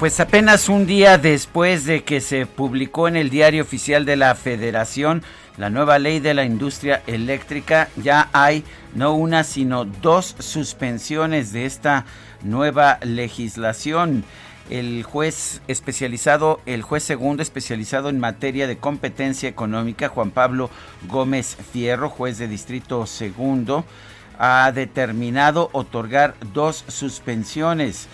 [0.00, 4.34] Pues apenas un día después de que se publicó en el diario oficial de la
[4.34, 5.22] Federación
[5.58, 11.66] la nueva ley de la industria eléctrica, ya hay no una sino dos suspensiones de
[11.66, 12.06] esta
[12.42, 14.24] nueva legislación.
[14.70, 20.70] El juez especializado, el juez segundo especializado en materia de competencia económica, Juan Pablo
[21.08, 23.84] Gómez Fierro, juez de distrito segundo,
[24.38, 28.08] ha determinado otorgar dos suspensiones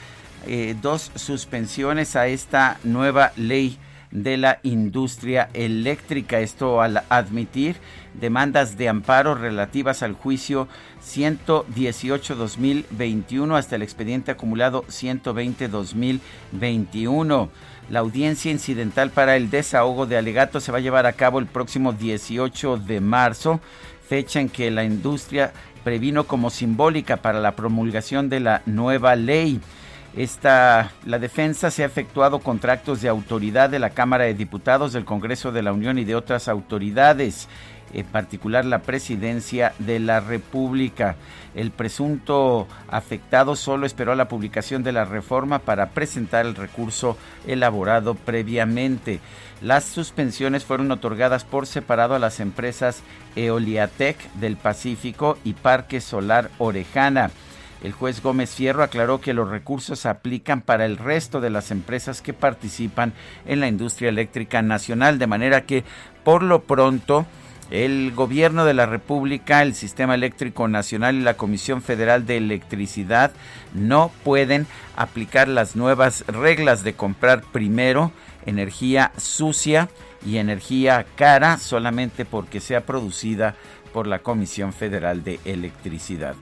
[0.46, 3.78] eh, dos suspensiones a esta nueva ley
[4.10, 6.40] de la industria eléctrica.
[6.40, 7.76] Esto al admitir
[8.14, 10.68] demandas de amparo relativas al juicio
[11.04, 17.48] 118-2021 hasta el expediente acumulado 120-2021.
[17.90, 21.46] La audiencia incidental para el desahogo de alegatos se va a llevar a cabo el
[21.46, 23.60] próximo 18 de marzo,
[24.08, 25.52] fecha en que la industria
[25.84, 29.60] previno como simbólica para la promulgación de la nueva ley.
[30.16, 34.94] Esta, la defensa se ha efectuado contra actos de autoridad de la Cámara de Diputados,
[34.94, 37.48] del Congreso de la Unión y de otras autoridades,
[37.92, 41.16] en particular la Presidencia de la República.
[41.54, 47.18] El presunto afectado solo esperó a la publicación de la reforma para presentar el recurso
[47.46, 49.20] elaborado previamente.
[49.60, 53.02] Las suspensiones fueron otorgadas por separado a las empresas
[53.36, 57.30] Eoliatec del Pacífico y Parque Solar Orejana.
[57.82, 61.70] El juez Gómez Fierro aclaró que los recursos se aplican para el resto de las
[61.70, 63.12] empresas que participan
[63.46, 65.84] en la industria eléctrica nacional, de manera que
[66.24, 67.26] por lo pronto
[67.70, 73.32] el gobierno de la República, el Sistema Eléctrico Nacional y la Comisión Federal de Electricidad
[73.74, 74.66] no pueden
[74.96, 78.12] aplicar las nuevas reglas de comprar primero
[78.46, 79.88] energía sucia
[80.24, 83.56] y energía cara solamente porque sea producida
[83.92, 86.36] por la Comisión Federal de Electricidad.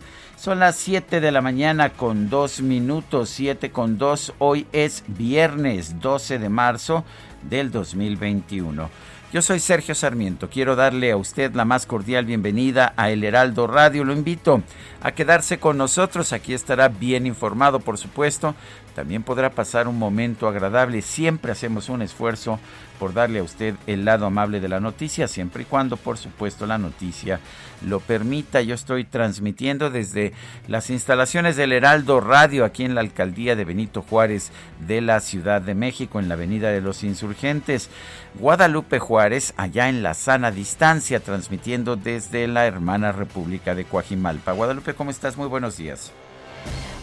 [0.45, 4.35] Son las 7 de la mañana con 2 minutos, 7 con 2.
[4.41, 7.03] Hoy es viernes 12 de marzo
[7.49, 8.91] del 2021.
[9.33, 10.51] Yo soy Sergio Sarmiento.
[10.51, 14.05] Quiero darle a usted la más cordial bienvenida a El Heraldo Radio.
[14.05, 14.63] Lo invito
[15.01, 16.35] a quedarse con nosotros.
[16.35, 18.55] Aquí estará bien informado, por supuesto.
[18.95, 21.03] También podrá pasar un momento agradable.
[21.03, 22.61] Siempre hacemos un esfuerzo
[22.99, 26.65] por darle a usted el lado amable de la noticia, siempre y cuando, por supuesto,
[26.67, 27.41] la noticia
[27.85, 28.63] lo permita.
[28.63, 30.33] Yo estoy transmitiendo desde
[30.69, 34.53] las instalaciones del Heraldo Radio aquí en la alcaldía de Benito Juárez
[34.87, 37.91] de la Ciudad de México, en la Avenida de los Insurgentes.
[38.39, 44.53] Guadalupe Juárez, allá en la sana distancia, transmitiendo desde la hermana República de Coajimalpa.
[44.53, 45.37] Guadalupe, ¿cómo estás?
[45.37, 46.13] Muy buenos días.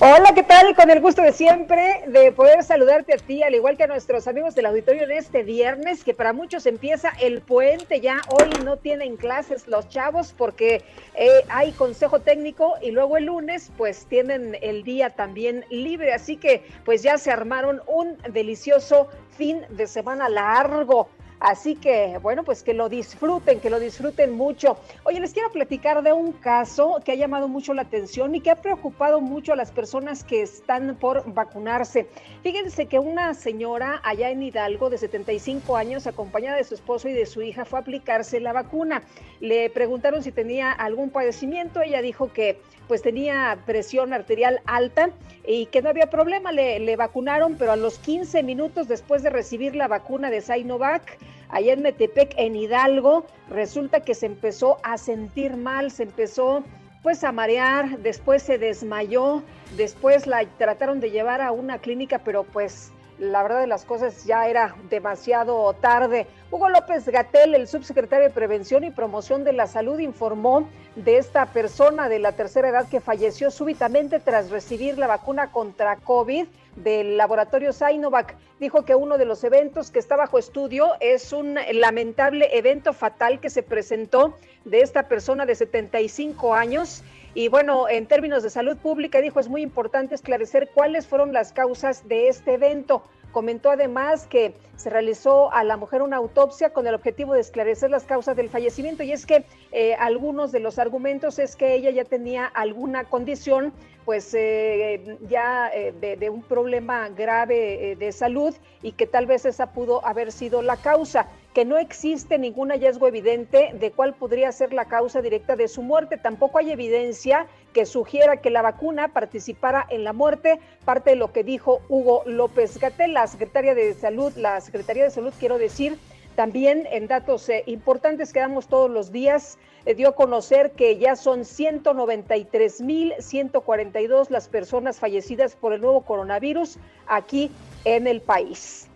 [0.04, 0.76] Hola, ¿qué tal?
[0.76, 4.28] Con el gusto de siempre de poder saludarte a ti, al igual que a nuestros
[4.28, 8.02] amigos del auditorio de este viernes, que para muchos empieza el puente.
[8.02, 10.82] Ya hoy no tienen clases los chavos porque
[11.14, 16.14] eh, hay consejo técnico y luego el lunes pues tienen el día también libre.
[16.14, 19.08] Así que pues ya se armaron un delicioso
[19.38, 21.10] fin de semana largo.
[21.42, 24.78] Así que, bueno, pues que lo disfruten, que lo disfruten mucho.
[25.06, 28.52] Oye, les quiero platicar de un caso que ha llamado mucho la atención y que
[28.52, 32.08] ha preocupado mucho a las personas que están por vacunarse.
[32.44, 37.14] Fíjense que una señora allá en Hidalgo de 75 años, acompañada de su esposo y
[37.14, 39.02] de su hija, fue a aplicarse la vacuna.
[39.40, 41.82] Le preguntaron si tenía algún padecimiento.
[41.82, 45.12] Ella dijo que pues tenía presión arterial alta
[45.48, 46.52] y que no había problema.
[46.52, 51.18] Le, vacunaron, pero a los 15 minutos después de recibir la vacuna de Sinovac,
[51.52, 56.64] allá en Metepec, en Hidalgo, resulta que se empezó a sentir mal, se empezó
[57.04, 59.42] pues a marear, después se desmayó,
[59.76, 64.26] después la trataron de llevar a una clínica, pero pues la verdad de las cosas
[64.26, 66.26] ya era demasiado tarde.
[66.50, 71.46] Hugo López Gatel, el subsecretario de Prevención y Promoción de la Salud, informó de esta
[71.46, 77.16] persona de la tercera edad que falleció súbitamente tras recibir la vacuna contra COVID del
[77.16, 78.36] laboratorio Sinovac.
[78.60, 83.40] Dijo que uno de los eventos que está bajo estudio es un lamentable evento fatal
[83.40, 84.36] que se presentó
[84.66, 87.04] de esta persona de 75 años.
[87.34, 91.54] Y bueno, en términos de salud pública, dijo, es muy importante esclarecer cuáles fueron las
[91.54, 93.04] causas de este evento.
[93.32, 97.90] Comentó además que se realizó a la mujer una autopsia con el objetivo de esclarecer
[97.90, 101.92] las causas del fallecimiento y es que eh, algunos de los argumentos es que ella
[101.92, 103.74] ya tenía alguna condición
[104.06, 109.74] pues eh, ya eh, de, un problema grave de salud y que tal vez esa
[109.74, 114.74] pudo haber sido la causa que no existe ningún hallazgo evidente de cuál podría ser
[114.74, 116.18] la causa directa de su muerte.
[116.18, 121.32] Tampoco hay evidencia que sugiera que la vacuna participara en la muerte, parte de lo
[121.32, 125.98] que dijo Hugo López Gatel, la secretaria de Salud, la Secretaría de Salud, quiero decir,
[126.36, 130.98] también en datos eh, importantes que damos todos los días, eh, dio a conocer que
[130.98, 136.78] ya son 193.142 las personas fallecidas por el nuevo coronavirus
[137.08, 137.52] aquí
[137.86, 138.88] en el país.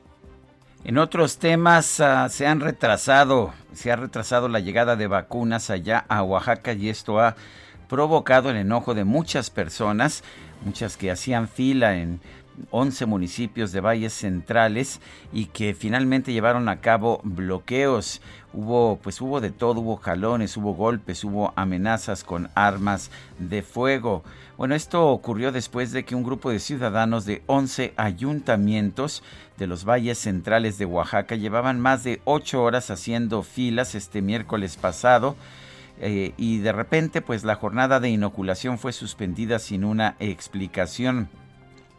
[0.83, 6.06] En otros temas ah, se han retrasado, se ha retrasado la llegada de vacunas allá
[6.07, 7.36] a Oaxaca y esto ha
[7.87, 10.23] provocado el enojo de muchas personas,
[10.63, 12.19] muchas que hacían fila en
[12.71, 15.01] 11 municipios de valles centrales
[15.33, 18.21] y que finalmente llevaron a cabo bloqueos.
[18.53, 24.23] Hubo pues hubo de todo, hubo jalones, hubo golpes, hubo amenazas con armas de fuego.
[24.57, 29.21] Bueno, esto ocurrió después de que un grupo de ciudadanos de 11 ayuntamientos
[29.57, 34.77] de los valles centrales de Oaxaca llevaban más de ocho horas haciendo filas este miércoles
[34.77, 35.35] pasado
[36.00, 41.30] eh, y de repente pues la jornada de inoculación fue suspendida sin una explicación.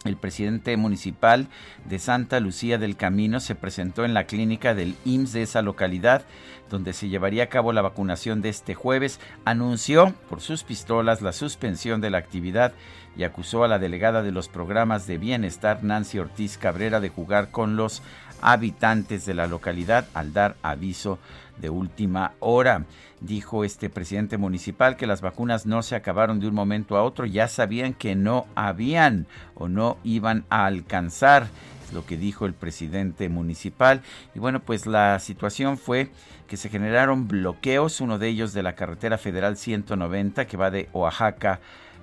[0.04, 1.48] El presidente municipal
[1.84, 6.22] de Santa Lucía del Camino se presentó en la clínica del IMSS de esa localidad,
[6.70, 9.18] donde se llevaría a cabo la vacunación de este jueves.
[9.44, 12.72] Anunció por sus pistolas la suspensión de la actividad
[13.16, 17.50] y acusó a la delegada de los programas de bienestar, Nancy Ortiz Cabrera, de jugar
[17.50, 18.02] con los
[18.40, 21.18] habitantes de la localidad al dar aviso
[21.58, 22.84] de última hora.
[23.20, 27.24] Dijo este presidente municipal que las vacunas no se acabaron de un momento a otro,
[27.24, 31.48] ya sabían que no habían o no iban a alcanzar,
[31.92, 34.02] lo que dijo el presidente municipal.
[34.34, 36.10] Y bueno, pues la situación fue
[36.46, 40.88] que se generaron bloqueos, uno de ellos de la carretera federal 190 que va de
[40.92, 41.60] Oaxaca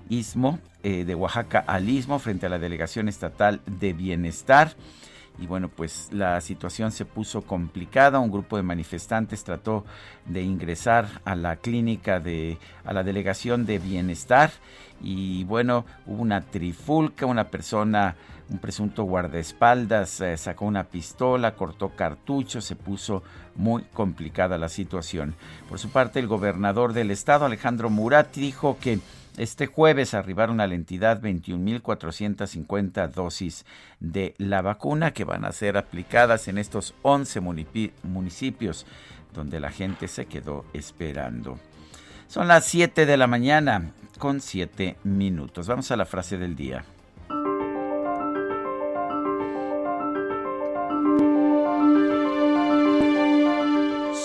[0.10, 4.74] Istmo, eh, de Oaxaca al Istmo, frente a la Delegación Estatal de Bienestar.
[5.40, 8.20] Y bueno, pues la situación se puso complicada.
[8.20, 9.84] Un grupo de manifestantes trató
[10.26, 14.52] de ingresar a la clínica de, a la delegación de bienestar.
[15.02, 18.16] Y bueno, hubo una trifulca, una persona,
[18.50, 23.24] un presunto guardaespaldas, eh, sacó una pistola, cortó cartuchos, se puso
[23.56, 25.36] muy complicada la situación.
[25.68, 29.00] Por su parte, el gobernador del estado, Alejandro Murat, dijo que
[29.38, 33.66] este jueves arribaron a la entidad 21.450 dosis
[34.00, 37.42] de la vacuna que van a ser aplicadas en estos 11
[38.04, 38.86] municipios
[39.34, 41.58] donde la gente se quedó esperando.
[42.28, 45.68] Son las 7 de la mañana con 7 minutos.
[45.68, 46.86] Vamos a la frase del día.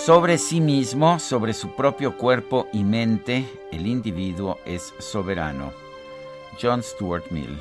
[0.08, 5.70] Sobre sí mismo, sobre su propio cuerpo y mente, el individuo es soberano.
[6.58, 7.58] John Stuart Mill.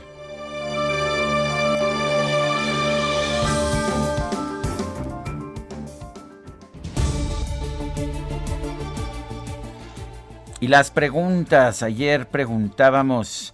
[10.62, 13.54] Y las preguntas, ayer preguntábamos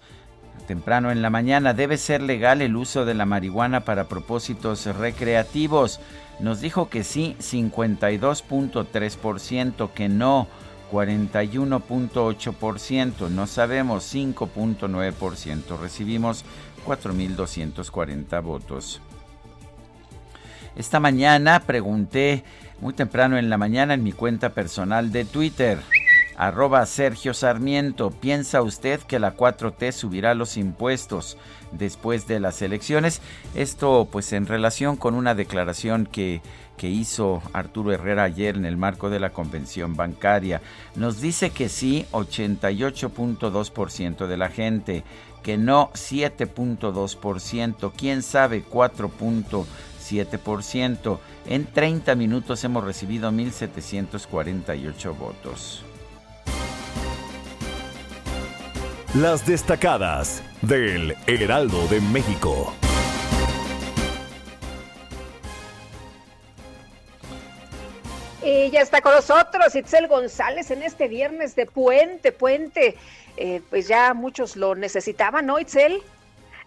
[0.68, 5.98] temprano en la mañana, ¿debe ser legal el uso de la marihuana para propósitos recreativos?
[6.40, 10.48] Nos dijo que sí, 52.3%, que no,
[10.90, 15.78] 41.8%, no sabemos, 5.9%.
[15.80, 16.44] Recibimos
[16.86, 19.00] 4.240 votos.
[20.76, 22.44] Esta mañana pregunté
[22.80, 25.78] muy temprano en la mañana en mi cuenta personal de Twitter
[26.36, 31.36] Arroba Sergio Sarmiento, ¿piensa usted que la 4T subirá los impuestos
[31.78, 33.20] después de las elecciones?
[33.54, 36.40] Esto pues en relación con una declaración que,
[36.76, 40.60] que hizo Arturo Herrera ayer en el marco de la convención bancaria.
[40.96, 45.04] Nos dice que sí 88.2% de la gente,
[45.42, 51.18] que no 7.2%, quién sabe 4.7%.
[51.46, 55.84] En 30 minutos hemos recibido 1.748 votos.
[59.14, 62.74] Las destacadas del El Heraldo de México.
[68.42, 72.96] Y ya está con nosotros Itzel González en este viernes de Puente, Puente.
[73.36, 76.02] Eh, pues ya muchos lo necesitaban, ¿no, Itzel?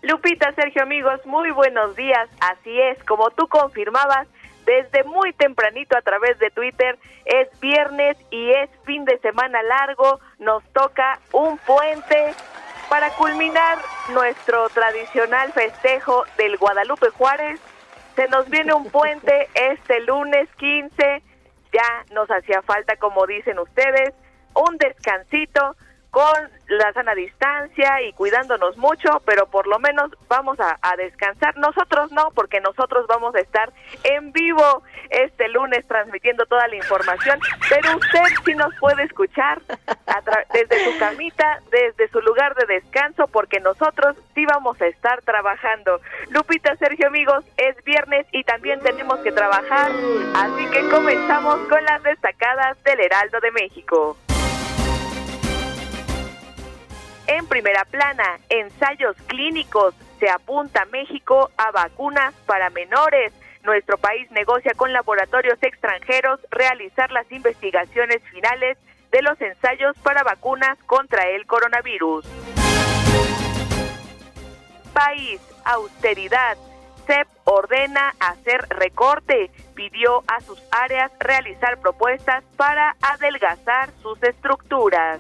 [0.04, 2.30] Lupita, Sergio, amigos, muy buenos días.
[2.40, 4.26] Así es, como tú confirmabas,
[4.68, 10.20] desde muy tempranito a través de Twitter, es viernes y es fin de semana largo,
[10.38, 12.34] nos toca un puente
[12.90, 13.80] para culminar
[14.14, 17.60] nuestro tradicional festejo del Guadalupe Juárez.
[18.16, 21.24] Se nos viene un puente este lunes 15
[21.74, 24.14] ya nos hacía falta, como dicen ustedes,
[24.54, 25.76] un descansito
[26.12, 31.56] con la sana distancia y cuidándonos mucho, pero por lo menos vamos a, descansar.
[31.58, 33.72] Nosotros no, porque nosotros vamos a estar
[34.04, 39.62] en vivo este lunes transmitiendo toda la información, pero usted sí nos puede escuchar
[40.54, 46.02] desde su camita, desde su lugar de descanso, porque nosotros sí vamos a estar trabajando.
[46.30, 49.92] Lupita, Sergio, amigos, es viernes y también tenemos que trabajar,
[50.36, 54.18] así que comenzamos con las destacadas del Heraldo de México.
[57.28, 59.94] En primera plana, ensayos clínicos.
[60.20, 63.34] Se apunta México a vacunas para menores.
[63.64, 68.78] Nuestro país negocia con laboratorios extranjeros realizar las investigaciones finales
[69.12, 72.26] de los ensayos para vacunas contra el coronavirus.
[74.94, 76.58] País, austeridad.
[77.06, 79.52] CEP ordena hacer recorte.
[79.76, 85.20] Pidió a sus áreas realizar propuestas para adelgazar sus estructuras.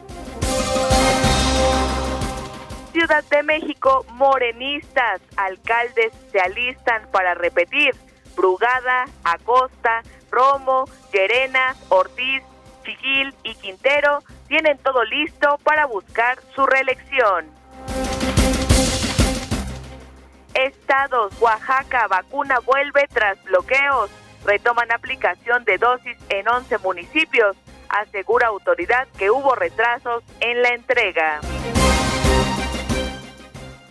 [2.97, 7.93] Ciudad de México, morenistas, alcaldes se alistan para repetir.
[8.35, 10.01] Brugada, Acosta,
[10.31, 12.41] Romo, Llerenas, Ortiz,
[12.83, 17.45] Chigil y Quintero tienen todo listo para buscar su reelección.
[20.55, 24.09] Estados, Oaxaca, vacuna vuelve tras bloqueos.
[24.43, 27.55] Retoman aplicación de dosis en 11 municipios.
[27.89, 31.41] Asegura autoridad que hubo retrasos en la entrega.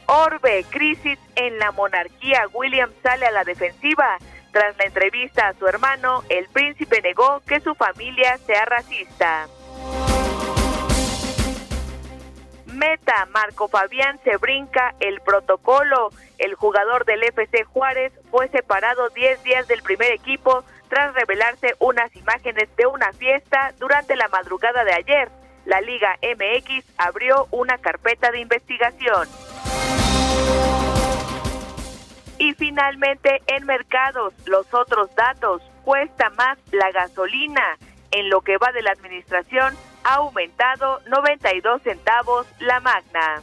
[0.07, 2.45] Orbe, crisis en la monarquía.
[2.53, 4.19] William sale a la defensiva.
[4.53, 9.49] Tras la entrevista a su hermano, el príncipe negó que su familia sea racista.
[12.67, 16.11] Meta, Marco Fabián se brinca el protocolo.
[16.39, 22.15] El jugador del FC Juárez fue separado 10 días del primer equipo tras revelarse unas
[22.15, 25.31] imágenes de una fiesta durante la madrugada de ayer.
[25.65, 29.29] La Liga MX abrió una carpeta de investigación.
[32.39, 37.79] Y finalmente, en mercados, los otros datos, cuesta más la gasolina.
[38.11, 39.75] En lo que va de la administración,
[40.05, 43.43] ha aumentado 92 centavos la magna.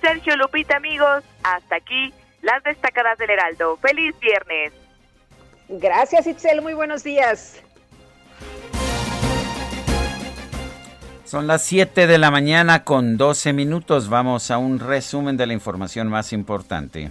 [0.00, 3.76] Sergio Lupita, amigos, hasta aquí las destacadas del Heraldo.
[3.76, 4.72] Feliz viernes.
[5.68, 6.60] Gracias, Itzel.
[6.60, 7.62] Muy buenos días.
[11.32, 14.10] Son las 7 de la mañana con 12 minutos.
[14.10, 17.10] Vamos a un resumen de la información más importante.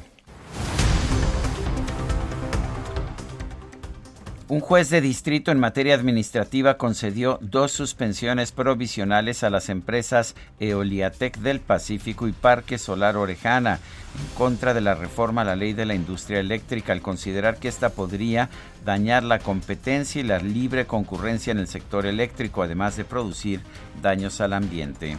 [4.52, 11.38] Un juez de distrito en materia administrativa concedió dos suspensiones provisionales a las empresas Eoliatec
[11.38, 13.80] del Pacífico y Parque Solar Orejana
[14.20, 17.70] en contra de la reforma a la ley de la industria eléctrica al considerar que
[17.70, 18.50] esta podría
[18.84, 23.62] dañar la competencia y la libre concurrencia en el sector eléctrico, además de producir
[24.02, 25.16] daños al ambiente.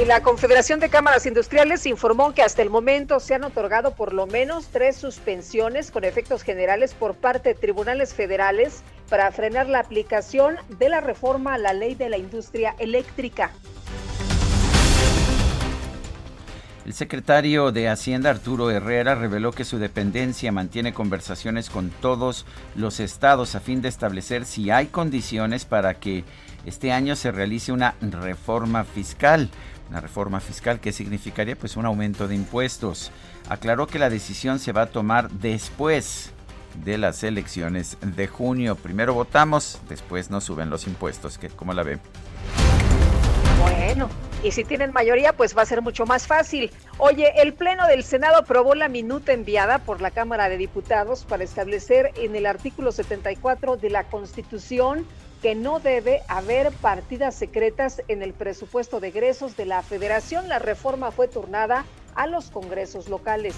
[0.00, 4.14] Y la Confederación de Cámaras Industriales informó que hasta el momento se han otorgado por
[4.14, 9.80] lo menos tres suspensiones con efectos generales por parte de tribunales federales para frenar la
[9.80, 13.52] aplicación de la reforma a la ley de la industria eléctrica.
[16.86, 22.44] El secretario de Hacienda Arturo Herrera reveló que su dependencia mantiene conversaciones con todos
[22.74, 26.24] los estados a fin de establecer si hay condiciones para que
[26.66, 29.48] este año se realice una reforma fiscal.
[29.92, 33.10] Una reforma fiscal que significaría pues un aumento de impuestos.
[33.50, 36.32] Aclaró que la decisión se va a tomar después
[36.82, 38.74] de las elecciones de junio.
[38.74, 41.38] Primero votamos, después nos suben los impuestos.
[41.56, 41.98] ¿Cómo la ve?
[43.60, 44.08] Bueno,
[44.42, 46.70] y si tienen mayoría, pues va a ser mucho más fácil.
[46.96, 51.44] Oye, el Pleno del Senado aprobó la minuta enviada por la Cámara de Diputados para
[51.44, 55.06] establecer en el artículo 74 de la Constitución
[55.42, 60.48] que no debe haber partidas secretas en el presupuesto de egresos de la Federación.
[60.48, 61.84] La reforma fue turnada
[62.14, 63.56] a los congresos locales.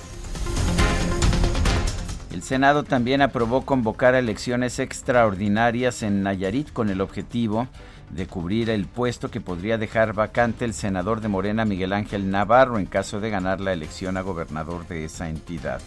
[2.32, 7.68] El Senado también aprobó convocar elecciones extraordinarias en Nayarit con el objetivo
[8.10, 12.78] de cubrir el puesto que podría dejar vacante el senador de Morena Miguel Ángel Navarro
[12.78, 15.80] en caso de ganar la elección a gobernador de esa entidad.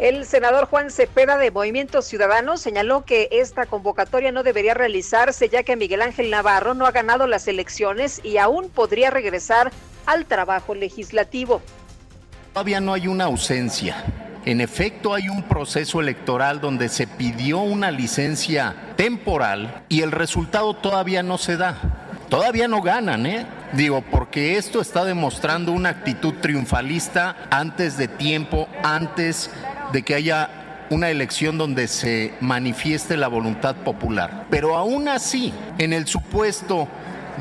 [0.00, 5.62] El senador Juan Cepeda de Movimiento Ciudadano señaló que esta convocatoria no debería realizarse ya
[5.62, 9.70] que Miguel Ángel Navarro no ha ganado las elecciones y aún podría regresar
[10.06, 11.60] al trabajo legislativo.
[12.54, 14.02] Todavía no hay una ausencia.
[14.46, 20.72] En efecto, hay un proceso electoral donde se pidió una licencia temporal y el resultado
[20.72, 21.76] todavía no se da.
[22.30, 23.46] Todavía no ganan, ¿eh?
[23.72, 29.50] Digo, porque esto está demostrando una actitud triunfalista antes de tiempo, antes
[29.92, 34.46] de que haya una elección donde se manifieste la voluntad popular.
[34.50, 36.88] Pero aún así, en el supuesto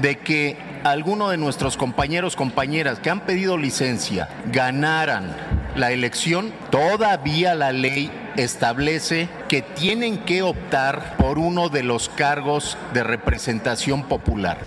[0.02, 5.36] de que alguno de nuestros compañeros, compañeras que han pedido licencia ganaran
[5.76, 12.78] la elección, todavía la ley establece que tienen que optar por uno de los cargos
[12.94, 14.60] de representación popular.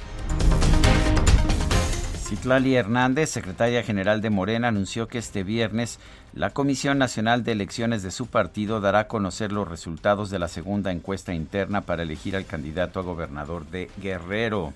[2.33, 6.01] Citlali Hernández, secretaria general de Morena, anunció que este viernes
[6.35, 10.49] la Comisión Nacional de Elecciones de su partido dará a conocer los resultados de la
[10.49, 14.73] segunda encuesta interna para elegir al candidato a gobernador de Guerrero.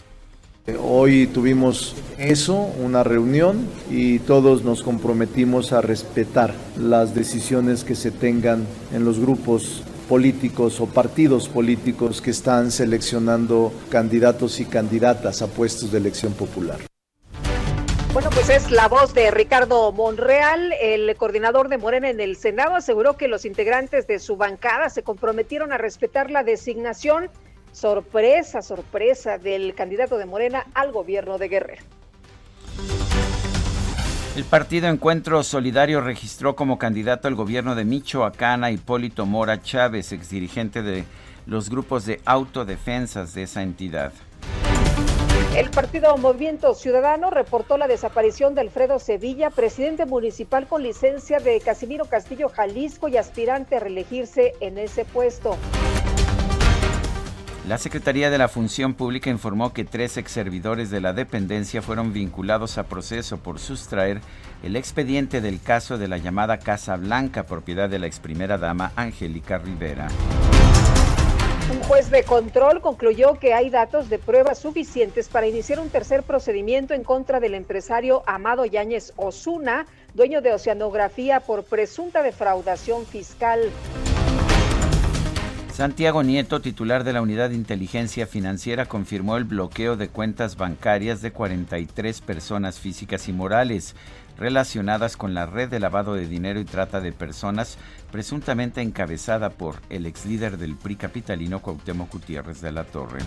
[0.82, 8.10] Hoy tuvimos eso, una reunión, y todos nos comprometimos a respetar las decisiones que se
[8.10, 15.46] tengan en los grupos políticos o partidos políticos que están seleccionando candidatos y candidatas a
[15.46, 16.80] puestos de elección popular.
[18.16, 22.74] Bueno, pues es la voz de Ricardo Monreal, el coordinador de Morena en el Senado,
[22.74, 27.28] aseguró que los integrantes de su bancada se comprometieron a respetar la designación,
[27.72, 31.82] sorpresa, sorpresa, del candidato de Morena al gobierno de Guerrero.
[34.34, 40.12] El partido Encuentro Solidario registró como candidato al gobierno de Michoacán a Hipólito Mora Chávez,
[40.12, 41.04] exdirigente de
[41.44, 44.14] los grupos de autodefensas de esa entidad.
[45.56, 51.60] El partido Movimiento Ciudadano reportó la desaparición de Alfredo Sevilla, presidente municipal con licencia de
[51.60, 55.56] Casimiro Castillo, Jalisco y aspirante a reelegirse en ese puesto.
[57.66, 62.12] La Secretaría de la Función Pública informó que tres ex servidores de la dependencia fueron
[62.12, 64.20] vinculados a proceso por sustraer
[64.62, 68.92] el expediente del caso de la llamada Casa Blanca, propiedad de la ex primera dama
[68.94, 70.06] Angélica Rivera.
[71.68, 76.22] Un juez de control concluyó que hay datos de pruebas suficientes para iniciar un tercer
[76.22, 83.60] procedimiento en contra del empresario Amado Yáñez Osuna, dueño de Oceanografía, por presunta defraudación fiscal.
[85.76, 91.20] Santiago Nieto, titular de la Unidad de Inteligencia Financiera, confirmó el bloqueo de cuentas bancarias
[91.20, 93.94] de 43 personas físicas y morales
[94.38, 97.78] relacionadas con la red de lavado de dinero y trata de personas
[98.10, 103.20] presuntamente encabezada por el ex líder del PRI capitalino Cuauhtémoc Gutiérrez de la Torre.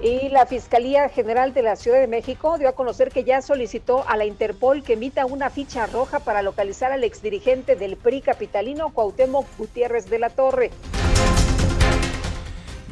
[0.00, 4.08] Y la Fiscalía General de la Ciudad de México dio a conocer que ya solicitó
[4.08, 8.90] a la Interpol que emita una ficha roja para localizar al exdirigente del PRI capitalino
[8.90, 10.70] Cuauhtémoc Gutiérrez de la Torre.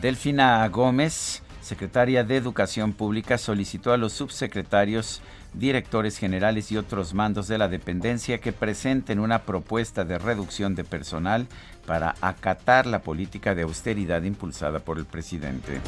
[0.00, 5.22] Delfina Gómez, secretaria de Educación Pública, solicitó a los subsecretarios
[5.56, 10.84] directores generales y otros mandos de la dependencia que presenten una propuesta de reducción de
[10.84, 11.46] personal
[11.86, 15.80] para acatar la política de austeridad impulsada por el presidente.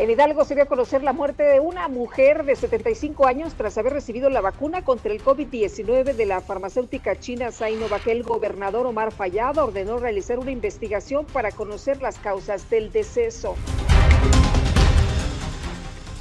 [0.00, 3.76] En Hidalgo se dio a conocer la muerte de una mujer de 75 años tras
[3.76, 8.06] haber recibido la vacuna contra el COVID-19 de la farmacéutica china Sinovac.
[8.06, 13.56] El gobernador Omar Fallado ordenó realizar una investigación para conocer las causas del deceso.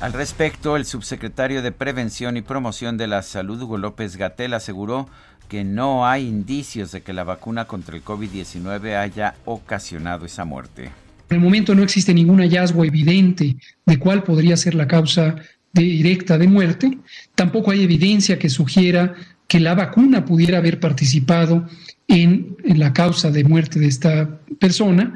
[0.02, 5.10] Al respecto, el subsecretario de Prevención y Promoción de la Salud, Hugo López Gatel, aseguró
[5.50, 10.90] que no hay indicios de que la vacuna contra el COVID-19 haya ocasionado esa muerte.
[11.28, 15.36] Por el momento no existe ningún hallazgo evidente de cuál podría ser la causa
[15.74, 16.98] directa de muerte.
[17.36, 19.16] Tampoco hay evidencia que sugiera
[19.50, 21.68] que la vacuna pudiera haber participado
[22.08, 25.14] en, en, la causa de muerte de esta persona.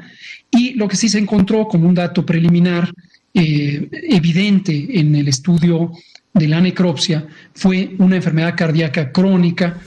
[0.50, 2.92] Y lo que sí se encontró como un dato preliminar
[3.34, 5.92] eh, evidente en el estudio
[6.32, 9.78] de la necropsia fue una enfermedad cardíaca crónica.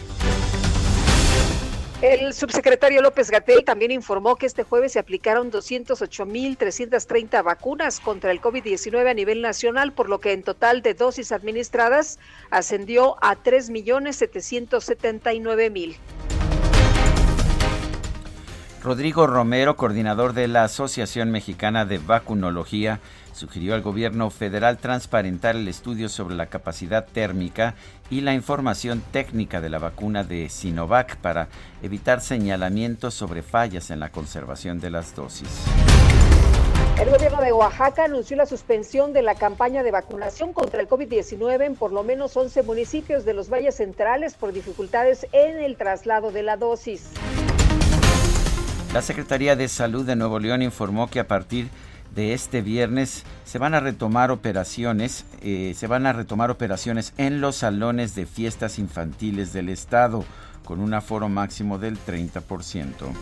[2.02, 8.40] El subsecretario López Gatel también informó que este jueves se aplicaron 208.330 vacunas contra el
[8.40, 12.20] COVID-19 a nivel nacional, por lo que en total de dosis administradas
[12.52, 15.96] ascendió a 3.779.000.
[18.84, 23.00] Rodrigo Romero, coordinador de la Asociación Mexicana de Vacunología,
[23.34, 27.74] sugirió al gobierno federal transparentar el estudio sobre la capacidad térmica
[28.10, 31.48] y la información técnica de la vacuna de Sinovac para
[31.82, 35.66] evitar señalamientos sobre fallas en la conservación de las dosis.
[37.00, 41.66] El gobierno de Oaxaca anunció la suspensión de la campaña de vacunación contra el COVID-19
[41.66, 46.32] en por lo menos 11 municipios de los valles centrales por dificultades en el traslado
[46.32, 47.12] de la dosis.
[48.98, 51.68] La Secretaría de Salud de Nuevo León informó que a partir
[52.16, 57.40] de este viernes se van a retomar operaciones, eh, se van a retomar operaciones en
[57.40, 60.26] los salones de fiestas infantiles del estado
[60.66, 63.14] con un aforo máximo del 30%.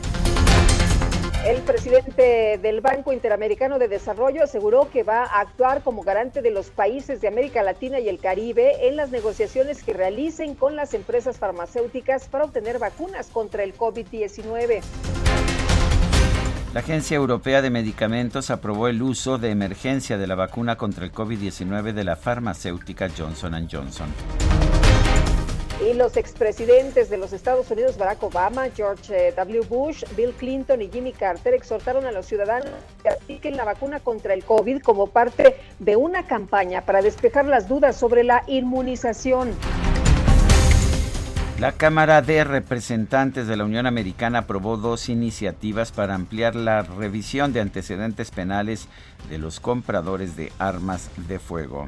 [1.45, 6.51] El presidente del Banco Interamericano de Desarrollo aseguró que va a actuar como garante de
[6.51, 10.93] los países de América Latina y el Caribe en las negociaciones que realicen con las
[10.93, 14.81] empresas farmacéuticas para obtener vacunas contra el COVID-19.
[16.75, 21.13] La Agencia Europea de Medicamentos aprobó el uso de emergencia de la vacuna contra el
[21.13, 24.13] COVID-19 de la farmacéutica Johnson Johnson.
[25.89, 29.61] Y los expresidentes de los Estados Unidos, Barack Obama, George eh, W.
[29.69, 32.67] Bush, Bill Clinton y Jimmy Carter exhortaron a los ciudadanos
[33.01, 37.69] que apliquen la vacuna contra el COVID como parte de una campaña para despejar las
[37.69, 39.55] dudas sobre la inmunización.
[41.59, 47.53] La Cámara de Representantes de la Unión Americana aprobó dos iniciativas para ampliar la revisión
[47.53, 48.89] de antecedentes penales
[49.29, 51.87] de los compradores de armas de fuego.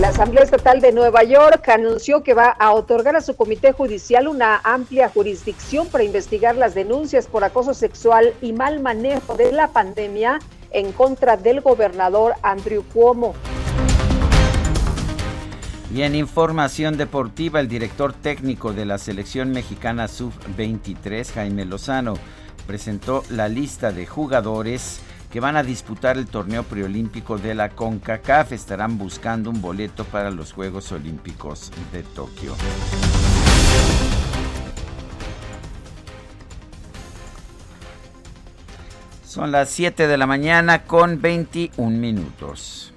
[0.00, 4.28] La Asamblea Estatal de Nueva York anunció que va a otorgar a su comité judicial
[4.28, 9.68] una amplia jurisdicción para investigar las denuncias por acoso sexual y mal manejo de la
[9.68, 10.38] pandemia
[10.70, 13.34] en contra del gobernador Andrew Cuomo.
[15.94, 22.14] Y en información deportiva, el director técnico de la selección mexicana sub-23, Jaime Lozano,
[22.66, 28.52] presentó la lista de jugadores que van a disputar el torneo preolímpico de la CONCACAF.
[28.52, 32.54] Estarán buscando un boleto para los Juegos Olímpicos de Tokio.
[39.24, 42.94] Son las 7 de la mañana con 21 minutos.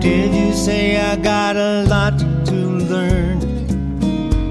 [0.00, 3.40] Did you say I got a lot to learn?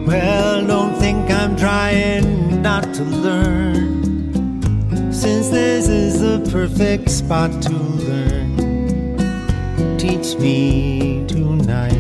[0.06, 4.04] Well, don't think I'm trying not to learn.
[5.14, 8.58] Since this is the perfect spot to learn,
[9.98, 11.94] teach me tonight.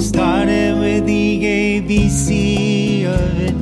[0.00, 3.54] Starting with the ABC of it,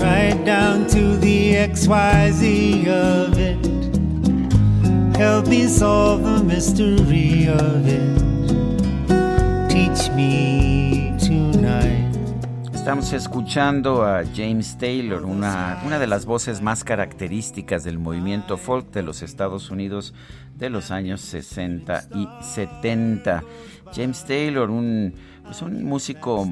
[0.00, 3.67] right down to the XYZ of it.
[5.18, 8.18] Help me solve the mystery of it.
[9.68, 12.14] Teach me tonight.
[12.72, 18.92] Estamos escuchando a James Taylor, una, una de las voces más características del movimiento folk
[18.92, 20.14] de los Estados Unidos
[20.54, 23.42] de los años 60 y 70.
[23.92, 26.48] James Taylor, un, pues un músico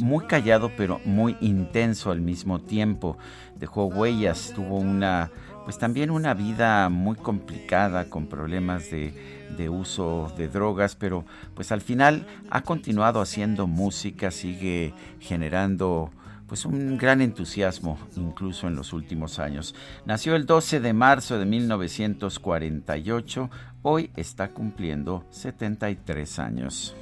[0.00, 3.16] muy callado pero muy intenso al mismo tiempo.
[3.56, 5.30] Dejó huellas, tuvo una,
[5.64, 11.72] pues también una vida muy complicada con problemas de de uso de drogas, pero pues
[11.72, 16.10] al final ha continuado haciendo música, sigue generando
[16.46, 19.74] pues un gran entusiasmo incluso en los últimos años.
[20.04, 23.50] Nació el 12 de marzo de 1948,
[23.82, 26.94] hoy está cumpliendo 73 años.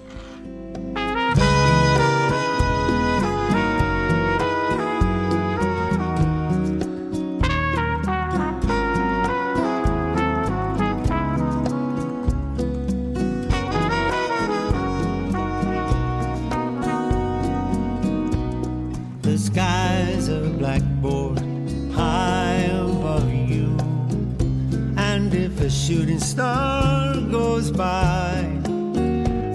[25.70, 28.44] Shooting star goes by,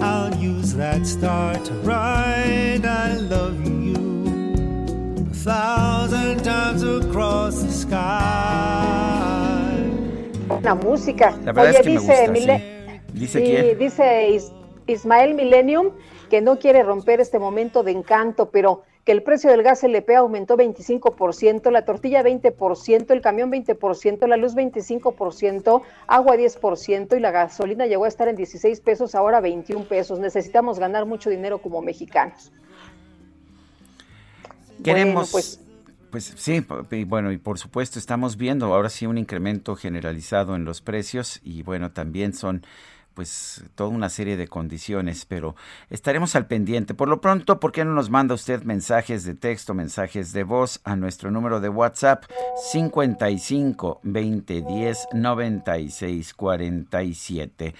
[0.00, 7.96] I'll use that star to write I love you a thousand times across the sky.
[10.62, 11.36] La música.
[11.44, 12.64] La verdad Oye, es que dice, me gusta, sí.
[13.12, 13.78] ¿Dice sí, quién?
[13.78, 14.52] Dice Is
[14.86, 15.90] Ismael Millennium
[16.30, 20.16] que no quiere romper este momento de encanto, pero que el precio del gas LP
[20.16, 27.30] aumentó 25%, la tortilla 20%, el camión 20%, la luz 25%, agua 10% y la
[27.30, 30.18] gasolina llegó a estar en 16 pesos, ahora 21 pesos.
[30.18, 32.50] Necesitamos ganar mucho dinero como mexicanos.
[34.82, 35.30] Queremos...
[35.30, 35.60] pues,
[36.10, 36.66] pues sí,
[37.06, 41.62] bueno, y por supuesto estamos viendo ahora sí un incremento generalizado en los precios y
[41.62, 42.66] bueno, también son
[43.16, 45.56] pues toda una serie de condiciones, pero
[45.88, 46.92] estaremos al pendiente.
[46.92, 50.80] Por lo pronto, ¿por qué no nos manda usted mensajes de texto, mensajes de voz
[50.84, 52.24] a nuestro número de WhatsApp
[52.72, 57.74] 55 2010 96 47?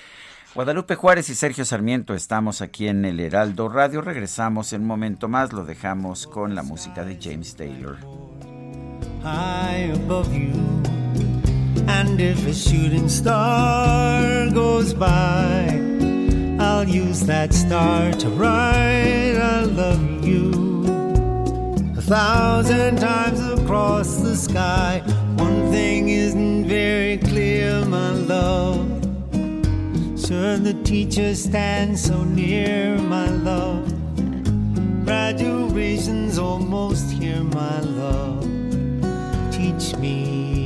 [0.55, 4.01] Guadalupe Juárez y Sergio Sarmiento estamos aquí en el Heraldo Radio.
[4.01, 7.99] Regresamos en un momento más, lo dejamos con la música de James Taylor.
[10.33, 11.26] You,
[11.87, 15.81] and if a shooting star goes by,
[16.59, 20.51] I'll use that star to write I love you.
[21.97, 25.03] A thousand times across the sky,
[25.37, 28.87] one thing isn't very clear, my love.
[30.19, 33.93] Should the teacher stand so near, my love?
[35.05, 38.43] Graduation's almost here, my love.
[39.53, 40.66] Teach me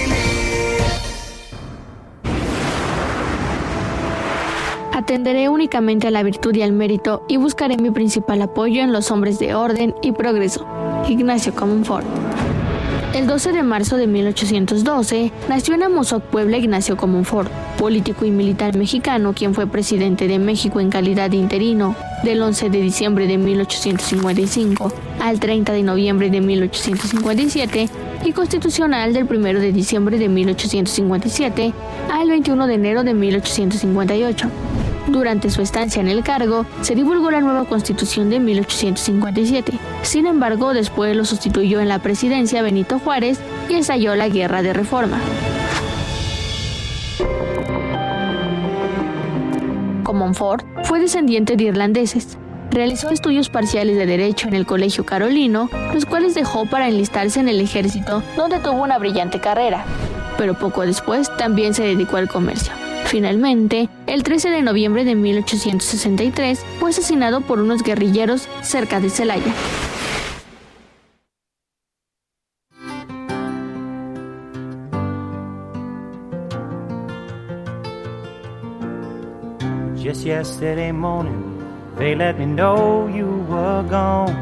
[5.01, 9.09] Atenderé únicamente a la virtud y al mérito y buscaré mi principal apoyo en los
[9.09, 10.67] hombres de orden y progreso.
[11.09, 12.05] Ignacio Comonfort.
[13.15, 18.77] El 12 de marzo de 1812 nació en Amozoc, Puebla, Ignacio Comonfort, político y militar
[18.77, 23.39] mexicano quien fue presidente de México en calidad de interino del 11 de diciembre de
[23.39, 27.89] 1855 al 30 de noviembre de 1857
[28.23, 31.73] y constitucional del 1 de diciembre de 1857
[32.11, 34.47] al 21 de enero de 1858.
[35.07, 39.73] Durante su estancia en el cargo, se divulgó la nueva constitución de 1857.
[40.03, 44.73] Sin embargo, después lo sustituyó en la presidencia Benito Juárez y estalló la Guerra de
[44.73, 45.19] Reforma.
[50.03, 52.37] Comonfort fue descendiente de irlandeses.
[52.69, 57.49] Realizó estudios parciales de Derecho en el Colegio Carolino, los cuales dejó para enlistarse en
[57.49, 59.83] el ejército, donde tuvo una brillante carrera.
[60.37, 62.90] Pero poco después también se dedicó al comercio.
[63.11, 69.53] Finalmente, el 13 de noviembre de 1863 fue asesinado por unos guerrilleros cerca de Celaya.
[80.01, 81.61] Just yesterday morning,
[81.97, 84.33] they let me know you were gone.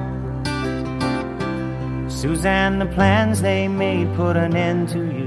[2.08, 5.18] Suzanne, the plans they made put an end to you.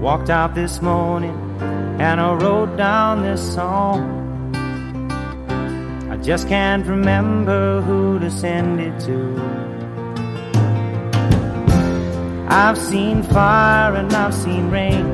[0.00, 1.36] Walked out this morning
[2.00, 4.16] and I wrote down this song.
[6.10, 9.36] I just can't remember who to send it to.
[12.48, 15.04] I've seen fire and I've seen rain.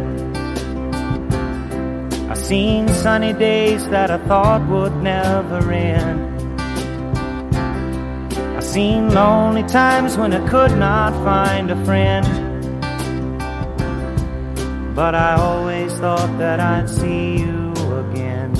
[2.30, 6.50] I've seen sunny days that I thought would never end.
[8.56, 12.45] I've seen lonely times when I could not find a friend.
[14.96, 18.50] But I always thought that I'd see you again.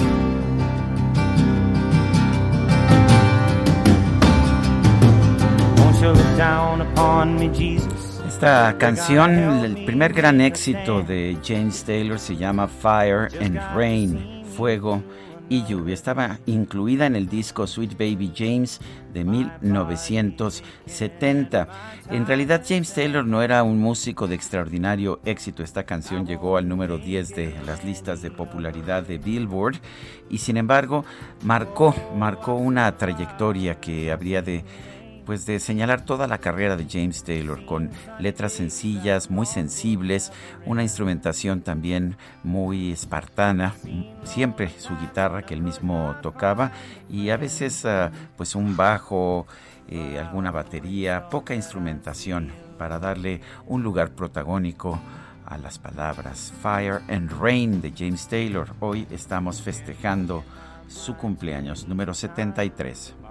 [5.78, 8.20] Won't you look down upon me, Jesus?
[8.28, 9.30] Esta canción,
[9.64, 15.02] el primer gran éxito de James Taylor se llama Fire and Rain, Fuego
[15.48, 15.94] y lluvia.
[15.94, 18.80] Estaba incluida en el disco Sweet Baby James
[19.12, 21.68] de 1970.
[22.10, 25.62] En realidad James Taylor no era un músico de extraordinario éxito.
[25.62, 29.76] Esta canción llegó al número 10 de las listas de popularidad de Billboard
[30.28, 31.04] y sin embargo
[31.44, 34.64] marcó, marcó una trayectoria que habría de
[35.26, 40.32] pues de señalar toda la carrera de James Taylor con letras sencillas, muy sensibles,
[40.64, 43.74] una instrumentación también muy espartana,
[44.22, 46.70] siempre su guitarra que él mismo tocaba
[47.10, 49.46] y a veces ah, pues un bajo,
[49.88, 54.98] eh, alguna batería, poca instrumentación para darle un lugar protagónico
[55.44, 58.68] a las palabras Fire and Rain de James Taylor.
[58.80, 60.44] Hoy estamos festejando
[60.88, 63.25] su cumpleaños número 73.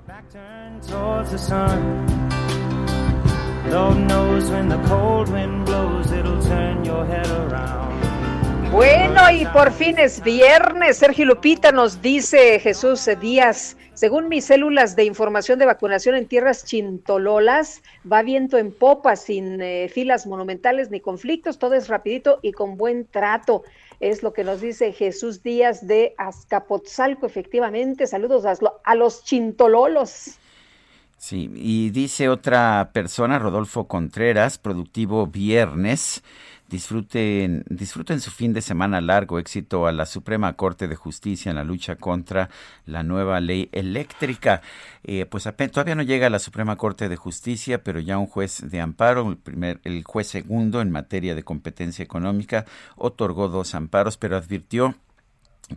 [8.72, 11.00] Bueno, y por fin es viernes.
[11.00, 16.66] Sergio Lupita nos dice Jesús Díaz, según mis células de información de vacunación en tierras
[16.66, 22.52] chintololas, va viento en popa, sin eh, filas monumentales ni conflictos, todo es rapidito y
[22.52, 23.64] con buen trato.
[24.06, 28.06] Es lo que nos dice Jesús Díaz de Azcapotzalco, efectivamente.
[28.06, 30.38] Saludos a, a los chintololos.
[31.18, 36.22] Sí, y dice otra persona, Rodolfo Contreras, productivo viernes.
[36.70, 41.58] Disfruten, disfruten su fin de semana largo, éxito a la Suprema Corte de Justicia en
[41.58, 42.50] la lucha contra
[42.88, 44.62] la nueva ley eléctrica.
[45.04, 48.68] Eh, pues todavía no llega a la Suprema Corte de Justicia, pero ya un juez
[48.68, 54.18] de amparo, el, primer, el juez segundo en materia de competencia económica, otorgó dos amparos,
[54.18, 54.96] pero advirtió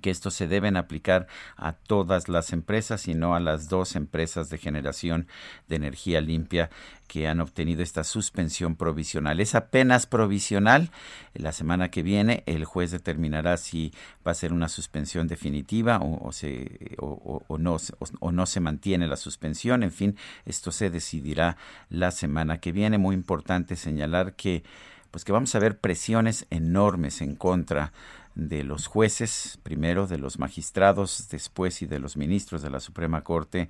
[0.00, 4.50] que estos se deben aplicar a todas las empresas y no a las dos empresas
[4.50, 5.26] de generación
[5.68, 6.70] de energía limpia
[7.06, 9.40] que han obtenido esta suspensión provisional.
[9.40, 10.90] Es apenas provisional.
[11.32, 13.92] La semana que viene el juez determinará si
[14.26, 16.30] va a ser una suspensión definitiva o,
[16.98, 17.76] o, no,
[18.20, 19.82] no se mantiene la suspensión.
[19.82, 21.56] En fin, esto se decidirá
[21.88, 22.98] la semana que viene.
[22.98, 24.62] Muy importante señalar que
[25.10, 27.92] pues que vamos a ver presiones enormes en contra
[28.34, 33.22] de los jueces, primero de los magistrados, después y de los ministros de la Suprema
[33.22, 33.68] Corte,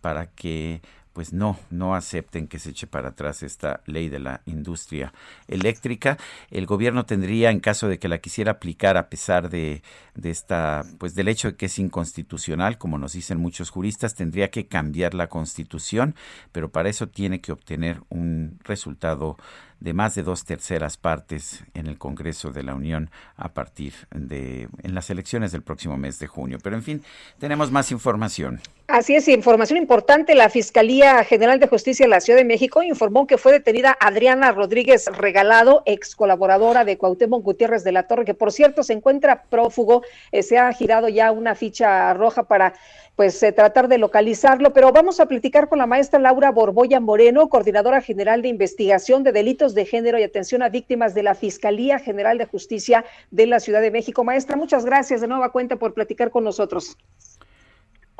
[0.00, 4.42] para que pues no, no acepten que se eche para atrás esta ley de la
[4.46, 5.12] industria
[5.48, 6.16] eléctrica.
[6.50, 9.82] El gobierno tendría, en caso de que la quisiera aplicar, a pesar de,
[10.14, 14.50] de esta, pues del hecho de que es inconstitucional, como nos dicen muchos juristas, tendría
[14.50, 16.14] que cambiar la constitución,
[16.52, 19.36] pero para eso tiene que obtener un resultado
[19.80, 24.68] de más de dos terceras partes en el Congreso de la Unión a partir de
[24.82, 26.58] en las elecciones del próximo mes de junio.
[26.62, 27.02] Pero en fin,
[27.38, 28.60] tenemos más información.
[28.86, 30.34] Así es, información importante.
[30.34, 34.50] La Fiscalía General de Justicia de la Ciudad de México informó que fue detenida Adriana
[34.50, 39.44] Rodríguez Regalado, ex colaboradora de Cuauhtémoc Gutiérrez de la Torre, que por cierto se encuentra
[39.44, 40.02] prófugo.
[40.32, 42.74] Eh, se ha girado ya una ficha roja para
[43.20, 47.48] pues eh, tratar de localizarlo, pero vamos a platicar con la maestra Laura Borboya Moreno,
[47.48, 51.98] coordinadora general de investigación de delitos de género y atención a víctimas de la Fiscalía
[51.98, 54.24] General de Justicia de la Ciudad de México.
[54.24, 56.96] Maestra, muchas gracias de nueva cuenta por platicar con nosotros.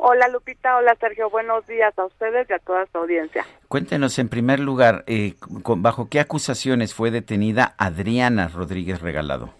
[0.03, 3.45] Hola Lupita, hola Sergio, buenos días a ustedes y a toda su audiencia.
[3.67, 5.35] Cuéntenos en primer lugar, eh,
[5.77, 9.53] ¿bajo qué acusaciones fue detenida Adriana Rodríguez Regalado?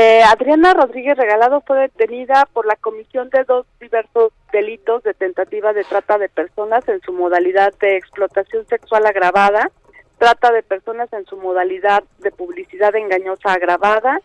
[0.00, 5.72] Eh, Adriana Rodríguez Regalado fue detenida por la comisión de dos diversos delitos de tentativa
[5.72, 9.70] de trata de personas en su modalidad de explotación sexual agravada,
[10.18, 14.20] trata de personas en su modalidad de publicidad engañosa agravada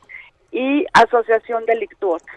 [0.52, 2.32] y asociación delictuosa.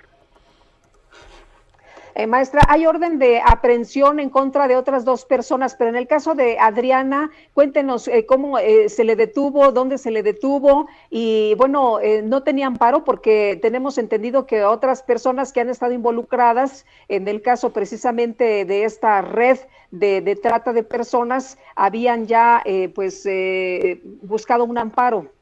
[2.19, 6.07] Eh, maestra, hay orden de aprehensión en contra de otras dos personas, pero en el
[6.07, 11.55] caso de Adriana, cuéntenos eh, cómo eh, se le detuvo, dónde se le detuvo y
[11.59, 17.29] bueno, no tenía amparo porque tenemos entendido que otras personas que han estado involucradas en
[17.29, 19.59] el caso precisamente de esta red
[19.91, 22.63] de, de trata de personas habían ya
[22.95, 23.29] pues
[24.23, 25.36] buscado un amparo.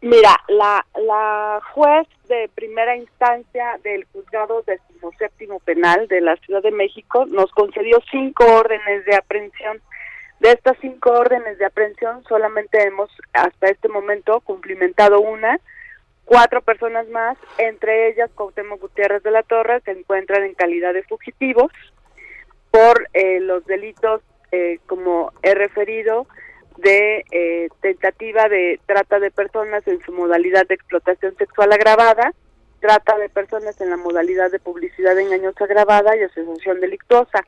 [0.00, 4.62] Mira, la, la juez de primera instancia del juzgado
[5.18, 9.80] séptimo penal de la Ciudad de México nos concedió cinco órdenes de aprehensión.
[10.40, 15.58] De estas cinco órdenes de aprehensión solamente hemos hasta este momento cumplimentado una.
[16.24, 21.02] Cuatro personas más, entre ellas Cuauhtémoc Gutiérrez de la Torre, se encuentran en calidad de
[21.02, 21.72] fugitivos
[22.70, 24.20] por eh, los delitos,
[24.52, 26.26] eh, como he referido,
[26.78, 32.32] de eh, tentativa de trata de personas en su modalidad de explotación sexual agravada,
[32.80, 37.44] trata de personas en la modalidad de publicidad engañosa agravada y asociación delictuosa.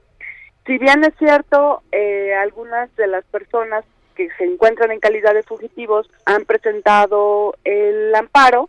[0.67, 5.43] Si bien es cierto, eh, algunas de las personas que se encuentran en calidad de
[5.43, 8.69] fugitivos han presentado el amparo,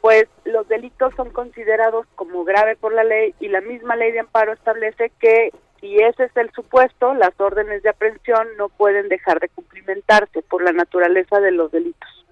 [0.00, 4.20] pues los delitos son considerados como grave por la ley y la misma ley de
[4.20, 5.52] amparo establece que
[5.82, 10.62] si ese es el supuesto, las órdenes de aprehensión no pueden dejar de cumplimentarse por
[10.62, 12.24] la naturaleza de los delitos.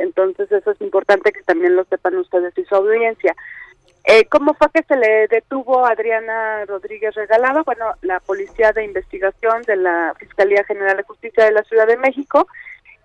[0.00, 3.36] Entonces eso es importante que también lo sepan ustedes y su audiencia.
[4.04, 7.62] Eh, ¿Cómo fue que se le detuvo a Adriana Rodríguez Regalado?
[7.62, 11.98] Bueno, la Policía de Investigación de la Fiscalía General de Justicia de la Ciudad de
[11.98, 12.48] México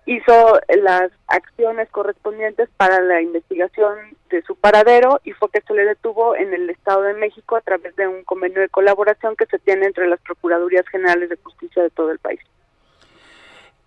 [0.08, 5.84] hizo las acciones correspondientes para la investigación de su paradero y fue que se le
[5.84, 9.58] detuvo en el Estado de México a través de un convenio de colaboración que se
[9.58, 12.40] tiene entre las Procuradurías Generales de Justicia de todo el país.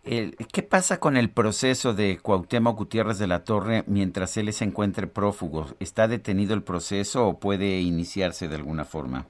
[0.03, 5.07] ¿Qué pasa con el proceso de Cuauhtémoc Gutiérrez de la Torre mientras él se encuentre
[5.07, 5.67] prófugo?
[5.79, 9.25] ¿Está detenido el proceso o puede iniciarse de alguna forma?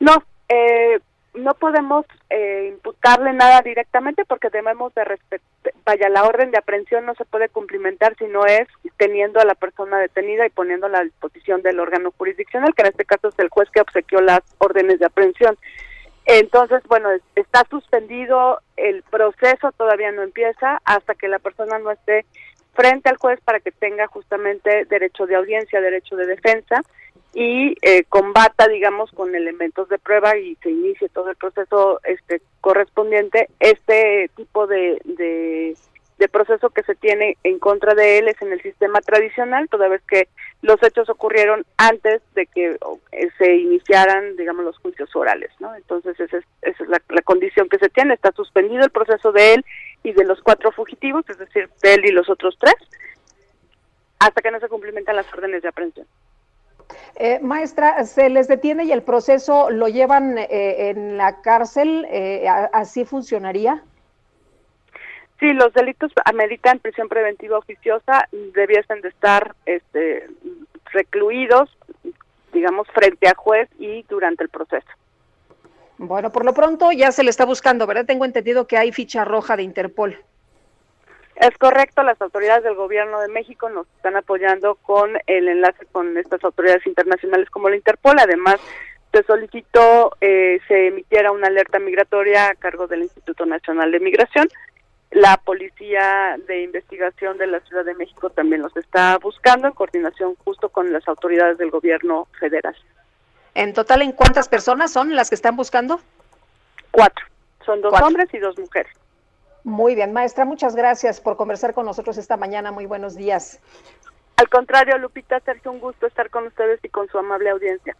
[0.00, 0.98] No, eh,
[1.34, 7.06] no podemos eh, imputarle nada directamente porque debemos de respetar, vaya, la orden de aprehensión
[7.06, 8.68] no se puede cumplimentar si no es
[8.98, 13.04] teniendo a la persona detenida y poniéndola a disposición del órgano jurisdiccional, que en este
[13.04, 15.56] caso es el juez que obsequió las órdenes de aprehensión.
[16.26, 22.26] Entonces, bueno, está suspendido, el proceso todavía no empieza hasta que la persona no esté
[22.74, 26.82] frente al juez para que tenga justamente derecho de audiencia, derecho de defensa
[27.34, 32.42] y eh, combata, digamos, con elementos de prueba y se inicie todo el proceso este
[32.60, 33.48] correspondiente.
[33.58, 35.76] Este tipo de, de,
[36.30, 40.00] proceso que se tiene en contra de él es en el sistema tradicional, toda vez
[40.08, 40.28] que
[40.62, 42.78] los hechos ocurrieron antes de que
[43.10, 45.74] eh, se iniciaran, digamos, los juicios orales, ¿no?
[45.74, 48.14] Entonces esa es, esa es la, la condición que se tiene.
[48.14, 49.64] Está suspendido el proceso de él
[50.04, 52.76] y de los cuatro fugitivos, es decir, de él y los otros tres,
[54.20, 56.06] hasta que no se cumplimentan las órdenes de aprehensión.
[57.16, 62.46] Eh, maestra, se les detiene y el proceso lo llevan eh, en la cárcel, eh,
[62.72, 63.82] ¿así funcionaría?
[65.38, 70.28] Sí, los delitos ameritan prisión preventiva oficiosa, debiesen de estar este,
[70.92, 71.68] recluidos,
[72.52, 74.86] digamos, frente a juez y durante el proceso.
[75.98, 78.06] Bueno, por lo pronto ya se le está buscando, ¿verdad?
[78.06, 80.18] Tengo entendido que hay ficha roja de Interpol.
[81.36, 86.16] Es correcto, las autoridades del gobierno de México nos están apoyando con el enlace con
[86.16, 88.18] estas autoridades internacionales como la Interpol.
[88.18, 88.56] Además,
[89.12, 94.48] se solicitó eh, se emitiera una alerta migratoria a cargo del Instituto Nacional de Migración.
[95.10, 100.34] La Policía de Investigación de la Ciudad de México también los está buscando en coordinación
[100.36, 102.74] justo con las autoridades del gobierno federal.
[103.54, 106.00] ¿En total en cuántas personas son las que están buscando?
[106.90, 107.26] Cuatro.
[107.66, 108.92] Son dos hombres y dos mujeres.
[109.64, 112.72] Muy bien, maestra, muchas gracias por conversar con nosotros esta mañana.
[112.72, 113.60] Muy buenos días.
[114.36, 117.96] Al contrario, Lupita, Sergio, un gusto estar con ustedes y con su amable audiencia.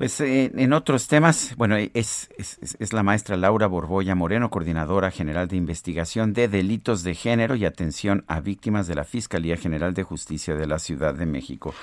[0.00, 5.46] Pues eh, en otros temas, bueno, es, es, la maestra Laura Borboya Moreno, coordinadora general
[5.46, 10.02] de investigación de delitos de género y atención a víctimas de la Fiscalía General de
[10.02, 11.74] Justicia de la Ciudad de México.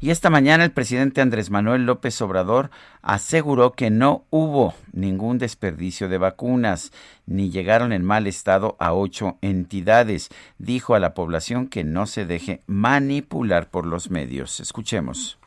[0.00, 2.68] Y esta mañana el presidente Andrés Manuel López Obrador
[3.00, 6.92] aseguró que no hubo ningún desperdicio de vacunas,
[7.24, 10.28] ni llegaron en mal estado a ocho entidades.
[10.58, 14.60] Dijo a la población que no se deje manipular por los medios.
[14.60, 15.38] Escuchemos.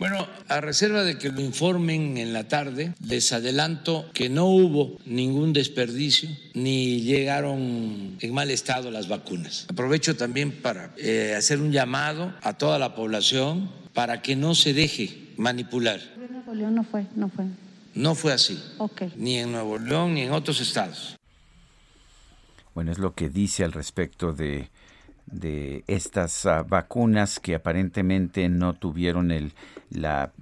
[0.00, 4.96] Bueno, a reserva de que lo informen en la tarde, les adelanto que no hubo
[5.04, 9.66] ningún desperdicio ni llegaron en mal estado las vacunas.
[9.68, 14.72] Aprovecho también para eh, hacer un llamado a toda la población para que no se
[14.72, 16.00] deje manipular.
[16.16, 17.44] En Nuevo León no fue, no fue.
[17.94, 18.58] No fue así.
[19.16, 21.18] Ni en Nuevo León ni en otros estados.
[22.74, 24.70] Bueno, es lo que dice al respecto de
[25.30, 29.52] de estas ah, vacunas que aparentemente no tuvieron el,
[29.90, 30.32] la,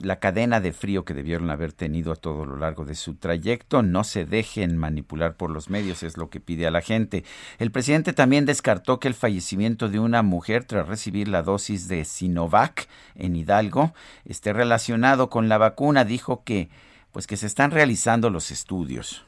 [0.00, 3.82] la, cadena de frío que debieron haber tenido a todo lo largo de su trayecto.
[3.82, 7.24] No se dejen manipular por los medios, es lo que pide a la gente.
[7.58, 12.04] El presidente también descartó que el fallecimiento de una mujer tras recibir la dosis de
[12.04, 13.94] Sinovac en Hidalgo
[14.24, 16.04] esté relacionado con la vacuna.
[16.04, 16.68] Dijo que
[17.12, 19.27] pues que se están realizando los estudios.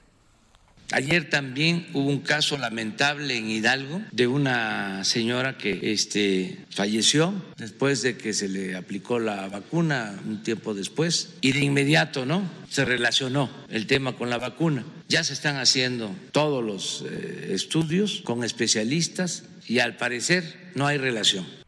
[0.92, 8.02] Ayer también hubo un caso lamentable en Hidalgo de una señora que este, falleció después
[8.02, 12.42] de que se le aplicó la vacuna un tiempo después y de inmediato, ¿no?
[12.68, 14.84] Se relacionó el tema con la vacuna.
[15.08, 20.98] Ya se están haciendo todos los eh, estudios con especialistas y al parecer no hay
[20.98, 21.59] relación.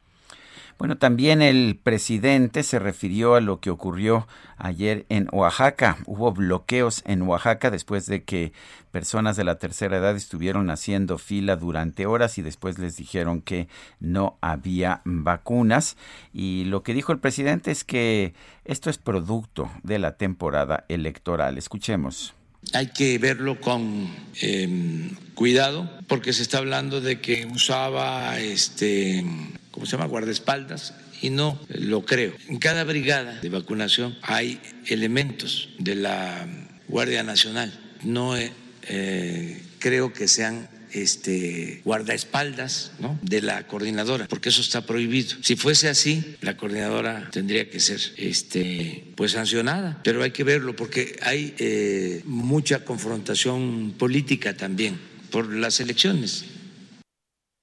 [0.83, 4.27] Bueno, también el presidente se refirió a lo que ocurrió
[4.57, 5.99] ayer en Oaxaca.
[6.07, 8.53] Hubo bloqueos en Oaxaca después de que
[8.91, 13.69] personas de la tercera edad estuvieron haciendo fila durante horas y después les dijeron que
[14.01, 15.97] no había vacunas.
[16.35, 21.59] Y lo que dijo el presidente es que esto es producto de la temporada electoral.
[21.59, 22.35] Escuchemos.
[22.75, 29.25] Hay que verlo con em, cuidado porque se está hablando de que usaba este
[29.73, 30.07] ¿cómo se llama?
[30.07, 32.35] Guardaespaldas, y no lo creo.
[32.49, 36.47] En cada brigada de vacunación hay elementos de la
[36.89, 37.73] Guardia Nacional.
[38.05, 43.19] No eh, creo que sean este, guardaespaldas ¿no?
[43.23, 45.37] de la coordinadora, porque eso está prohibido.
[45.43, 50.77] Si fuese así, la coordinadora tendría que ser este, pues sancionada, pero hay que verlo
[50.77, 54.99] porque hay eh, mucha confrontación política también
[55.31, 56.45] por las elecciones.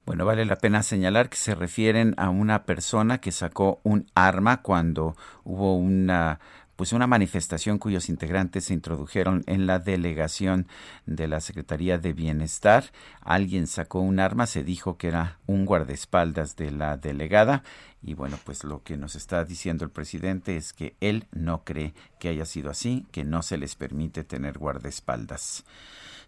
[0.10, 4.64] Bueno, vale la pena señalar que se refieren a una persona que sacó un arma
[4.64, 6.40] cuando hubo una
[6.76, 10.66] pues una manifestación cuyos integrantes se introdujeron en la delegación
[11.06, 12.86] de la Secretaría de Bienestar.
[13.22, 17.62] Alguien sacó un arma, se dijo que era un guardaespaldas de la delegada
[18.02, 21.94] y bueno, pues lo que nos está diciendo el presidente es que él no cree
[22.20, 25.66] que haya sido así, que no se les permite tener guardaespaldas.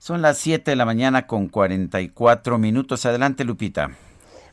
[0.01, 3.05] Son las 7 de la mañana con 44 minutos.
[3.05, 3.91] Adelante, Lupita.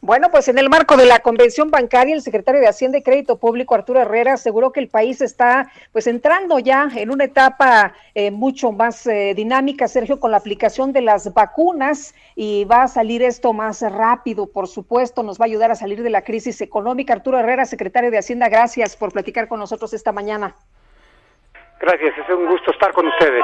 [0.02, 3.38] Bueno, pues en el marco de la convención bancaria, el secretario de Hacienda y Crédito
[3.38, 8.30] Público, Arturo Herrera, aseguró que el país está pues entrando ya en una etapa eh,
[8.30, 13.22] mucho más eh, dinámica, Sergio, con la aplicación de las vacunas y va a salir
[13.22, 17.14] esto más rápido, por supuesto, nos va a ayudar a salir de la crisis económica.
[17.14, 20.54] Arturo Herrera, secretario de Hacienda, gracias por platicar con nosotros esta mañana.
[21.80, 23.42] Gracias, es un gusto estar con ustedes.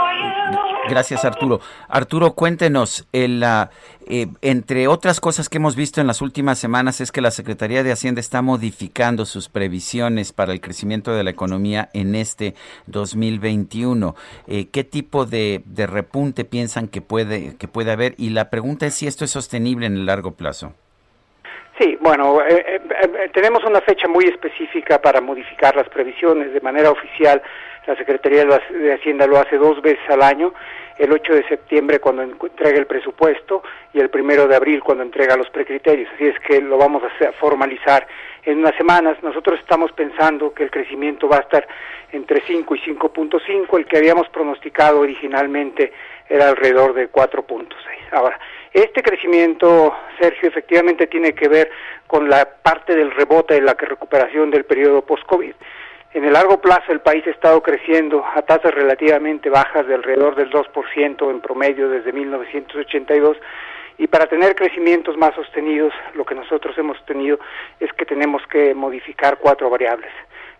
[0.88, 1.60] Gracias, Arturo.
[1.88, 3.44] Arturo, cuéntenos, el,
[4.06, 7.84] eh, entre otras cosas que hemos visto en las últimas semanas es que la Secretaría
[7.84, 12.54] de Hacienda está modificando sus previsiones para el crecimiento de la economía en este
[12.86, 14.16] 2021.
[14.48, 18.14] Eh, ¿Qué tipo de, de repunte piensan que puede, que puede haber?
[18.18, 20.72] Y la pregunta es si esto es sostenible en el largo plazo.
[21.78, 22.80] Sí, bueno, eh,
[23.32, 27.42] tenemos una fecha muy específica para modificar las previsiones de manera oficial
[27.86, 30.54] la Secretaría de Hacienda lo hace dos veces al año,
[30.98, 33.62] el 8 de septiembre cuando entrega el presupuesto
[33.92, 36.08] y el primero de abril cuando entrega los precriterios.
[36.14, 38.06] Así es que lo vamos a formalizar
[38.44, 39.16] en unas semanas.
[39.22, 41.66] Nosotros estamos pensando que el crecimiento va a estar
[42.12, 45.92] entre 5 y 5.5, el que habíamos pronosticado originalmente
[46.28, 47.66] era alrededor de 4.6.
[48.12, 48.38] Ahora,
[48.72, 51.70] este crecimiento, Sergio, efectivamente tiene que ver
[52.06, 55.54] con la parte del rebote de la recuperación del periodo post-COVID.
[56.14, 60.36] En el largo plazo el país ha estado creciendo a tasas relativamente bajas de alrededor
[60.36, 63.36] del 2% en promedio desde 1982
[63.98, 67.40] y para tener crecimientos más sostenidos lo que nosotros hemos tenido
[67.80, 70.12] es que tenemos que modificar cuatro variables.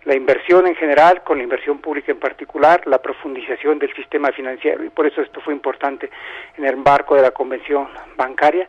[0.07, 4.83] La inversión en general, con la inversión pública en particular, la profundización del sistema financiero
[4.83, 6.11] y por eso esto fue importante
[6.59, 7.87] en el marco de la convención
[8.17, 8.67] bancaria,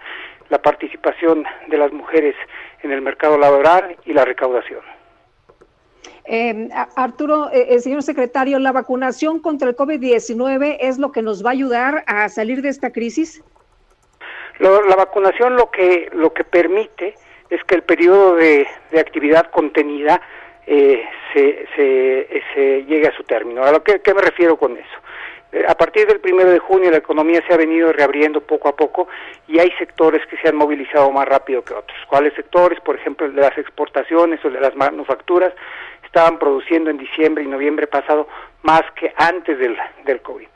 [0.49, 2.35] la participación de las mujeres
[2.83, 4.94] en el mercado laboral y la recaudación.
[6.27, 11.49] Eh, Arturo, eh, señor secretario, ¿la vacunación contra el COVID-19 es lo que nos va
[11.49, 13.43] a ayudar a salir de esta crisis?
[14.57, 17.15] la vacunación lo que, lo que permite
[17.49, 18.65] es que el periodo de,
[18.97, 20.21] actividad contenida
[20.65, 21.03] eh,
[21.33, 23.63] se, se, se, llegue a su término.
[23.63, 24.97] ¿A lo que, qué me refiero con eso?
[25.51, 28.75] Eh, a partir del primero de junio la economía se ha venido reabriendo poco a
[28.75, 29.07] poco
[29.47, 31.97] y hay sectores que se han movilizado más rápido que otros.
[32.09, 32.79] ¿Cuáles sectores?
[32.81, 35.53] Por ejemplo, el de las exportaciones o el de las manufacturas
[36.15, 38.29] estaban produciendo en diciembre y noviembre pasado
[38.63, 40.47] más que antes del, del COVID.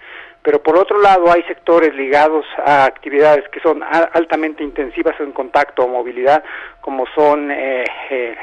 [0.42, 5.84] Pero por otro lado hay sectores ligados a actividades que son altamente intensivas en contacto
[5.84, 6.42] o movilidad,
[6.80, 8.38] como son eh, eh,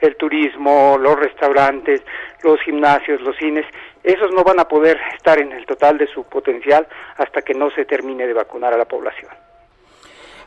[0.00, 2.02] el turismo, los restaurantes,
[2.42, 3.66] los gimnasios, los cines.
[4.02, 6.88] Esos no van a poder estar en el total de su potencial
[7.18, 9.30] hasta que no se termine de vacunar a la población.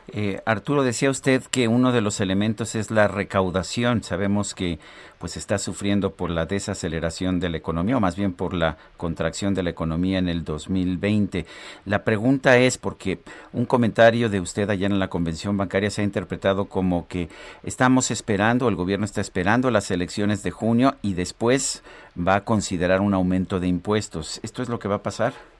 [0.08, 4.02] Eh, Arturo, decía usted que uno de los elementos es la recaudación.
[4.02, 4.78] Sabemos que
[5.18, 9.54] pues está sufriendo por la desaceleración de la economía, o más bien por la contracción
[9.54, 11.46] de la economía en el 2020.
[11.84, 13.20] La pregunta es, porque
[13.52, 17.28] un comentario de usted allá en la convención bancaria se ha interpretado como que
[17.62, 21.84] estamos esperando, el gobierno está esperando las elecciones de junio y después
[22.18, 24.40] va a considerar un aumento de impuestos.
[24.42, 25.51] ¿Esto es lo que va a pasar?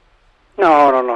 [0.55, 1.15] No, no, no,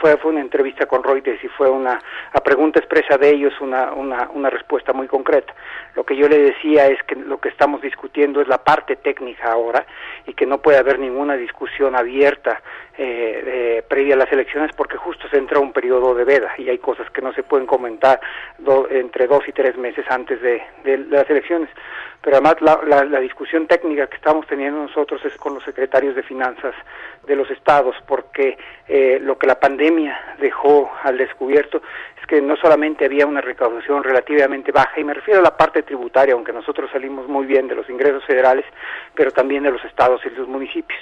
[0.00, 2.00] fue, fue una entrevista con Reuters y fue una,
[2.32, 5.52] a pregunta expresa de ellos una, una, una respuesta muy concreta.
[5.96, 9.50] Lo que yo le decía es que lo que estamos discutiendo es la parte técnica
[9.50, 9.84] ahora
[10.24, 12.62] y que no puede haber ninguna discusión abierta
[12.98, 16.78] eh, previa a las elecciones porque justo se entra un periodo de veda y hay
[16.78, 18.20] cosas que no se pueden comentar
[18.90, 20.62] entre dos y tres meses antes de,
[21.10, 21.68] las elecciones.
[22.22, 26.22] Pero además la, la, discusión técnica que estamos teniendo nosotros es con los secretarios de
[26.22, 26.74] finanzas
[27.26, 28.56] de los estados, porque
[28.88, 31.82] eh, lo que la pandemia dejó al descubierto
[32.18, 35.82] es que no solamente había una recaudación relativamente baja, y me refiero a la parte
[35.82, 38.64] tributaria, aunque nosotros salimos muy bien de los ingresos federales,
[39.14, 40.98] pero también de los estados y los municipios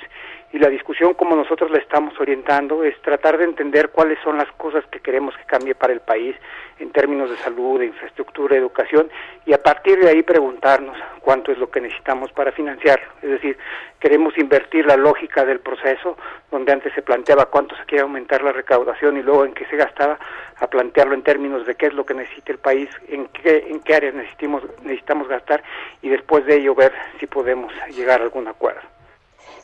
[0.55, 4.49] y la discusión como nosotros la estamos orientando es tratar de entender cuáles son las
[4.53, 6.37] cosas que queremos que cambie para el país
[6.79, 9.11] en términos de salud, de infraestructura, educación
[9.47, 13.05] y a partir de ahí preguntarnos cuánto es lo que necesitamos para financiarlo.
[13.21, 13.59] Es decir,
[13.99, 16.17] queremos invertir la lógica del proceso
[16.53, 19.77] donde antes se planteaba cuánto se quiere aumentar la recaudación y luego en qué se
[19.77, 20.21] gastaba
[20.61, 23.81] a plantearlo en términos de qué es lo que necesita el país, en qué, en
[23.81, 25.65] qué áreas necesitamos, necesitamos gastar
[26.01, 28.94] y después de ello ver si podemos llegar a algún acuerdo.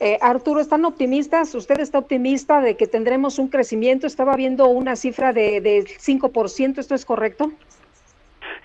[0.02, 1.54] Eh, Arturo, ¿están optimistas?
[1.54, 4.06] ¿Usted está optimista de que tendremos un crecimiento?
[4.06, 7.52] Estaba viendo una cifra de, de 5%, ¿esto es correcto?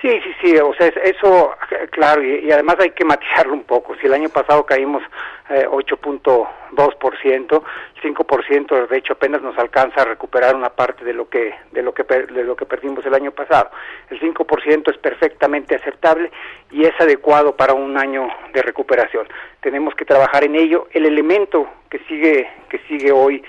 [0.02, 1.56] Sí, sí, sí, o sea, eso,
[1.92, 3.96] claro, y, además hay que matizarlo un poco.
[3.96, 5.02] Si el año pasado caímos
[5.50, 7.64] eh, 8.2%,
[8.04, 11.94] 5% de hecho apenas nos alcanza a recuperar una parte de lo que de lo
[11.94, 13.72] que de lo que perdimos el año pasado.
[14.10, 16.30] El 5% es perfectamente aceptable
[16.72, 19.28] y es adecuado para un año de recuperación.
[19.62, 20.88] Tenemos que trabajar en ello.
[20.92, 23.44] El elemento que sigue que sigue hoy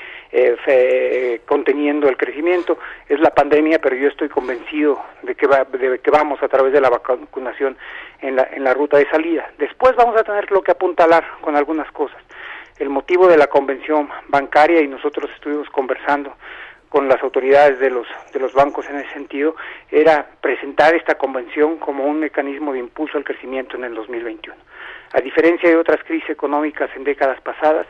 [0.67, 2.79] eh, conteniendo el crecimiento
[3.09, 6.73] es la pandemia, pero yo estoy convencido de que va, de que vamos a través
[6.73, 7.77] de la vacunación
[8.21, 9.51] en la en la ruta de salida.
[9.59, 12.21] Después vamos a tener lo que apuntalar con algunas cosas
[12.79, 16.35] el motivo de la convención bancaria y nosotros estuvimos conversando
[16.89, 19.57] con las autoridades de los de los bancos en ese sentido
[19.91, 24.57] era presentar esta convención como un mecanismo de impulso al crecimiento en el 2021.
[25.13, 27.87] A diferencia de otras crisis económicas en décadas pasadas,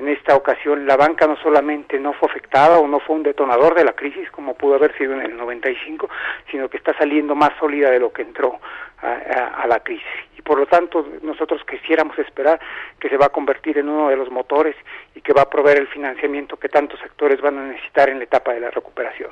[0.00, 3.74] en esta ocasión la banca no solamente no fue afectada o no fue un detonador
[3.74, 6.08] de la crisis como pudo haber sido en el 95,
[6.50, 8.58] sino que está saliendo más sólida de lo que entró
[9.02, 10.06] a, la crisis.
[10.38, 12.58] Y por lo tanto nosotros quisiéramos esperar
[12.98, 14.74] que se va a convertir en uno de los motores
[15.14, 18.24] y que va a proveer el financiamiento que tantos sectores van a necesitar en la
[18.24, 19.30] etapa de la recuperación.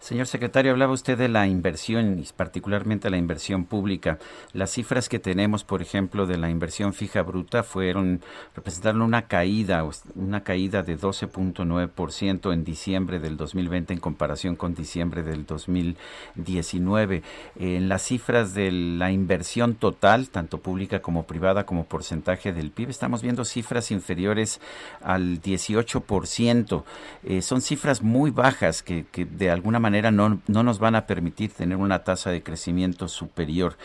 [0.00, 4.18] Señor secretario, hablaba usted de la inversión y particularmente la inversión pública.
[4.54, 8.22] Las cifras que tenemos, por ejemplo, de la inversión fija bruta fueron
[8.56, 9.84] representaron una caída,
[10.14, 17.22] una caída de 12.9% en diciembre del 2020 en comparación con diciembre del 2019.
[17.56, 22.88] En las cifras de la inversión total, tanto pública como privada como porcentaje del PIB,
[22.88, 24.62] estamos viendo cifras inferiores
[25.02, 26.84] al 18%.
[27.22, 31.06] Eh, son cifras muy bajas que, que de alguna manera no, no nos van a
[31.06, 33.76] permitir tener una tasa de crecimiento superior.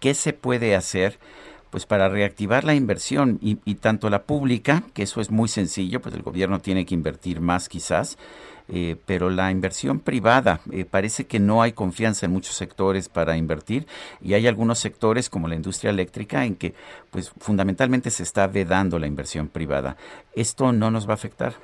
[0.00, 1.18] ¿Qué se puede hacer?
[1.74, 6.14] pues para reactivar la inversión y, tanto la pública, que eso es muy sencillo, pues
[6.14, 8.16] el gobierno tiene que invertir más quizás,
[8.68, 13.36] eh, pero la inversión privada eh, parece que no hay confianza en muchos sectores para
[13.36, 13.88] invertir
[14.22, 16.74] y hay algunos sectores como la industria eléctrica en que
[17.10, 19.96] pues fundamentalmente se está vedando la inversión privada.
[20.36, 21.54] ¿Esto no nos va a afectar?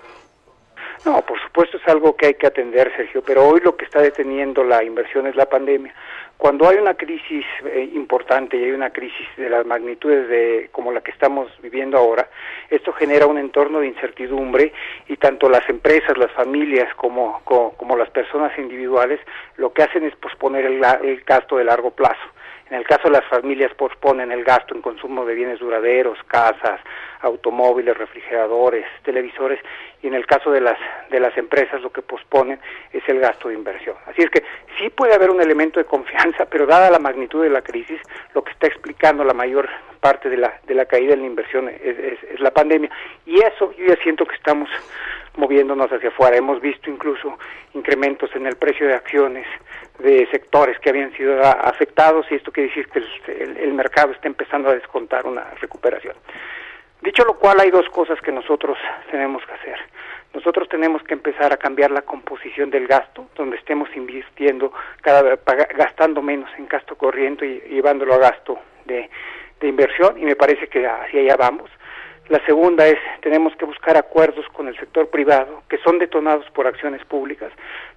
[1.04, 4.64] No, por es algo que hay que atender, Sergio, pero hoy lo que está deteniendo
[4.64, 5.94] la inversión es la pandemia.
[6.36, 10.90] Cuando hay una crisis eh, importante y hay una crisis de las magnitudes de como
[10.90, 12.30] la que estamos viviendo ahora,
[12.70, 14.72] esto genera un entorno de incertidumbre
[15.08, 19.20] y tanto las empresas, las familias como, como, las personas individuales
[19.56, 22.22] lo que hacen es posponer el, el gasto de largo plazo.
[22.70, 26.80] En el caso de las familias posponen el gasto en consumo de bienes duraderos, casas,
[27.20, 29.58] automóviles, refrigeradores, televisores
[30.02, 30.78] y en el caso de las
[31.10, 32.58] de las empresas lo que posponen
[32.92, 33.96] es el gasto de inversión.
[34.06, 34.42] Así es que
[34.78, 38.00] sí puede haber un elemento de confianza, pero dada la magnitud de la crisis,
[38.34, 39.68] lo que está explicando la mayor
[40.00, 42.90] parte de la de la caída en la inversión es, es la pandemia
[43.26, 44.68] y eso yo ya siento que estamos
[45.36, 46.36] moviéndonos hacia afuera.
[46.36, 47.38] Hemos visto incluso
[47.74, 49.46] incrementos en el precio de acciones
[49.98, 53.00] de sectores que habían sido afectados y esto quiere decir que
[53.62, 56.14] el, mercado está empezando a descontar una recuperación.
[57.02, 58.76] Dicho lo cual, hay dos cosas que nosotros
[59.10, 59.78] tenemos que hacer.
[60.34, 65.38] Nosotros tenemos que empezar a cambiar la composición del gasto, donde estemos invirtiendo, cada
[65.76, 69.08] gastando menos en gasto corriente y llevándolo a gasto de,
[69.62, 71.70] inversión, y me parece que hacia allá vamos.
[72.28, 76.66] La segunda es, tenemos que buscar acuerdos con el sector privado que son detonados por
[76.66, 77.50] acciones públicas.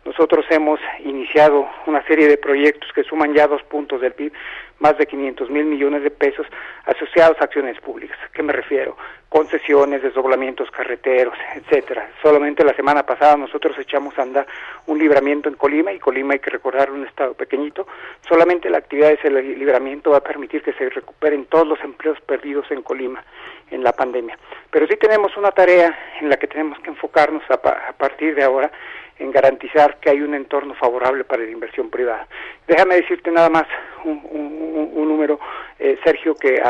[0.05, 4.33] Nosotros hemos iniciado una serie de proyectos que suman ya dos puntos del PIB,
[4.79, 6.45] más de 500 mil millones de pesos
[6.85, 8.17] asociados a acciones públicas.
[8.33, 8.97] ¿Qué me refiero?
[9.29, 12.09] Concesiones, desdoblamientos carreteros, etcétera.
[12.21, 14.45] Solamente la semana pasada nosotros echamos a andar
[14.87, 17.87] un libramiento en Colima y Colima hay que recordar un estado pequeñito.
[18.27, 22.19] Solamente la actividad de ese libramiento va a permitir que se recuperen todos los empleos
[22.21, 23.23] perdidos en Colima
[23.71, 24.37] en la pandemia.
[24.69, 28.71] Pero sí tenemos una tarea en la que tenemos que enfocarnos a, partir de ahora
[29.19, 32.27] en garantizar que hay un entorno favorable para la inversión privada.
[32.67, 33.65] Déjame decirte nada más
[34.03, 35.39] un, número,
[35.79, 36.61] eh, Sergio, que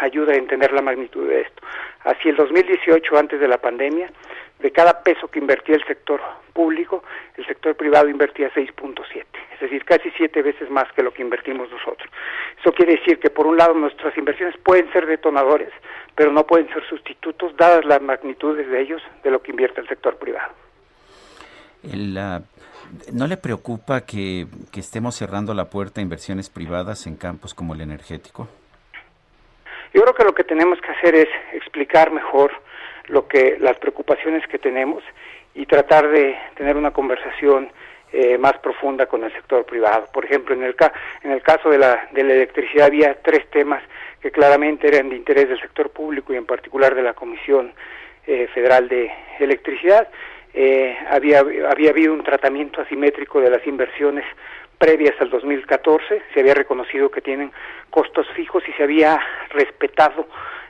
[0.00, 1.62] ayuda a entender la magnitud de esto.
[2.04, 4.10] Hacia el 2018, antes de la pandemia,
[4.62, 6.20] de cada peso que invertía el sector
[6.52, 7.02] público,
[7.36, 9.24] el sector privado invertía 6.7,
[9.54, 12.08] es decir, casi siete veces más que lo que invertimos nosotros.
[12.60, 15.70] Eso quiere decir que por un lado nuestras inversiones pueden ser detonadores,
[16.14, 19.88] pero no pueden ser sustitutos dadas las magnitudes de ellos de lo que invierte el
[19.88, 20.52] sector privado.
[21.82, 27.74] ¿No le preocupa que, que estemos cerrando la puerta a inversiones privadas en campos como
[27.74, 28.48] el energético?
[29.94, 32.52] Yo creo que lo que tenemos que hacer es explicar mejor
[33.08, 35.02] lo que las preocupaciones que tenemos
[35.54, 37.70] y tratar de tener una conversación
[38.12, 40.06] eh, más profunda con el sector privado.
[40.12, 40.76] Por ejemplo, en el,
[41.22, 43.82] en el caso de la, de la electricidad había tres temas
[44.20, 47.72] que claramente eran de interés del sector público y en particular de la Comisión
[48.26, 49.10] eh, Federal de
[49.40, 50.08] Electricidad.
[50.54, 54.24] Eh, había, había habido un tratamiento asimétrico de las inversiones
[54.78, 57.52] previas al 2014, se había reconocido que tienen
[57.90, 59.18] costos fijos y se había
[59.50, 60.26] respetado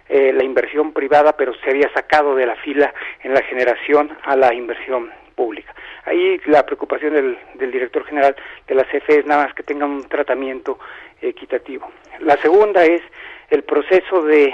[0.08, 4.36] eh, la inversión privada, pero se había sacado de la fila en la generación a
[4.36, 5.74] la inversión pública.
[6.04, 8.36] Ahí la preocupación del, director general
[8.68, 10.78] de la CFE es nada más que tenga un tratamiento
[11.22, 11.90] equitativo.
[12.20, 13.00] La segunda es
[13.48, 14.52] el proceso de,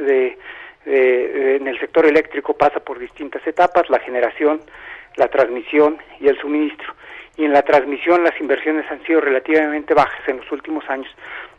[0.00, 0.36] de,
[0.86, 4.60] en el sector eléctrico pasa por distintas etapas, la generación,
[5.16, 6.94] la transmisión y el suministro.
[7.36, 11.10] Y en la transmisión las inversiones han sido relativamente bajas en los últimos años,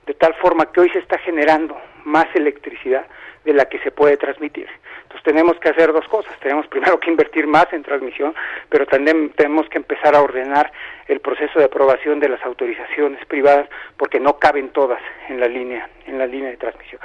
[0.06, 3.06] de tal forma que hoy se está generando más electricidad
[3.48, 4.68] de la que se puede transmitir.
[5.04, 6.38] Entonces tenemos que hacer dos cosas.
[6.42, 8.36] Tenemos primero que invertir más en transmisión,
[8.68, 10.70] pero también tenemos que empezar a ordenar
[11.08, 15.90] el proceso de aprobación de las autorizaciones privadas porque no caben todas en la línea
[16.08, 17.00] en la línea de transmisión.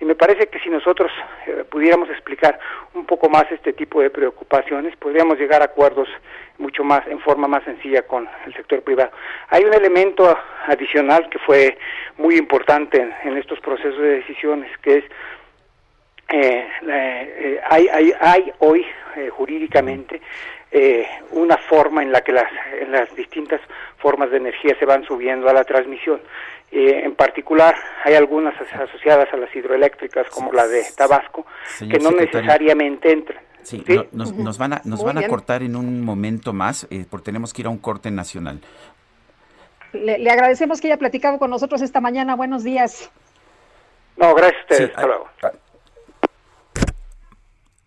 [0.00, 1.10] Y me parece que si nosotros
[1.46, 2.58] eh, pudiéramos explicar
[2.94, 6.08] un poco más este tipo de preocupaciones, podríamos llegar a acuerdos
[6.58, 9.10] mucho más en forma más sencilla con el sector privado.
[9.48, 10.36] Hay un elemento
[10.66, 11.78] adicional que fue
[12.16, 15.04] muy importante en, en estos procesos de decisiones, que es
[16.28, 18.84] eh, eh, hay, hay, hay, hoy
[19.16, 20.20] eh, jurídicamente
[20.70, 22.50] eh, una forma en la que las,
[22.80, 23.60] en las distintas
[23.96, 26.20] formas de energía se van subiendo a la transmisión.
[26.70, 27.74] en particular,
[28.04, 31.46] hay algunas asociadas a las hidroeléctricas, como la de Tabasco,
[31.78, 33.42] que no necesariamente entran.
[33.62, 37.54] Sí, nos, nos, van a, nos van a cortar en un momento más, porque tenemos
[37.54, 38.60] que ir a un corte nacional.
[39.92, 42.36] Le, agradecemos que haya platicado con nosotros esta mañana.
[42.36, 43.10] Buenos días.
[44.16, 44.90] No, gracias a ustedes.
[44.90, 45.28] Hasta luego.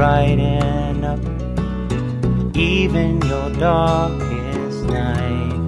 [0.00, 1.20] brighten up
[2.56, 5.60] even your darkest night.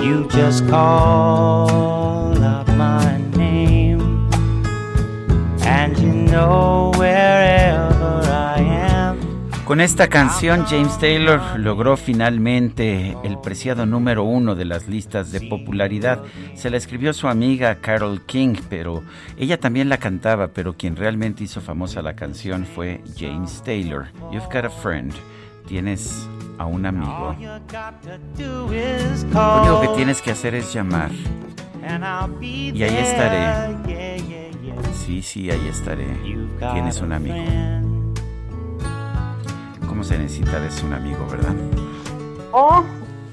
[0.00, 4.30] You just call out my name,
[5.62, 7.42] and you know where
[7.72, 7.93] am.
[9.64, 15.40] Con esta canción, James Taylor logró finalmente el preciado número uno de las listas de
[15.40, 16.22] popularidad.
[16.54, 19.02] Se la escribió su amiga Carol King, pero
[19.38, 24.08] ella también la cantaba, pero quien realmente hizo famosa la canción fue James Taylor.
[24.30, 25.14] You've got a friend.
[25.66, 27.34] Tienes a un amigo.
[29.32, 31.10] Lo único que tienes que hacer es llamar.
[32.42, 33.76] Y ahí estaré.
[34.92, 36.06] Sí, sí, ahí estaré.
[36.58, 37.93] Tienes un amigo
[39.94, 41.54] cómo se necesita de un amigo, ¿verdad?
[42.50, 42.82] Oh,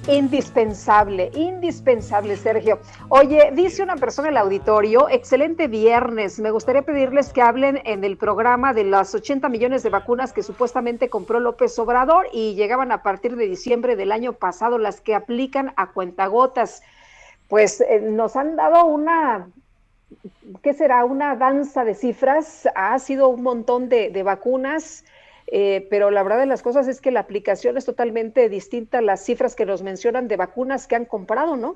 [0.08, 2.78] indispensable, indispensable, Sergio.
[3.10, 6.40] Oye, dice una persona en el auditorio, excelente viernes.
[6.40, 10.44] Me gustaría pedirles que hablen en el programa de las 80 millones de vacunas que
[10.44, 15.16] supuestamente compró López Obrador y llegaban a partir de diciembre del año pasado, las que
[15.16, 16.84] aplican a cuentagotas.
[17.48, 19.48] Pues eh, nos han dado una
[20.62, 21.06] ¿qué será?
[21.06, 22.70] Una danza de cifras.
[22.76, 25.04] Ha sido un montón de, de vacunas.
[25.52, 29.02] Eh, pero la verdad de las cosas es que la aplicación es totalmente distinta a
[29.02, 31.76] las cifras que nos mencionan de vacunas que han comprado, ¿no?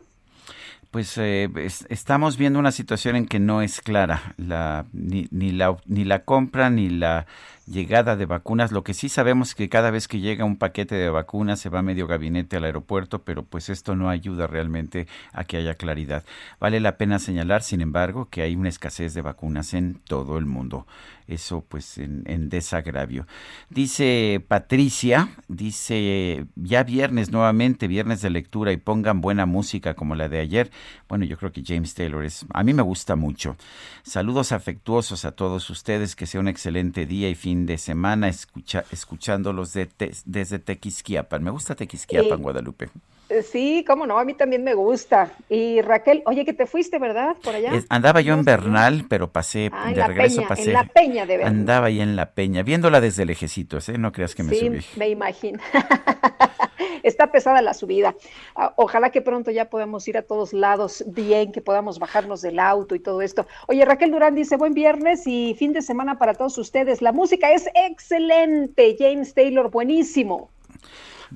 [0.91, 1.49] Pues eh,
[1.89, 6.23] estamos viendo una situación en que no es clara la, ni, ni, la, ni la
[6.23, 7.25] compra ni la
[7.67, 8.71] llegada de vacunas.
[8.71, 11.67] Lo que sí sabemos es que cada vez que llega un paquete de vacunas se
[11.67, 16.23] va medio gabinete al aeropuerto, pero pues esto no ayuda realmente a que haya claridad.
[16.61, 20.45] Vale la pena señalar, sin embargo, que hay una escasez de vacunas en todo el
[20.45, 20.85] mundo.
[21.27, 23.27] Eso pues en, en desagravio.
[23.69, 30.29] Dice Patricia, dice ya viernes nuevamente, viernes de lectura y pongan buena música como la
[30.29, 30.71] de ayer.
[31.07, 33.55] Bueno, yo creo que James Taylor es, a mí me gusta mucho.
[34.03, 38.83] Saludos afectuosos a todos ustedes, que sea un excelente día y fin de semana escucha,
[38.91, 39.89] escuchándolos de
[40.25, 41.43] desde Tequisquiapan.
[41.43, 42.89] Me gusta Tequisquiapan, Guadalupe.
[43.27, 45.31] Eh, sí, cómo no, a mí también me gusta.
[45.49, 47.35] Y Raquel, oye, que te fuiste, ¿verdad?
[47.43, 47.71] Por allá.
[47.89, 50.63] andaba yo en Bernal, pero pasé, ah, de regreso peña, pasé.
[50.63, 51.59] En la peña de Bernal.
[51.59, 53.97] Andaba ahí en la peña, viéndola desde lejecitos, ¿eh?
[53.97, 54.79] No creas que me sí, subí.
[54.95, 55.59] me imagino.
[57.03, 58.15] Está pesada la subida.
[58.55, 62.59] Ah, ojalá que pronto ya podamos ir a todos lados bien, que podamos bajarnos del
[62.59, 63.47] auto y todo esto.
[63.67, 67.01] Oye, Raquel Durán dice, buen viernes y fin de semana para todos ustedes.
[67.01, 68.95] La música es excelente.
[68.99, 70.49] James Taylor, buenísimo.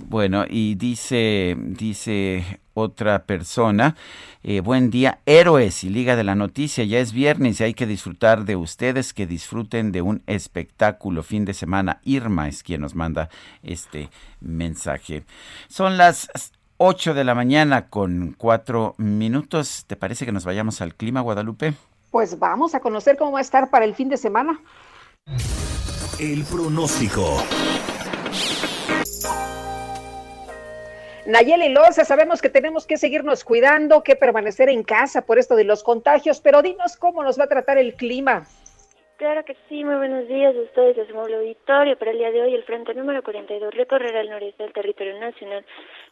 [0.07, 3.95] Bueno, y dice, dice otra persona,
[4.43, 7.85] eh, buen día, héroes y Liga de la Noticia, ya es viernes y hay que
[7.85, 11.99] disfrutar de ustedes, que disfruten de un espectáculo fin de semana.
[12.03, 13.29] Irma es quien nos manda
[13.61, 15.25] este mensaje.
[15.67, 16.29] Son las
[16.77, 19.83] 8 de la mañana con cuatro minutos.
[19.85, 21.73] ¿Te parece que nos vayamos al clima, Guadalupe?
[22.09, 24.59] Pues vamos a conocer cómo va a estar para el fin de semana.
[26.19, 27.43] El pronóstico.
[31.29, 35.63] Nayeli Loza, sabemos que tenemos que seguirnos cuidando, que permanecer en casa por esto de
[35.63, 38.47] los contagios, pero dinos cómo nos va a tratar el clima.
[39.17, 41.99] Claro que sí, muy buenos días a ustedes de su auditorio.
[41.99, 45.63] Para el día de hoy, el frente número 42 recorrerá el noreste del territorio nacional,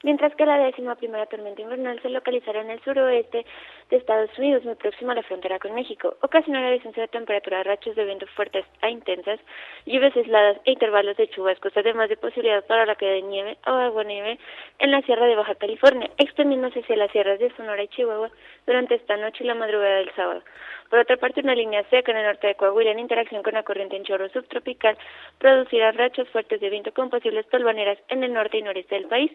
[0.04, 3.46] mientras que la décima primera tormenta invernal se localizará en el suroeste
[3.90, 6.16] de Estados Unidos, muy próximo a la frontera con México.
[6.22, 9.40] Ocasionará descenso de temperatura, rachas de viento fuertes a intensas,
[9.86, 13.72] lluvias aisladas e intervalos de chubascos, además de posibilidad para la caída de nieve o
[13.72, 14.38] agua nieve
[14.80, 18.30] en la Sierra de Baja California, extendiéndose hacia las sierras de Sonora y Chihuahua
[18.66, 20.42] durante esta noche y la madrugada del sábado.
[20.90, 23.64] Por otra parte, una línea seca en el norte de Coahuila en interacción con la
[23.64, 24.98] corriente en chorro subtropical
[25.38, 29.32] producirá rachas fuertes de viento con posibles polvaneras en el norte y noreste del país.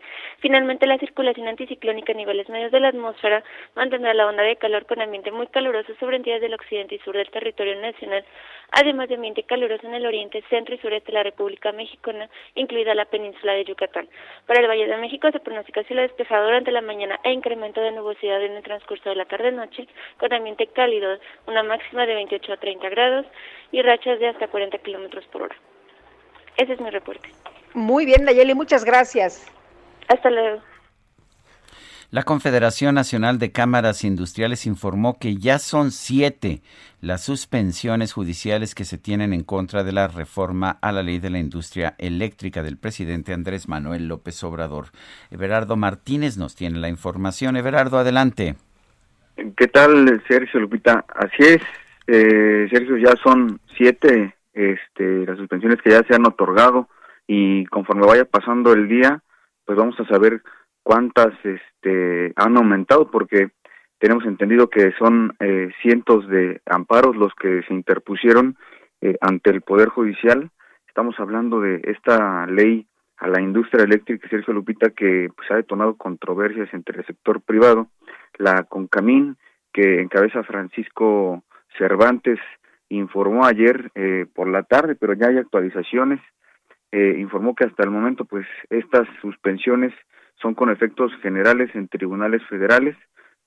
[0.53, 3.42] La circulación anticiclónica a niveles medios de la atmósfera
[3.74, 7.16] mantendrá la onda de calor con ambiente muy caluroso sobre entidades del occidente y sur
[7.16, 8.24] del territorio nacional,
[8.70, 12.94] además de ambiente caluroso en el oriente, centro y sureste de la República Mexicana, incluida
[12.94, 14.09] la península de Yucatán.
[14.46, 17.92] Para el Valle de México se pronostica cielo despejado durante la mañana e incremento de
[17.92, 19.88] nubosidad en el transcurso de la tarde-noche,
[20.18, 23.26] con ambiente cálido, una máxima de 28 a 30 grados
[23.70, 25.57] y rachas de hasta 40 kilómetros por hora.
[26.59, 27.30] Ese es mi reporte.
[27.72, 29.50] Muy bien, Nayeli, muchas gracias.
[30.12, 30.60] Hasta luego.
[32.10, 36.60] La Confederación Nacional de Cámaras Industriales informó que ya son siete
[37.00, 41.30] las suspensiones judiciales que se tienen en contra de la reforma a la ley de
[41.30, 44.88] la industria eléctrica del presidente Andrés Manuel López Obrador.
[45.30, 47.56] Everardo Martínez nos tiene la información.
[47.56, 48.56] Everardo, adelante.
[49.56, 51.06] ¿Qué tal, Sergio Lupita?
[51.14, 51.62] Así es,
[52.06, 56.90] eh, Sergio, ya son siete este, las suspensiones que ya se han otorgado
[57.26, 59.22] y conforme vaya pasando el día,
[59.64, 60.42] pues vamos a saber
[60.82, 63.50] cuántas este, han aumentado porque
[63.98, 68.56] tenemos entendido que son eh, cientos de amparos los que se interpusieron
[69.00, 70.50] eh, ante el Poder Judicial.
[70.88, 72.86] Estamos hablando de esta ley
[73.18, 77.86] a la industria eléctrica, Sergio Lupita, que pues, ha detonado controversias entre el sector privado,
[78.38, 79.36] la CONCAMIN,
[79.72, 81.44] que encabeza Francisco
[81.78, 82.40] Cervantes,
[82.88, 86.20] informó ayer eh, por la tarde, pero ya hay actualizaciones,
[86.93, 89.95] informó que hasta el momento pues estas suspensiones
[90.43, 92.97] son con efectos generales en tribunales federales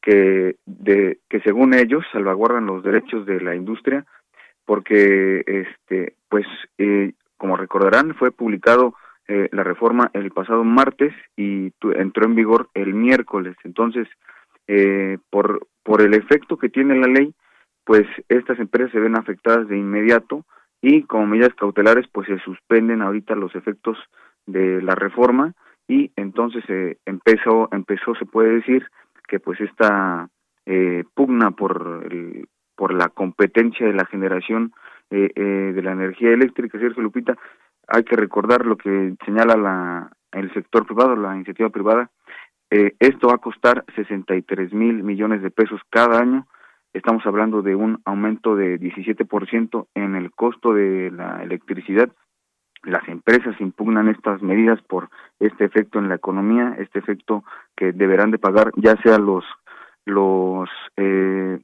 [0.02, 4.06] que de que según ellos salvaguardan los derechos de la industria
[4.66, 6.46] porque este pues
[6.78, 8.96] eh, como recordarán fue publicado
[9.28, 13.56] eh, la reforma el pasado martes y entró en vigor el miércoles.
[13.64, 14.08] Entonces
[14.68, 17.34] eh, por por el efecto que tiene la ley
[17.84, 20.46] pues estas empresas se ven afectadas de inmediato
[20.86, 23.98] y como medidas cautelares pues se suspenden ahorita los efectos
[24.46, 25.54] de la reforma
[25.88, 28.86] y entonces eh, empezó empezó se puede decir
[29.28, 30.30] que pues esta
[30.68, 34.74] eh, pugna por el, por la competencia de la generación
[35.10, 35.42] eh, eh,
[35.74, 37.36] de la energía eléctrica Sergio Lupita
[37.88, 42.12] hay que recordar lo que señala la el sector privado la iniciativa privada.
[42.70, 46.46] Eh, esto va a costar 63 mil millones de pesos cada año
[46.96, 52.10] estamos hablando de un aumento de 17% en el costo de la electricidad.
[52.84, 57.44] Las empresas impugnan estas medidas por este efecto en la economía, este efecto
[57.76, 59.44] que deberán de pagar ya sea los
[60.06, 61.60] los eh,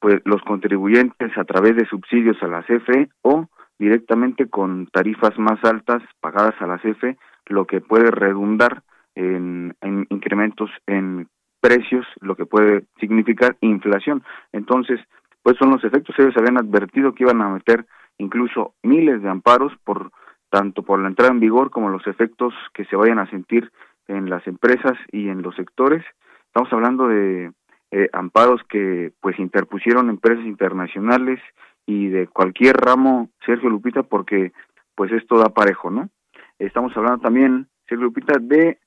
[0.00, 3.46] pues los contribuyentes a través de subsidios a la CFE o
[3.78, 8.82] directamente con tarifas más altas pagadas a la CFE, lo que puede redundar
[9.14, 9.74] en,
[10.10, 11.28] incrementos en
[11.60, 14.22] precios, lo que puede significar inflación.
[14.52, 15.00] Entonces,
[15.42, 16.14] pues son los efectos.
[16.18, 17.86] Ellos habían advertido que iban a meter
[18.18, 20.10] incluso miles de amparos por
[20.50, 23.70] tanto por la entrada en vigor como los efectos que se vayan a sentir
[24.08, 26.04] en las empresas y en los sectores.
[26.46, 27.52] Estamos hablando de
[27.90, 31.40] eh, amparos que pues interpusieron empresas internacionales
[31.86, 34.52] y de cualquier ramo, Sergio Lupita, porque
[34.94, 36.08] pues esto da parejo, ¿no?
[36.58, 38.78] Estamos hablando también, Sergio Lupita, de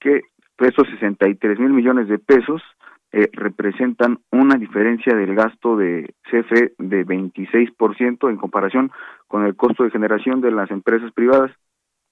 [0.00, 0.22] que
[0.58, 2.62] esos 63 mil millones de pesos
[3.12, 8.90] eh, representan una diferencia del gasto de CFE de 26% en comparación
[9.28, 11.52] con el costo de generación de las empresas privadas.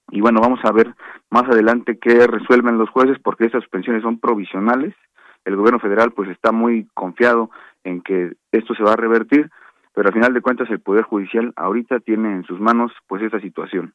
[0.09, 0.93] Y bueno, vamos a ver
[1.29, 4.95] más adelante qué resuelven los jueces porque estas suspensiones son provisionales.
[5.43, 7.49] El gobierno federal pues está muy confiado
[7.83, 9.49] en que esto se va a revertir,
[9.93, 13.39] pero al final de cuentas el Poder Judicial ahorita tiene en sus manos pues esta
[13.39, 13.93] situación.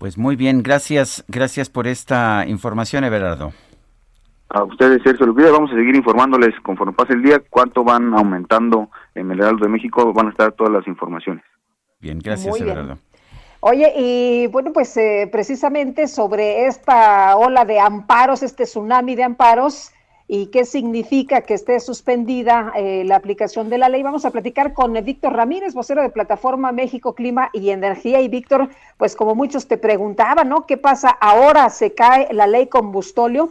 [0.00, 3.52] Pues muy bien, gracias, gracias por esta información, Everardo.
[4.48, 8.88] A ustedes, Sergio Lupita, vamos a seguir informándoles conforme pase el día cuánto van aumentando
[9.14, 11.44] en el Heraldo de México, van a estar todas las informaciones.
[12.00, 12.96] Bien, gracias, Everardo.
[13.60, 19.92] Oye, y bueno, pues eh, precisamente sobre esta ola de amparos, este tsunami de amparos,
[20.32, 24.04] y qué significa que esté suspendida eh, la aplicación de la ley.
[24.04, 28.20] Vamos a platicar con Víctor Ramírez, vocero de Plataforma México Clima y Energía.
[28.20, 30.66] Y Víctor, pues como muchos te preguntaban, ¿no?
[30.68, 31.68] ¿Qué pasa ahora?
[31.68, 33.48] ¿Se cae la ley combustóleo?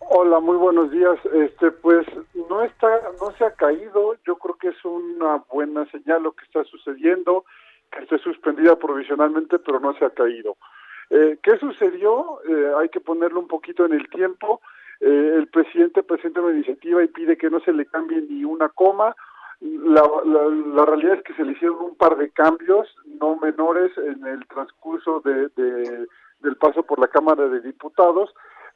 [0.00, 1.18] Hola, muy buenos días.
[1.32, 2.06] Este, pues
[2.50, 4.14] no está, no se ha caído.
[4.26, 7.46] Yo creo que es una buena señal lo que está sucediendo,
[7.90, 10.58] que esté suspendida provisionalmente, pero no se ha caído.
[11.08, 12.40] Eh, ¿Qué sucedió?
[12.46, 14.60] Eh, hay que ponerlo un poquito en el tiempo.
[15.02, 18.68] Eh, el presidente presenta una iniciativa y pide que no se le cambie ni una
[18.68, 19.16] coma.
[19.60, 22.88] La, la, realidad es que se le hicieron un par de cambios,
[23.20, 25.48] no menores, en el transcurso de,
[26.40, 28.32] del paso por la Cámara de Diputados,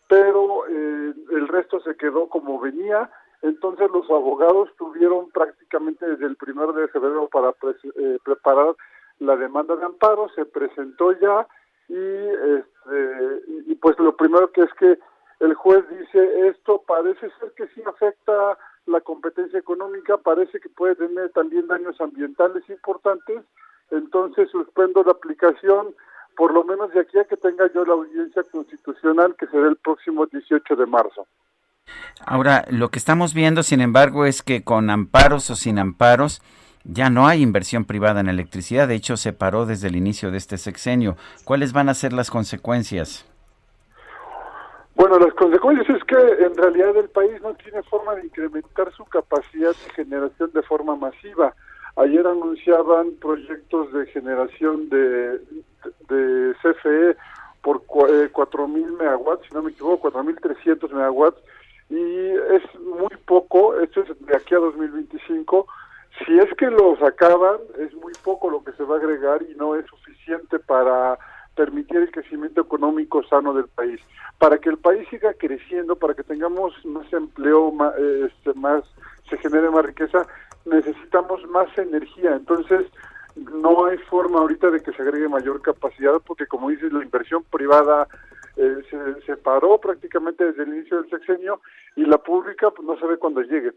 [0.09, 3.09] pero eh, el resto se quedó como venía.
[3.43, 8.75] Entonces los abogados tuvieron prácticamente desde el primero de febrero para eh, preparar
[9.21, 11.47] la demanda de amparo, se presentó ya
[11.89, 14.99] y, este, y pues lo primero que es que
[15.41, 20.95] el juez dice esto parece ser que sí afecta la competencia económica, parece que puede
[20.95, 23.43] tener también daños ambientales importantes,
[23.91, 25.95] entonces suspendo la aplicación
[26.37, 29.77] por lo menos de aquí a que tenga yo la audiencia constitucional que será el
[29.77, 31.27] próximo 18 de marzo.
[32.25, 36.43] Ahora, lo que estamos viendo, sin embargo, es que con amparos o sin amparos,
[36.85, 38.87] ya no hay inversión privada en electricidad.
[38.89, 41.17] De hecho, se paró desde el inicio de este sexenio.
[41.45, 43.25] ¿Cuáles van a ser las consecuencias?
[45.09, 49.05] Bueno, las consecuencias es que en realidad el país no tiene forma de incrementar su
[49.05, 51.55] capacidad de generación de forma masiva.
[51.95, 55.39] Ayer anunciaban proyectos de generación de,
[56.09, 57.17] de CFE
[57.63, 61.41] por 4.000 eh, megawatts, si no me equivoco, 4.300 megawatts,
[61.89, 65.69] y es muy poco, esto es de aquí a 2025.
[66.27, 69.55] Si es que los acaban, es muy poco lo que se va a agregar y
[69.55, 71.17] no es suficiente para
[71.57, 74.01] permitir el crecimiento económico sano del país.
[74.39, 78.85] Para que el país siga creciendo, para que tengamos más empleo, más, este, más
[79.29, 80.27] se genere más riqueza,
[80.67, 82.37] necesitamos más energía.
[82.37, 82.87] Entonces,
[83.37, 87.43] no hay forma ahorita de que se agregue mayor capacidad porque, como dices, la inversión
[87.45, 88.07] privada
[88.57, 91.61] eh, se, se, paró prácticamente desde el inicio del sexenio
[91.97, 93.73] y la pública pues, no sabe cuándo llegue.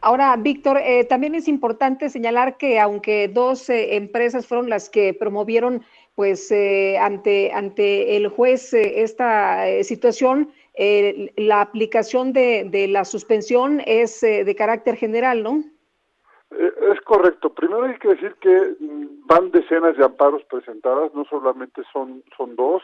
[0.00, 5.14] Ahora, Víctor, eh, también es importante señalar que aunque dos eh, empresas fueron las que
[5.14, 5.84] promovieron
[6.14, 10.52] pues eh, ante, ante el juez eh, esta eh, situación,
[11.36, 15.62] la aplicación de, de, la suspensión es de carácter general, ¿no?
[16.50, 17.52] Es correcto.
[17.52, 22.56] Primero hay que decir que mm, van decenas de amparos presentadas, no solamente son, son
[22.56, 22.82] dos,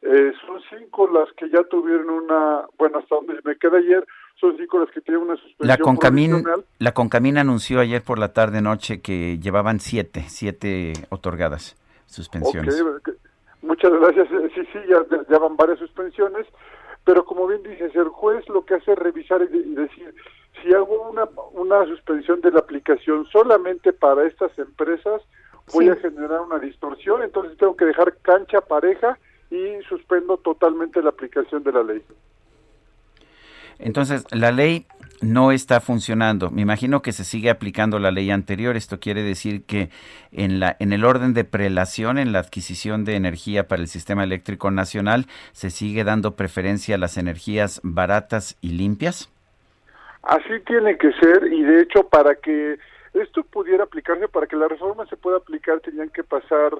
[0.00, 4.06] son cinco las que ya tuvieron una, bueno, hasta donde me queda ayer,
[4.36, 6.44] son cinco las que tienen una suspensión la Concamín,
[6.78, 11.76] La Concamín anunció ayer por la tarde-noche que llevaban siete, siete otorgadas
[12.14, 12.82] suspensiones.
[13.62, 14.28] Muchas gracias.
[14.54, 16.46] Sí, sí, ya, van varias suspensiones,
[17.04, 20.14] pero como bien dices, el juez lo que hace es revisar y, decir,
[20.62, 25.22] si hago una, una suspensión de la aplicación solamente para estas empresas,
[25.72, 29.18] voy a generar una distorsión, entonces tengo que dejar cancha pareja
[29.50, 32.02] y suspendo totalmente la aplicación de la ley.
[33.78, 34.86] Entonces, la ley
[35.24, 36.50] no está funcionando.
[36.50, 38.76] Me imagino que se sigue aplicando la ley anterior.
[38.76, 39.88] Esto quiere decir que
[40.32, 44.24] en, la, en el orden de prelación, en la adquisición de energía para el sistema
[44.24, 49.30] eléctrico nacional, se sigue dando preferencia a las energías baratas y limpias.
[50.22, 52.78] Así tiene que ser y de hecho para que
[53.14, 56.72] Esto pudiera aplicarse para que la reforma se pueda aplicar, tenían que pasar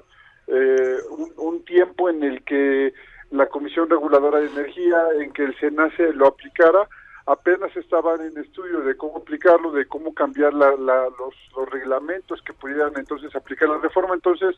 [0.47, 2.93] eh, un, un tiempo en el que
[3.31, 6.87] la Comisión Reguladora de Energía, en que el SENACE lo aplicara,
[7.25, 12.41] apenas estaban en estudio de cómo aplicarlo, de cómo cambiar la, la, los, los, reglamentos
[12.43, 14.13] que pudieran entonces aplicar la reforma.
[14.13, 14.55] Entonces,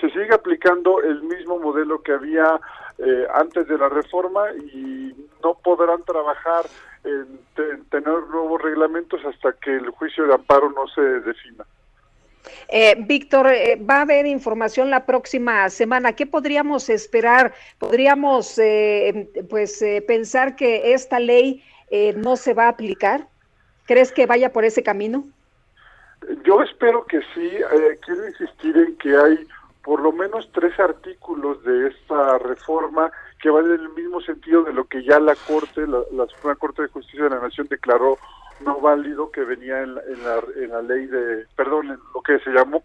[0.00, 2.60] se sigue aplicando el mismo modelo que había
[2.98, 6.66] eh, antes de la reforma y no podrán trabajar
[7.04, 11.64] en, en tener nuevos reglamentos hasta que el juicio de amparo no se defina.
[12.68, 16.12] Eh, Víctor, eh, va a haber información la próxima semana.
[16.12, 17.54] ¿Qué podríamos esperar?
[17.78, 23.26] ¿Podríamos eh, pues eh, pensar que esta ley eh, no se va a aplicar?
[23.86, 25.24] ¿Crees que vaya por ese camino?
[26.44, 27.46] Yo espero que sí.
[27.46, 29.46] Eh, quiero insistir en que hay
[29.82, 33.10] por lo menos tres artículos de esta reforma
[33.40, 36.82] que van en el mismo sentido de lo que ya la Corte, la, Suprema Corte
[36.82, 38.18] de Justicia de la Nación declaró
[38.60, 42.20] no válido que venía en la, en la, en la ley de, perdón, en lo
[42.22, 42.82] que se llamó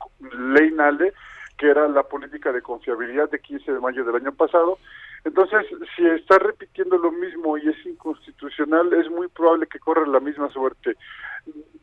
[0.54, 1.14] ley NALE,
[1.58, 4.78] que era la política de confiabilidad de 15 de mayo del año pasado.
[5.26, 5.66] Entonces,
[5.96, 10.50] si está repitiendo lo mismo y es inconstitucional, es muy probable que corra la misma
[10.50, 10.98] suerte.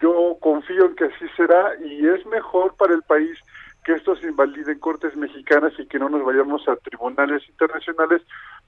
[0.00, 3.38] Yo confío en que así será y es mejor para el país
[3.84, 8.22] que esto se invalide en cortes mexicanas y que no nos vayamos a tribunales internacionales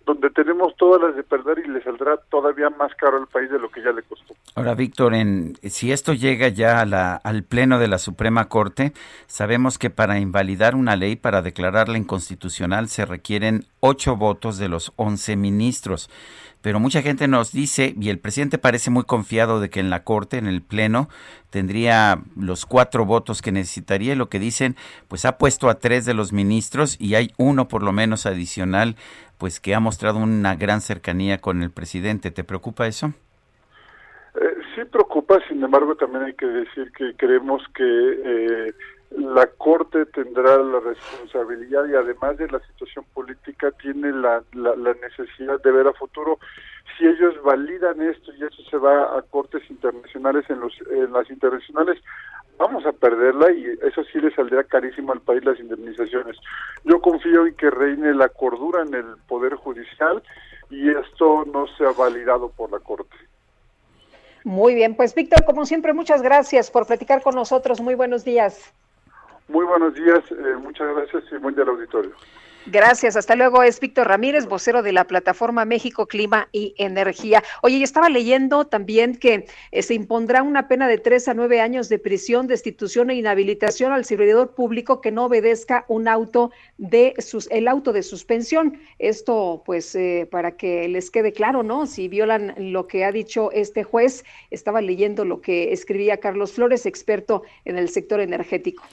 [0.05, 3.59] donde tenemos todas las de perder y le saldrá todavía más caro al país de
[3.59, 4.35] lo que ya le costó.
[4.55, 8.93] Ahora, Víctor, en, si esto llega ya a la, al Pleno de la Suprema Corte,
[9.27, 14.93] sabemos que para invalidar una ley, para declararla inconstitucional, se requieren ocho votos de los
[14.97, 16.11] once ministros
[16.63, 20.05] pero mucha gente nos dice, y el presidente parece muy confiado de que en la
[20.05, 21.09] Corte, en el Pleno,
[21.51, 24.15] tendría los cuatro votos que necesitaría.
[24.15, 24.77] Lo que dicen,
[25.09, 28.97] pues ha puesto a tres de los ministros y hay uno por lo menos adicional,
[29.39, 32.31] pues que ha mostrado una gran cercanía con el presidente.
[32.31, 33.13] ¿Te preocupa eso?
[34.37, 38.73] Eh, sí preocupa, sin embargo también hay que decir que creemos que eh,
[39.17, 44.95] la Corte tendrá la responsabilidad y además de la situación política tiene la, la, la,
[44.95, 46.39] necesidad de ver a futuro
[46.97, 51.29] si ellos validan esto y eso se va a cortes internacionales en los en las
[51.31, 51.99] internacionales
[52.59, 56.37] vamos a perderla y eso sí le saldrá carísimo al país las indemnizaciones.
[56.85, 60.23] Yo confío en que reine la cordura en el poder judicial
[60.71, 63.17] y esto no sea validado por la Corte.
[64.45, 67.81] Muy bien, pues Víctor, como siempre, muchas gracias por platicar con nosotros.
[67.81, 68.73] Muy buenos días.
[69.49, 72.13] Muy buenos días, eh, muchas gracias y buen día auditorio.
[72.67, 73.65] Gracias, hasta luego.
[73.65, 77.43] Es Víctor Ramírez, vocero de la plataforma México Clima y Energía.
[77.61, 81.61] Oye, y estaba leyendo también que eh, se impondrá una pena de tres a nueve
[81.61, 87.15] años de prisión, destitución e inhabilitación al servidor público que no obedezca un auto de
[87.19, 88.79] sus, el auto de suspensión.
[89.01, 91.87] Esto, pues, eh, para que les quede claro, ¿no?
[91.87, 96.87] Si violan lo que ha dicho este juez, estaba leyendo lo que escribía Carlos Flores,
[96.87, 98.85] experto en el sector energético.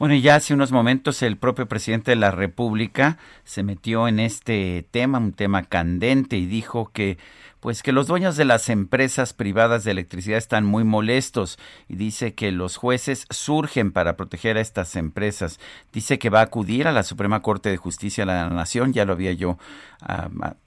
[0.00, 4.18] Bueno, y ya hace unos momentos el propio presidente de la República se metió en
[4.18, 7.18] este tema, un tema candente, y dijo que
[7.60, 11.58] pues que los dueños de las empresas privadas de electricidad están muy molestos
[11.88, 15.60] y dice que los jueces surgen para proteger a estas empresas.
[15.92, 19.04] Dice que va a acudir a la Suprema Corte de Justicia de la Nación, ya
[19.04, 19.58] lo había yo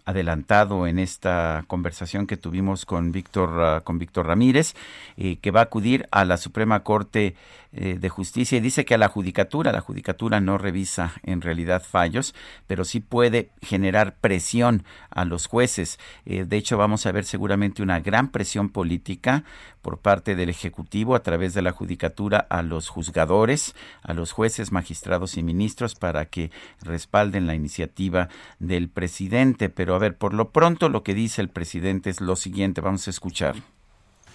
[0.05, 4.75] adelantado en esta conversación que tuvimos con Víctor uh, con Víctor Ramírez,
[5.17, 7.35] eh, que va a acudir a la Suprema Corte
[7.75, 11.81] eh, de Justicia y dice que a la judicatura, la judicatura no revisa en realidad
[11.81, 12.35] fallos,
[12.67, 15.97] pero sí puede generar presión a los jueces.
[16.27, 19.45] Eh, de hecho, vamos a ver seguramente una gran presión política
[19.81, 24.73] por parte del Ejecutivo a través de la Judicatura a los juzgadores, a los jueces,
[24.73, 28.27] magistrados y ministros para que respalden la iniciativa
[28.59, 29.69] del presidente.
[29.69, 33.07] Pero a ver, por lo pronto lo que dice el presidente es lo siguiente, vamos
[33.07, 33.55] a escuchar.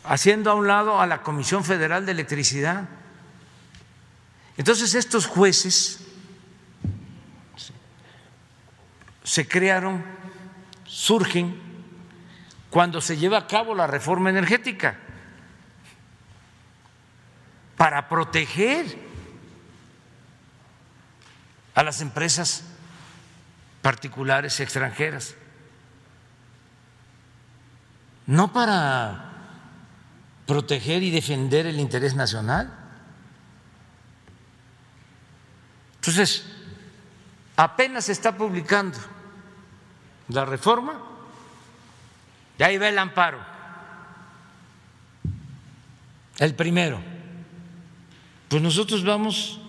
[0.05, 2.89] Haciendo a un lado a la Comisión Federal de Electricidad.
[4.57, 6.01] Entonces estos jueces
[9.23, 10.03] se crearon,
[10.87, 11.68] surgen
[12.70, 14.99] cuando se lleva a cabo la reforma energética
[17.77, 18.99] para proteger
[21.74, 22.65] a las empresas
[23.81, 25.35] particulares y extranjeras,
[28.27, 29.32] no para
[30.47, 32.74] proteger y defender el interés nacional.
[35.97, 36.45] Entonces,
[37.57, 38.99] apenas se está publicando
[40.28, 41.07] la reforma
[42.59, 43.39] y ahí va el amparo.
[46.39, 47.01] El primero.
[48.48, 49.60] Pues nosotros vamos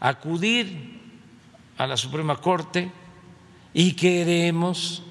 [0.00, 1.00] a acudir
[1.76, 2.90] a la Suprema Corte
[3.74, 5.02] y queremos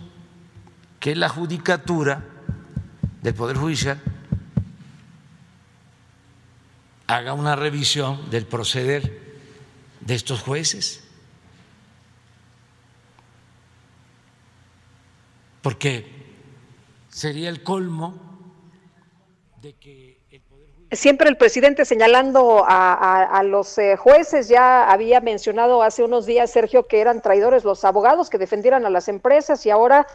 [1.00, 2.24] que la judicatura
[3.22, 4.02] del Poder Judicial
[7.06, 9.38] haga una revisión del proceder
[10.02, 11.04] de estos jueces.
[15.62, 16.17] Porque
[17.18, 18.14] sería el colmo
[19.60, 20.18] de que
[20.92, 26.88] Siempre el presidente señalando a, los eh, jueces, ya había mencionado hace unos días, Sergio,
[26.88, 30.08] que eran traidores los abogados que defendieran a las empresas y ahora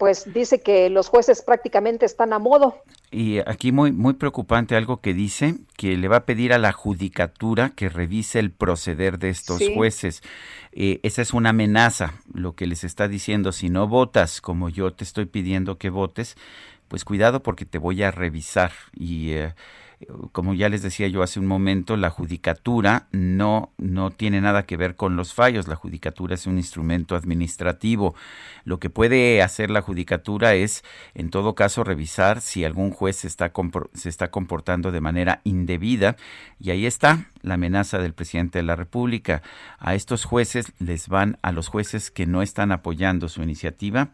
[0.00, 2.82] pues dice que los jueces prácticamente están a modo.
[3.10, 6.72] Y aquí muy muy preocupante algo que dice que le va a pedir a la
[6.72, 10.22] judicatura que revise el proceder de estos jueces.
[10.72, 13.52] Eh, esa es una amenaza, lo que les está diciendo.
[13.52, 16.34] Si no votas como yo te estoy pidiendo que votes,
[16.88, 19.54] pues cuidado porque te voy a revisar y eh,
[20.32, 24.76] como ya les decía yo hace un momento, la judicatura no, no tiene nada que
[24.76, 25.68] ver con los fallos.
[25.68, 28.14] La judicatura es un instrumento administrativo.
[28.64, 33.26] Lo que puede hacer la judicatura es, en todo caso, revisar si algún juez se
[33.26, 33.52] está,
[33.92, 36.16] se está comportando de manera indebida.
[36.58, 39.42] Y ahí está la amenaza del presidente de la República.
[39.78, 44.12] A estos jueces les van, a los jueces que no están apoyando su iniciativa,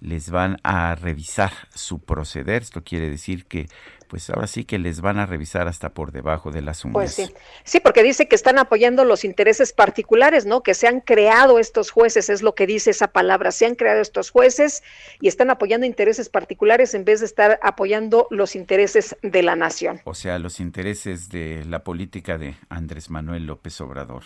[0.00, 2.62] les van a revisar su proceder.
[2.62, 3.68] Esto quiere decir que
[4.08, 6.94] pues ahora sí que les van a revisar hasta por debajo de las uñas.
[6.94, 7.30] Pues sí,
[7.64, 10.62] sí, porque dice que están apoyando los intereses particulares, ¿no?
[10.62, 14.00] Que se han creado estos jueces, es lo que dice esa palabra, se han creado
[14.00, 14.82] estos jueces
[15.20, 20.00] y están apoyando intereses particulares en vez de estar apoyando los intereses de la nación.
[20.04, 24.22] O sea, los intereses de la política de Andrés Manuel López Obrador.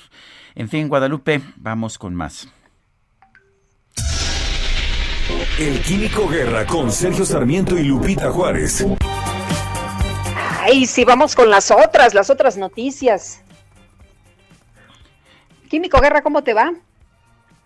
[0.55, 2.48] En fin, Guadalupe, vamos con más.
[5.59, 8.86] El Químico Guerra con Sergio Sarmiento y Lupita Juárez.
[10.73, 13.43] Ay, sí, vamos con las otras, las otras noticias.
[15.69, 16.73] Químico Guerra, ¿cómo te va?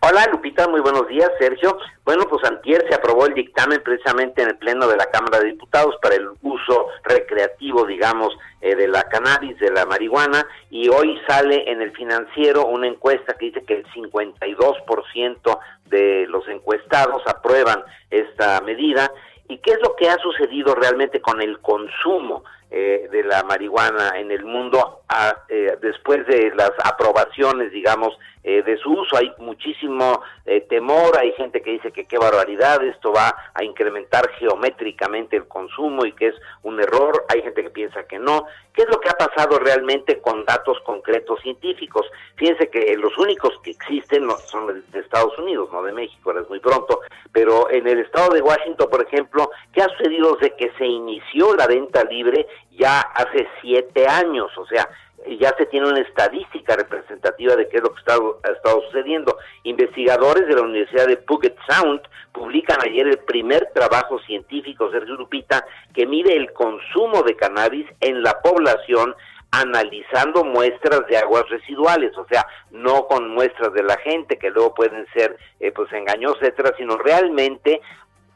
[0.00, 1.76] Hola Lupita, muy buenos días, Sergio.
[2.06, 5.50] Bueno, pues antier se aprobó el dictamen precisamente en el Pleno de la Cámara de
[5.50, 11.20] Diputados para el uso recreativo, digamos, eh, de la cannabis, de la marihuana, y hoy
[11.28, 15.58] sale en el financiero una encuesta que dice que el 52%
[15.90, 19.10] de los encuestados aprueban esta medida.
[19.46, 22.44] ¿Y qué es lo que ha sucedido realmente con el consumo?
[22.76, 25.02] Eh, de la marihuana en el mundo
[25.48, 29.16] eh, después de las aprobaciones, digamos, eh, de su uso.
[29.16, 30.20] Hay muchísimo
[30.68, 36.04] temor, hay gente que dice que qué barbaridad, esto va a incrementar geométricamente el consumo
[36.04, 38.44] y que es un error, hay gente que piensa que no.
[38.74, 42.04] ¿Qué es lo que ha pasado realmente con datos concretos científicos?
[42.34, 46.48] Fíjense que los únicos que existen son de Estados Unidos, no de México, ahora es
[46.48, 47.00] muy pronto,
[47.32, 51.54] pero en el estado de Washington, por ejemplo, ¿qué ha sucedido desde que se inició
[51.54, 54.50] la venta libre ya hace siete años?
[54.56, 54.88] O sea,
[55.38, 59.38] ya se tiene una estadística representativa de qué es lo que está, ha estado sucediendo.
[59.62, 65.64] Investigadores de la Universidad de Puget Sound publican ayer el primer trabajo científico, Sergio Lupita,
[65.94, 69.14] que mide el consumo de cannabis en la población
[69.50, 74.74] analizando muestras de aguas residuales, o sea, no con muestras de la gente que luego
[74.74, 77.80] pueden ser eh, pues engañosas, etcétera, sino realmente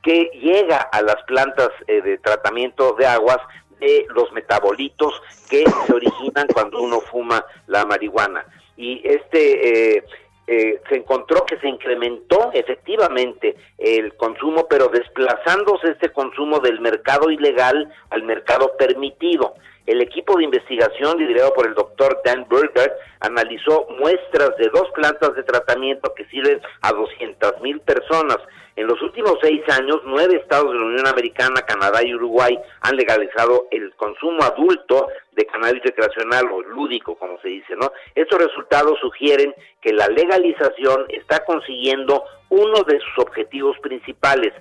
[0.00, 3.38] que llega a las plantas eh, de tratamiento de aguas
[3.80, 8.44] de los metabolitos que se originan cuando uno fuma la marihuana.
[8.76, 10.04] Y este eh,
[10.50, 17.30] eh, se encontró que se incrementó efectivamente el consumo, pero desplazándose este consumo del mercado
[17.30, 19.54] ilegal al mercado permitido.
[19.84, 25.34] El equipo de investigación liderado por el doctor Dan Burger analizó muestras de dos plantas
[25.34, 28.38] de tratamiento que sirven a 200 mil personas.
[28.78, 32.94] En los últimos seis años, nueve estados de la Unión Americana, Canadá y Uruguay han
[32.94, 37.90] legalizado el consumo adulto de cannabis recreacional o lúdico, como se dice, ¿no?
[38.14, 44.54] Estos resultados sugieren que la legalización está consiguiendo uno de sus objetivos principales,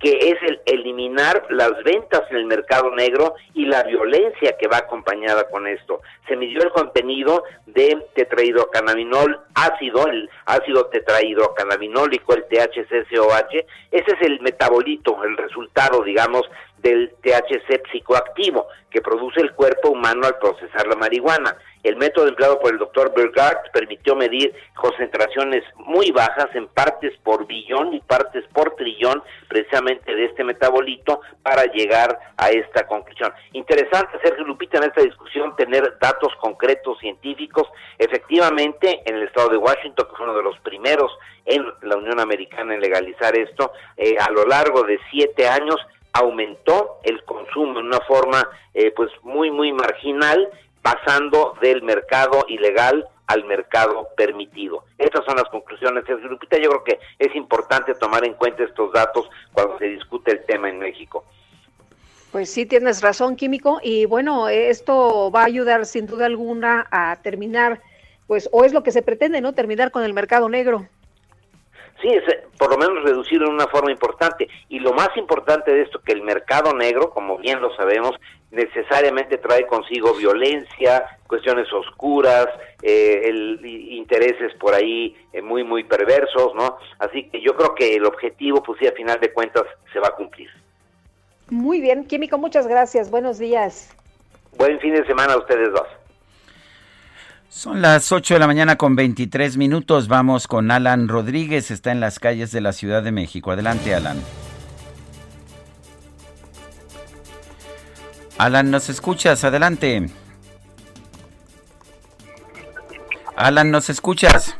[0.00, 4.78] que es el eliminar las ventas en el mercado negro y la violencia que va
[4.78, 6.00] acompañada con esto.
[6.26, 14.40] Se midió el contenido de tetrahidrocannabinol ácido, el ácido tetrahidrocannabinólico, el THC-COH, ese es el
[14.40, 16.48] metabolito, el resultado, digamos,
[16.78, 21.56] del THC psicoactivo que produce el cuerpo humano al procesar la marihuana.
[21.82, 27.46] El método empleado por el doctor Bergart permitió medir concentraciones muy bajas en partes por
[27.46, 33.32] billón y partes por trillón precisamente de este metabolito para llegar a esta conclusión.
[33.52, 37.68] Interesante, Sergio Lupita, en esta discusión tener datos concretos científicos.
[37.98, 41.10] Efectivamente, en el estado de Washington, que fue uno de los primeros
[41.46, 45.76] en la Unión Americana en legalizar esto, eh, a lo largo de siete años
[46.12, 50.50] aumentó el consumo en una forma eh, pues muy muy marginal
[50.82, 54.84] pasando del mercado ilegal al mercado permitido.
[54.98, 56.04] Estas son las conclusiones.
[56.08, 60.44] Lupita, yo creo que es importante tomar en cuenta estos datos cuando se discute el
[60.46, 61.24] tema en México.
[62.32, 63.80] Pues sí, tienes razón, Químico.
[63.82, 67.80] Y bueno, esto va a ayudar sin duda alguna a terminar,
[68.26, 69.52] pues, o es lo que se pretende, ¿no?
[69.52, 70.86] Terminar con el mercado negro.
[72.00, 74.48] Sí, es, eh, por lo menos reducirlo en una forma importante.
[74.68, 78.16] Y lo más importante de esto, que el mercado negro, como bien lo sabemos,
[78.50, 82.48] necesariamente trae consigo violencia, cuestiones oscuras,
[82.82, 86.78] eh, el, intereses por ahí eh, muy, muy perversos, ¿no?
[86.98, 90.08] Así que yo creo que el objetivo, pues sí, a final de cuentas, se va
[90.08, 90.48] a cumplir.
[91.50, 93.10] Muy bien, Químico, muchas gracias.
[93.10, 93.94] Buenos días.
[94.56, 95.86] Buen fin de semana a ustedes dos.
[97.50, 100.06] Son las 8 de la mañana con 23 minutos.
[100.06, 101.72] Vamos con Alan Rodríguez.
[101.72, 103.50] Está en las calles de la Ciudad de México.
[103.50, 104.22] Adelante, Alan.
[108.38, 109.42] Alan, ¿nos escuchas?
[109.42, 110.08] Adelante.
[113.34, 114.56] Alan, ¿nos escuchas?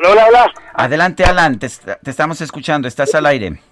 [0.00, 1.60] Hola, hola, Adelante, Alan.
[1.60, 2.88] Te, te estamos escuchando.
[2.88, 3.62] Estás al aire.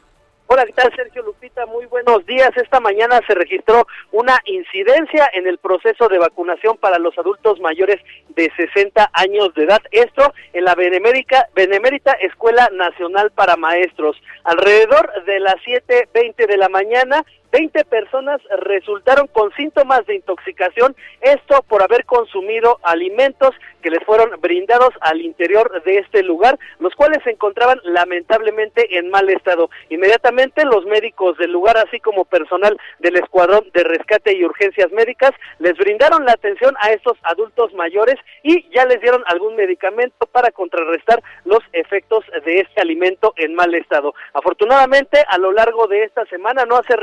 [0.50, 1.66] Hola, ¿qué tal Sergio Lupita?
[1.66, 2.50] Muy buenos días.
[2.56, 8.00] Esta mañana se registró una incidencia en el proceso de vacunación para los adultos mayores
[8.30, 9.82] de 60 años de edad.
[9.90, 14.16] Esto en la Benemérita, Benemérita Escuela Nacional para Maestros.
[14.44, 21.62] Alrededor de las 7.20 de la mañana, 20 personas resultaron con síntomas de intoxicación, esto
[21.68, 27.22] por haber consumido alimentos que les fueron brindados al interior de este lugar, los cuales
[27.24, 29.70] se encontraban lamentablemente en mal estado.
[29.88, 35.30] Inmediatamente los médicos del lugar, así como personal del Escuadrón de Rescate y Urgencias Médicas,
[35.58, 40.50] les brindaron la atención a estos adultos mayores y ya les dieron algún medicamento para
[40.50, 44.14] contrarrestar los efectos de este alimento en mal estado.
[44.34, 46.96] Afortunadamente, a lo largo de esta semana no se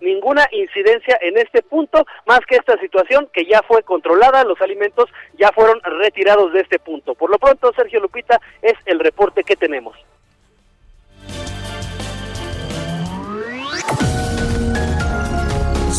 [0.00, 5.06] ninguna incidencia en este punto, más que esta situación que ya fue controlada, los alimentos
[5.38, 7.14] ya fueron retirados de este punto.
[7.14, 9.96] Por lo pronto, Sergio Lupita, es el reporte que tenemos.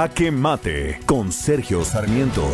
[0.00, 2.48] Jaque Mate con Sergio Sarmiento.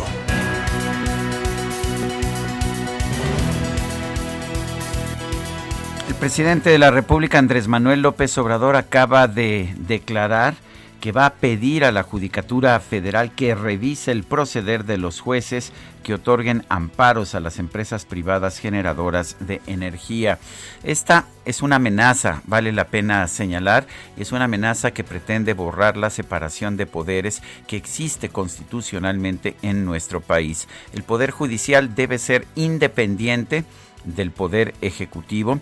[6.09, 10.55] El presidente de la República, Andrés Manuel López Obrador, acaba de declarar
[10.99, 15.71] que va a pedir a la Judicatura Federal que revise el proceder de los jueces
[16.03, 20.39] que otorguen amparos a las empresas privadas generadoras de energía.
[20.83, 26.09] Esta es una amenaza, vale la pena señalar, es una amenaza que pretende borrar la
[26.09, 30.67] separación de poderes que existe constitucionalmente en nuestro país.
[30.93, 33.65] El Poder Judicial debe ser independiente
[34.05, 35.59] del Poder Ejecutivo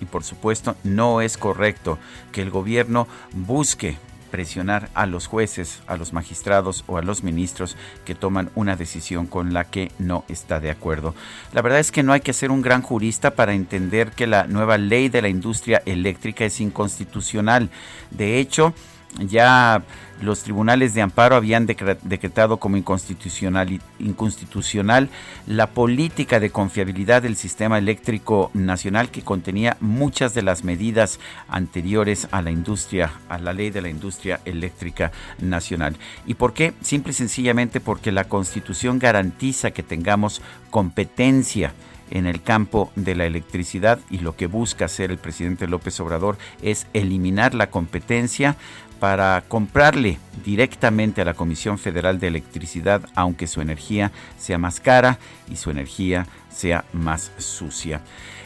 [0.00, 1.98] y por supuesto no es correcto
[2.32, 3.96] que el gobierno busque
[4.30, 9.26] presionar a los jueces, a los magistrados o a los ministros que toman una decisión
[9.26, 11.14] con la que no está de acuerdo.
[11.52, 14.46] La verdad es que no hay que ser un gran jurista para entender que la
[14.46, 17.70] nueva ley de la industria eléctrica es inconstitucional.
[18.10, 18.74] De hecho,
[19.18, 19.82] ya
[20.20, 25.10] los tribunales de amparo habían decretado como inconstitucional, inconstitucional
[25.46, 32.26] la política de confiabilidad del sistema eléctrico nacional que contenía muchas de las medidas anteriores
[32.32, 35.96] a la industria, a la ley de la industria eléctrica nacional.
[36.26, 36.74] ¿Y por qué?
[36.80, 41.72] Simple y sencillamente porque la constitución garantiza que tengamos competencia
[42.10, 46.38] en el campo de la electricidad y lo que busca hacer el presidente López Obrador
[46.62, 48.56] es eliminar la competencia
[48.98, 55.18] para comprarle directamente a la Comisión Federal de Electricidad, aunque su energía sea más cara
[55.50, 58.00] y su energía sea más sucia.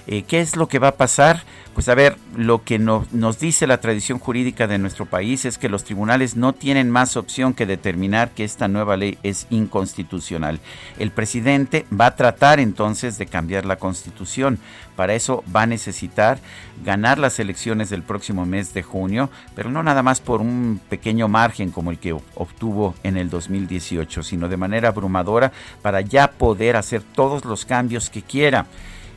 [0.07, 1.43] Eh, ¿Qué es lo que va a pasar?
[1.75, 5.71] Pues a ver, lo que nos dice la tradición jurídica de nuestro país es que
[5.71, 10.61] los tribunales no tienen más opción que determinar que esta nueva ley es inconstitucional.
[10.99, 14.59] El presidente va a tratar entonces de cambiar la constitución.
[14.97, 16.41] Para eso va a necesitar
[16.85, 21.27] ganar las elecciones del próximo mes de junio, pero no nada más por un pequeño
[21.29, 26.77] margen como el que obtuvo en el 2018, sino de manera abrumadora para ya poder
[26.77, 28.67] hacer todos los cambios que quiera.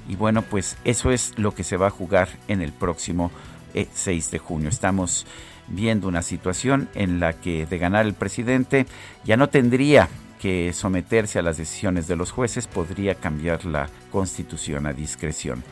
[0.07, 3.32] Y bueno, pues eso es lo que se va a jugar en el próximo
[3.73, 4.69] 6 eh, de junio.
[4.69, 5.26] Estamos
[5.68, 8.86] viendo una situación en la que de ganar el presidente
[9.23, 10.10] ya no tendría
[10.40, 15.64] que someterse a las decisiones de los jueces, podría cambiar la constitución a discreción.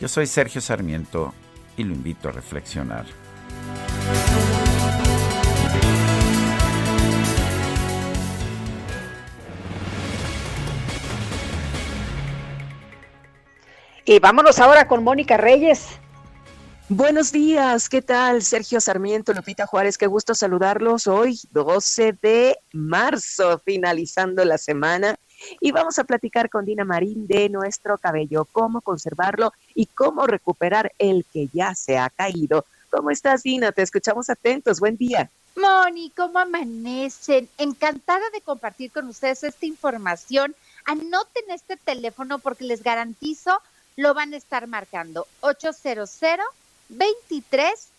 [0.00, 1.32] Yo soy Sergio Sarmiento
[1.76, 3.06] y lo invito a reflexionar.
[14.08, 15.88] Y vámonos ahora con Mónica Reyes.
[16.88, 18.40] Buenos días, ¿qué tal?
[18.40, 25.16] Sergio Sarmiento, Lupita Juárez, qué gusto saludarlos hoy, 12 de marzo, finalizando la semana.
[25.60, 30.92] Y vamos a platicar con Dina Marín de nuestro cabello, cómo conservarlo y cómo recuperar
[31.00, 32.64] el que ya se ha caído.
[32.90, 33.72] ¿Cómo estás, Dina?
[33.72, 34.78] Te escuchamos atentos.
[34.78, 35.32] Buen día.
[35.56, 37.48] Moni, ¿cómo amanecen?
[37.58, 40.54] Encantada de compartir con ustedes esta información.
[40.84, 43.60] Anoten este teléfono porque les garantizo
[43.96, 45.26] lo van a estar marcando.
[45.40, 46.10] 800
[46.88, 47.90] 23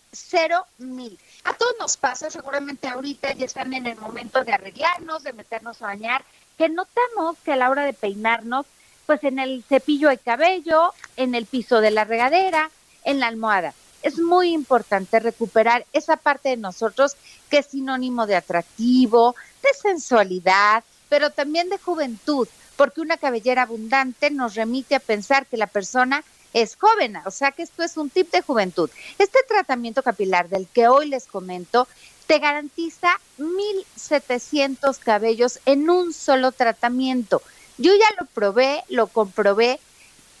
[0.78, 1.18] mil.
[1.44, 5.82] A todos nos pasa, seguramente ahorita ya están en el momento de arreglarnos, de meternos
[5.82, 6.24] a bañar,
[6.56, 8.66] que notamos que a la hora de peinarnos,
[9.06, 12.70] pues en el cepillo de cabello, en el piso de la regadera,
[13.04, 13.74] en la almohada.
[14.02, 17.16] Es muy importante recuperar esa parte de nosotros
[17.50, 22.48] que es sinónimo de atractivo, de sensualidad, pero también de juventud,
[22.78, 26.22] porque una cabellera abundante nos remite a pensar que la persona
[26.54, 28.88] es joven, o sea que esto es un tip de juventud.
[29.18, 31.88] Este tratamiento capilar del que hoy les comento
[32.28, 37.42] te garantiza 1.700 cabellos en un solo tratamiento.
[37.78, 39.80] Yo ya lo probé, lo comprobé.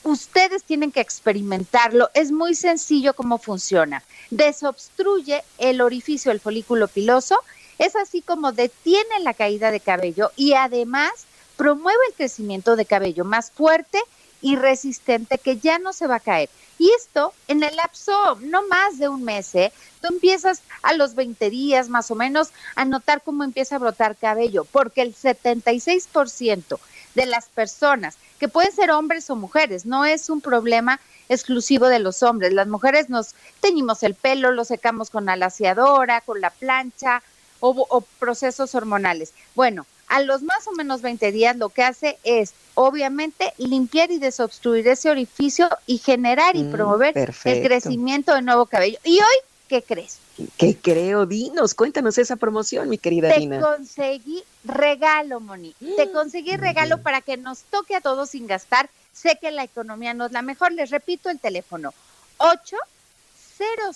[0.04, 2.08] Ustedes tienen que experimentarlo.
[2.14, 4.04] Es muy sencillo cómo funciona.
[4.30, 7.36] Desobstruye el orificio del folículo piloso.
[7.78, 11.10] Es así como detiene la caída de cabello y además
[11.58, 14.00] promueve el crecimiento de cabello más fuerte
[14.40, 16.48] y resistente que ya no se va a caer.
[16.78, 19.72] Y esto en el lapso no más de un mes, ¿eh?
[20.00, 24.16] Tú empiezas a los 20 días más o menos a notar cómo empieza a brotar
[24.16, 26.78] cabello, porque el 76%
[27.16, 31.98] de las personas, que pueden ser hombres o mujeres, no es un problema exclusivo de
[31.98, 32.52] los hombres.
[32.52, 37.24] Las mujeres nos teñimos el pelo, lo secamos con alaciadora, con la plancha
[37.58, 39.34] o, o procesos hormonales.
[39.56, 44.18] Bueno, a los más o menos 20 días lo que hace es, obviamente, limpiar y
[44.18, 48.98] desobstruir ese orificio y generar y mm, promover el crecimiento de nuevo cabello.
[49.04, 49.36] ¿Y hoy
[49.68, 50.18] qué crees?
[50.56, 51.26] ¿Qué creo?
[51.26, 53.58] Dinos, cuéntanos esa promoción, mi querida Te Dina.
[53.58, 55.74] Te conseguí regalo, Moni.
[55.96, 58.88] Te conseguí regalo para que nos toque a todos sin gastar.
[59.12, 60.72] Sé que la economía no es la mejor.
[60.72, 61.92] Les repito el teléfono.
[62.38, 62.76] 8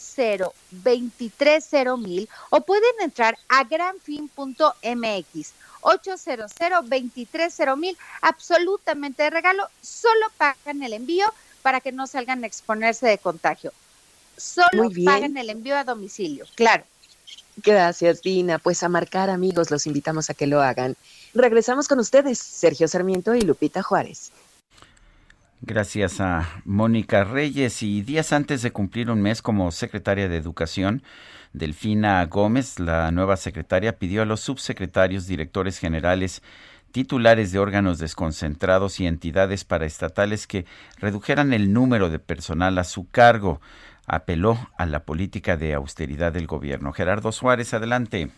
[0.01, 5.53] 00 mil o pueden entrar a granfin.mx
[5.83, 6.51] 800
[6.89, 11.33] 230 mil, absolutamente de regalo, solo pagan el envío
[11.63, 13.73] para que no salgan a exponerse de contagio.
[14.37, 16.85] Solo pagan el envío a domicilio, claro.
[17.57, 18.59] Gracias, Dina.
[18.59, 20.97] Pues a marcar, amigos, los invitamos a que lo hagan.
[21.35, 24.33] Regresamos con ustedes, Sergio Sarmiento y Lupita Juárez.
[25.61, 31.05] Gracias a Mónica Reyes y días antes de cumplir un mes como secretaria de Educación,
[31.53, 36.43] Delfina Gómez, la nueva secretaria, pidió a los subsecretarios, directores generales,
[36.93, 40.65] titulares de órganos desconcentrados y entidades paraestatales que
[40.99, 43.61] redujeran el número de personal a su cargo.
[44.07, 46.93] Apeló a la política de austeridad del gobierno.
[46.93, 48.31] Gerardo Suárez, adelante.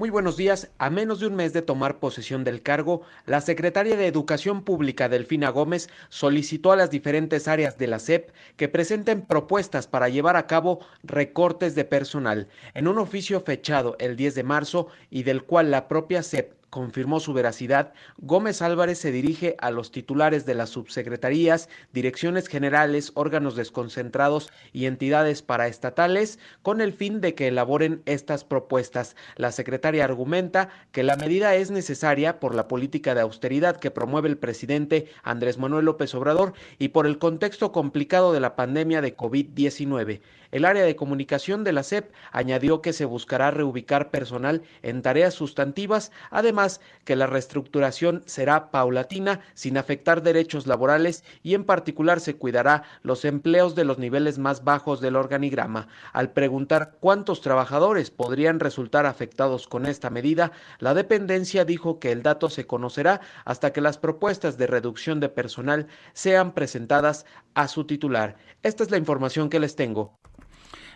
[0.00, 0.70] Muy buenos días.
[0.78, 5.10] A menos de un mes de tomar posesión del cargo, la secretaria de Educación Pública,
[5.10, 10.36] Delfina Gómez, solicitó a las diferentes áreas de la SEP que presenten propuestas para llevar
[10.36, 15.42] a cabo recortes de personal en un oficio fechado el 10 de marzo y del
[15.42, 20.54] cual la propia SEP confirmó su veracidad, Gómez Álvarez se dirige a los titulares de
[20.54, 28.02] las subsecretarías, direcciones generales, órganos desconcentrados y entidades paraestatales con el fin de que elaboren
[28.06, 29.16] estas propuestas.
[29.36, 34.28] La secretaria argumenta que la medida es necesaria por la política de austeridad que promueve
[34.28, 39.16] el presidente Andrés Manuel López Obrador y por el contexto complicado de la pandemia de
[39.16, 40.20] COVID-19.
[40.52, 45.34] El área de comunicación de la SEP añadió que se buscará reubicar personal en tareas
[45.34, 46.59] sustantivas, además
[47.04, 53.24] que la reestructuración será paulatina sin afectar derechos laborales y en particular se cuidará los
[53.24, 55.88] empleos de los niveles más bajos del organigrama.
[56.12, 62.22] Al preguntar cuántos trabajadores podrían resultar afectados con esta medida, la dependencia dijo que el
[62.22, 67.24] dato se conocerá hasta que las propuestas de reducción de personal sean presentadas
[67.54, 68.36] a su titular.
[68.62, 70.18] Esta es la información que les tengo.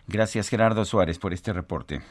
[0.06, 2.02] Gracias Gerardo Suárez por este reporte.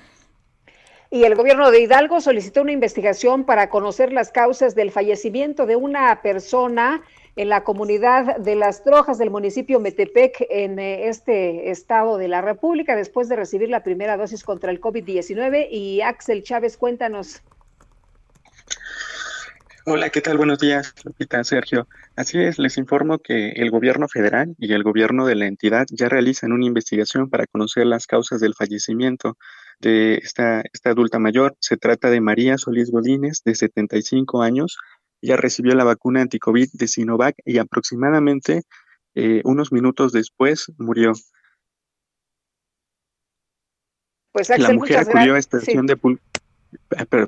[1.14, 5.76] Y el gobierno de Hidalgo solicitó una investigación para conocer las causas del fallecimiento de
[5.76, 7.04] una persona
[7.36, 12.42] en la comunidad de Las Trojas del municipio Metepec en eh, este estado de la
[12.42, 15.68] República después de recibir la primera dosis contra el COVID-19.
[15.70, 17.44] Y Axel Chávez, cuéntanos.
[19.86, 20.38] Hola, ¿qué tal?
[20.38, 21.88] Buenos días, Lupita, Sergio.
[22.16, 26.10] Así es, les informo que el gobierno federal y el gobierno de la entidad ya
[26.10, 29.38] realizan una investigación para conocer las causas del fallecimiento
[29.84, 31.56] de esta, esta adulta mayor.
[31.60, 34.78] Se trata de María Solís Godínez, de 75 años.
[35.22, 38.64] Ya recibió la vacuna anticovid de Sinovac y aproximadamente
[39.16, 41.14] eh, unos minutos después murió.
[44.32, 45.88] Pues la mujer acudió a estación Sí.
[45.88, 46.18] de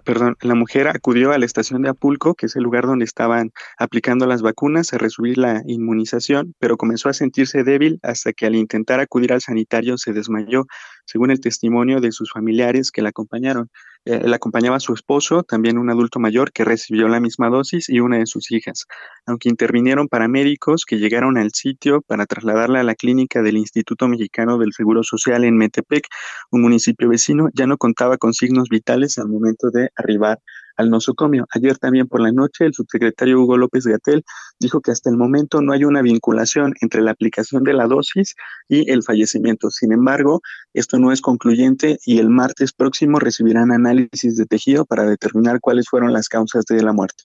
[0.03, 3.51] perdón, la mujer acudió a la estación de Apulco, que es el lugar donde estaban
[3.77, 8.55] aplicando las vacunas, a recibir la inmunización, pero comenzó a sentirse débil hasta que al
[8.55, 10.65] intentar acudir al sanitario se desmayó,
[11.05, 13.69] según el testimonio de sus familiares que la acompañaron.
[14.05, 18.19] Eh, acompañaba su esposo, también un adulto mayor que recibió la misma dosis y una
[18.19, 18.85] de sus hijas.
[19.25, 24.59] Aunque intervinieron paramédicos que llegaron al sitio para trasladarla a la clínica del Instituto Mexicano
[24.59, 26.07] del Seguro Social en Metepec,
[26.51, 30.39] un municipio vecino, ya no contaba con signos vitales al momento de arribar
[30.77, 31.45] al nosocomio.
[31.51, 34.23] Ayer también por la noche, el subsecretario Hugo López Gatel
[34.59, 38.35] dijo que hasta el momento no hay una vinculación entre la aplicación de la dosis
[38.67, 39.69] y el fallecimiento.
[39.69, 40.41] Sin embargo,
[40.73, 45.87] esto no es concluyente y el martes próximo recibirán análisis de tejido para determinar cuáles
[45.89, 47.23] fueron las causas de la muerte.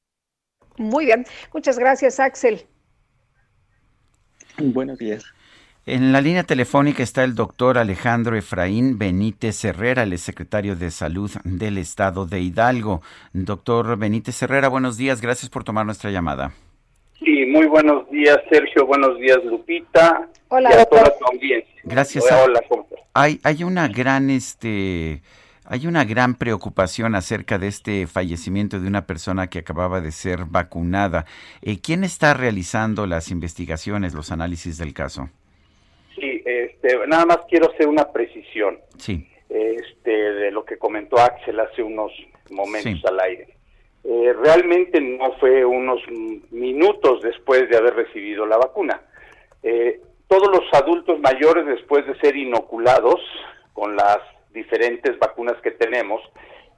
[0.76, 2.66] Muy bien, muchas gracias, Axel.
[4.58, 5.24] Buenos días.
[5.86, 11.30] En la línea telefónica está el doctor Alejandro Efraín Benítez Herrera, el secretario de Salud
[11.42, 13.02] del Estado de Hidalgo.
[13.32, 16.52] Doctor Benítez Herrera, buenos días, gracias por tomar nuestra llamada.
[17.18, 18.86] Sí, muy buenos días, Sergio.
[18.86, 20.28] Buenos días, Lupita.
[20.48, 20.98] Hola, y a doctor.
[21.04, 21.74] toda tu audiencia.
[21.84, 22.24] Gracias.
[22.24, 22.98] Hola, a- hola, ¿cómo estás?
[23.14, 25.22] Hay, hay una gran este
[25.64, 30.44] hay una gran preocupación acerca de este fallecimiento de una persona que acababa de ser
[30.46, 31.26] vacunada.
[31.62, 35.28] Eh, ¿Quién está realizando las investigaciones, los análisis del caso?
[36.50, 39.26] Este, nada más quiero hacer una precisión Sí.
[39.48, 42.12] este, de lo que comentó Axel hace unos
[42.50, 43.02] momentos Sí.
[43.06, 43.46] al aire.
[44.04, 46.00] Eh, realmente no fue unos
[46.50, 49.02] minutos después de haber recibido la vacuna.
[49.62, 53.20] Eh, todos los adultos mayores, después de ser inoculados
[53.72, 54.18] con las
[54.52, 56.20] diferentes vacunas que tenemos,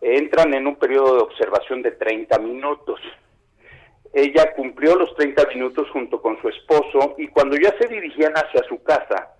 [0.00, 3.00] entran en un periodo de observación de 30 minutos.
[4.12, 8.62] Ella cumplió los 30 minutos junto con su esposo y cuando ya se dirigían hacia
[8.68, 9.30] su casa,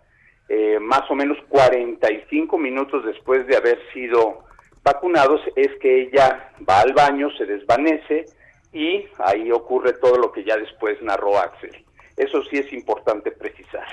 [0.54, 4.44] eh, más o menos 45 minutos después de haber sido
[4.84, 8.26] vacunados, es que ella va al baño, se desvanece
[8.70, 11.74] y ahí ocurre todo lo que ya después narró Axel.
[12.18, 13.86] Eso sí es importante precisar.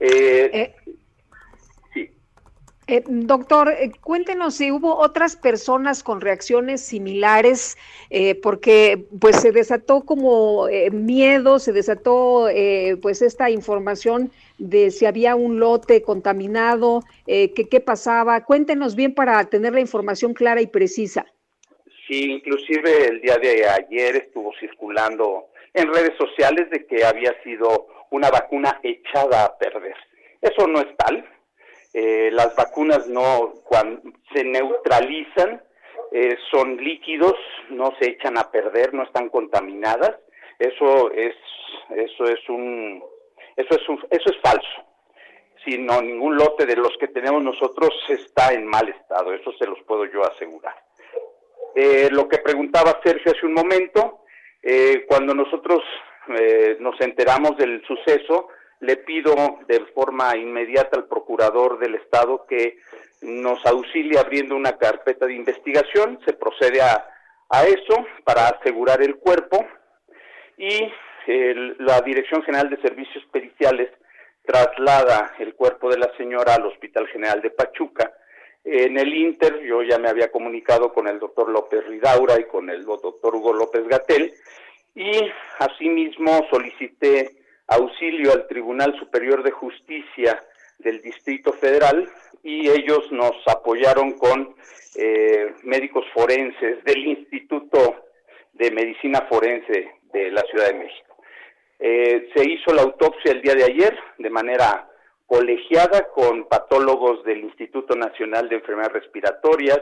[0.00, 0.74] Eh, Eh,
[3.06, 7.76] doctor, eh, cuéntenos si hubo otras personas con reacciones similares,
[8.10, 14.90] eh, porque pues se desató como eh, miedo, se desató eh, pues esta información de
[14.90, 18.44] si había un lote contaminado, eh, que qué pasaba.
[18.44, 21.26] Cuéntenos bien para tener la información clara y precisa.
[22.06, 27.86] Sí, inclusive el día de ayer estuvo circulando en redes sociales de que había sido
[28.10, 29.94] una vacuna echada a perder.
[30.40, 31.22] Eso no es tal.
[31.92, 34.02] Eh, las vacunas no cuando
[34.32, 35.62] se neutralizan,
[36.12, 37.34] eh, son líquidos,
[37.70, 40.16] no se echan a perder, no están contaminadas.
[40.58, 41.34] Eso es
[41.90, 43.02] eso es un
[43.56, 44.84] eso es un, eso es falso.
[45.64, 49.66] Si no ningún lote de los que tenemos nosotros está en mal estado, eso se
[49.66, 50.76] los puedo yo asegurar.
[51.74, 54.24] Eh, lo que preguntaba Sergio hace un momento,
[54.62, 55.82] eh, cuando nosotros
[56.28, 58.48] eh, nos enteramos del suceso,
[58.80, 59.34] le pido
[59.66, 62.78] de forma inmediata al procurador del Estado que
[63.22, 67.14] nos auxilie abriendo una carpeta de investigación, se procede a,
[67.66, 69.66] eso para asegurar el cuerpo
[70.56, 70.92] y
[71.78, 73.90] la Dirección General de Servicios Periciales
[74.44, 78.12] traslada el cuerpo de la señora al Hospital General de Pachuca.
[78.64, 82.70] En el Inter yo ya me había comunicado con el doctor López Ridaura y con
[82.70, 84.32] el doctor Hugo López Gatel
[84.94, 87.37] y asimismo solicité
[87.68, 90.44] auxilio al Tribunal Superior de Justicia
[90.78, 92.08] del Distrito Federal
[92.42, 94.54] y ellos nos apoyaron con
[94.96, 98.04] eh, médicos forenses del Instituto
[98.52, 101.16] de Medicina Forense de la Ciudad de México.
[101.80, 104.88] Eh, se hizo la autopsia el día de ayer de manera
[105.26, 109.80] colegiada con patólogos del Instituto Nacional de Enfermedades Respiratorias,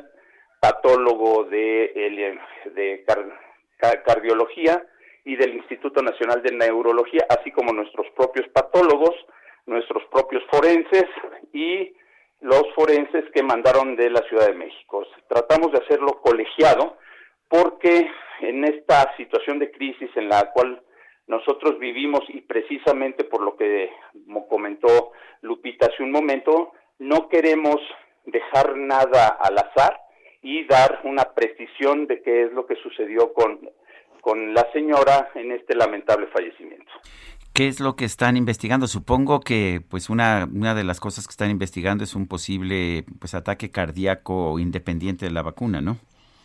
[0.60, 2.38] patólogo de,
[2.74, 3.38] de car-
[3.76, 4.84] ca- cardiología
[5.26, 9.14] y del Instituto Nacional de Neurología, así como nuestros propios patólogos,
[9.66, 11.04] nuestros propios forenses
[11.52, 11.92] y
[12.40, 15.04] los forenses que mandaron de la Ciudad de México.
[15.28, 16.96] Tratamos de hacerlo colegiado
[17.48, 18.08] porque
[18.40, 20.80] en esta situación de crisis en la cual
[21.26, 23.90] nosotros vivimos y precisamente por lo que
[24.48, 27.80] comentó Lupita hace un momento, no queremos
[28.26, 30.00] dejar nada al azar
[30.40, 33.68] y dar una precisión de qué es lo que sucedió con,
[34.26, 36.90] con la señora en este lamentable fallecimiento.
[37.54, 38.88] ¿Qué es lo que están investigando?
[38.88, 43.34] Supongo que pues una, una de las cosas que están investigando es un posible pues
[43.34, 45.98] ataque cardíaco independiente de la vacuna, ¿no?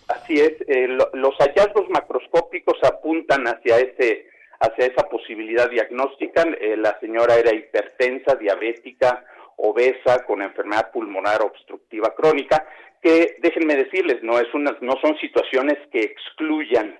[0.09, 4.27] Así es, eh, lo- los hallazgos macroscópicos apuntan hacia ese
[4.59, 6.43] hacia esa posibilidad diagnóstica.
[6.43, 9.25] Eh, la señora era hipertensa, diabética,
[9.57, 12.63] obesa, con enfermedad pulmonar obstructiva crónica,
[13.01, 16.99] que déjenme decirles, no, es una, no son situaciones que excluyan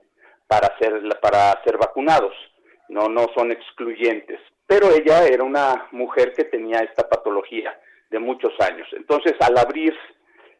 [0.51, 2.33] para ser, para ser vacunados,
[2.89, 4.37] no, no son excluyentes.
[4.67, 7.79] Pero ella era una mujer que tenía esta patología
[8.09, 8.85] de muchos años.
[8.91, 9.97] Entonces, al abrir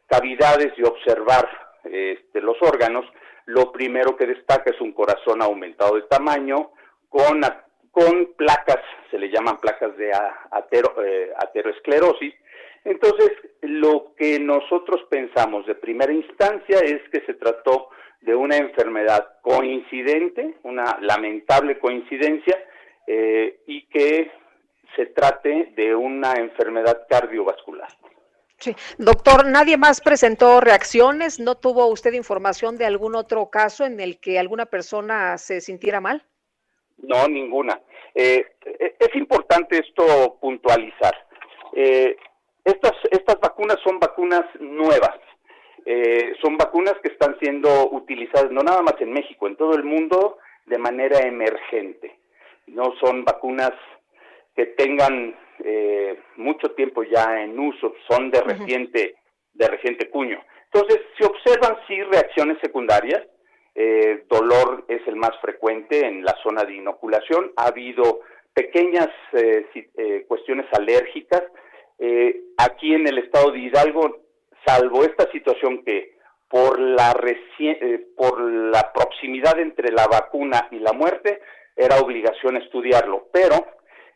[0.06, 1.46] cavidades y observar
[1.84, 3.04] este, los órganos,
[3.44, 6.70] lo primero que destaca es un corazón aumentado de tamaño
[7.10, 7.42] con,
[7.90, 10.10] con placas, se le llaman placas de
[10.52, 12.32] atero, eh, ateroesclerosis.
[12.84, 17.90] Entonces, lo que nosotros pensamos de primera instancia es que se trató
[18.22, 22.58] de una enfermedad coincidente, una lamentable coincidencia,
[23.06, 24.30] eh, y que
[24.96, 27.88] se trate de una enfermedad cardiovascular.
[28.58, 28.76] Sí.
[28.96, 31.40] Doctor, ¿nadie más presentó reacciones?
[31.40, 36.00] ¿No tuvo usted información de algún otro caso en el que alguna persona se sintiera
[36.00, 36.24] mal?
[36.98, 37.80] No, ninguna.
[38.14, 38.46] Eh,
[39.00, 41.14] es importante esto puntualizar.
[41.74, 42.16] Eh,
[42.64, 45.18] estas, estas vacunas son vacunas nuevas.
[45.84, 49.84] Eh, son vacunas que están siendo utilizadas no nada más en México, en todo el
[49.84, 52.18] mundo de manera emergente.
[52.68, 53.72] No son vacunas
[54.54, 55.34] que tengan
[55.64, 59.16] eh, mucho tiempo ya en uso, son de reciente,
[59.54, 60.40] de reciente cuño.
[60.72, 63.22] Entonces, se observan sí reacciones secundarias,
[63.74, 68.20] eh, dolor es el más frecuente en la zona de inoculación, ha habido
[68.54, 71.42] pequeñas eh, cuestiones alérgicas.
[72.58, 74.21] aquí en el estado de Hidalgo,
[74.64, 76.16] salvo esta situación que
[76.48, 77.14] por la,
[78.16, 81.40] por la proximidad entre la vacuna y la muerte,
[81.74, 83.54] era obligación estudiarlo, pero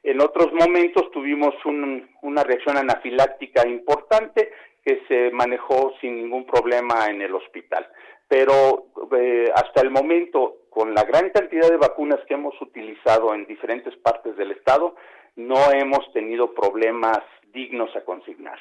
[0.02, 4.52] en otros momentos tuvimos una reacción anafiláctica importante
[4.84, 7.88] que se manejó sin ningún problema en el hospital.
[8.28, 8.86] Pero
[9.18, 13.96] eh, hasta el momento, con la gran cantidad de vacunas que hemos utilizado en diferentes
[13.96, 14.94] partes del estado,
[15.34, 17.18] no hemos tenido problemas
[17.52, 18.58] dignos a consignar.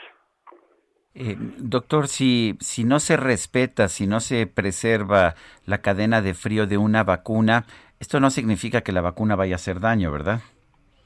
[1.18, 5.36] Eh, doctor, si, si no se respeta, si no se preserva
[5.66, 7.66] la cadena de frío de una vacuna,
[8.02, 10.42] esto no significa que la vacuna vaya a hacer daño, ¿verdad?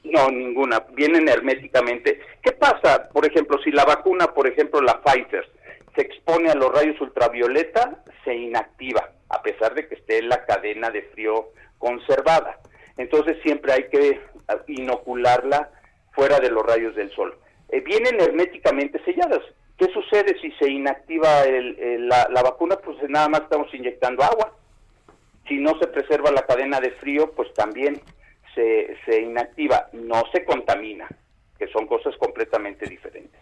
[0.02, 0.80] No, ninguna.
[0.94, 2.20] Vienen herméticamente.
[2.42, 5.48] ¿Qué pasa, por ejemplo, si la vacuna, por ejemplo, la Pfizer,
[5.94, 10.44] se expone a los rayos ultravioleta, se inactiva, a pesar de que esté en la
[10.44, 12.58] cadena de frío conservada.
[12.96, 14.20] Entonces siempre hay que
[14.66, 15.70] inocularla
[16.12, 17.38] fuera de los rayos del sol.
[17.68, 19.42] Eh, vienen herméticamente selladas.
[19.80, 22.76] ¿Qué sucede si se inactiva la, la vacuna?
[22.76, 24.52] Pues nada más estamos inyectando agua.
[25.48, 27.98] Si no se preserva la cadena de frío, pues también
[28.54, 31.08] se, se inactiva, no se contamina,
[31.58, 33.40] que son cosas completamente diferentes.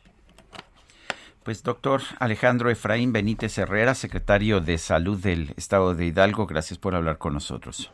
[1.42, 6.94] Pues doctor Alejandro Efraín Benítez Herrera, secretario de Salud del Estado de Hidalgo, gracias por
[6.94, 7.92] hablar con nosotros.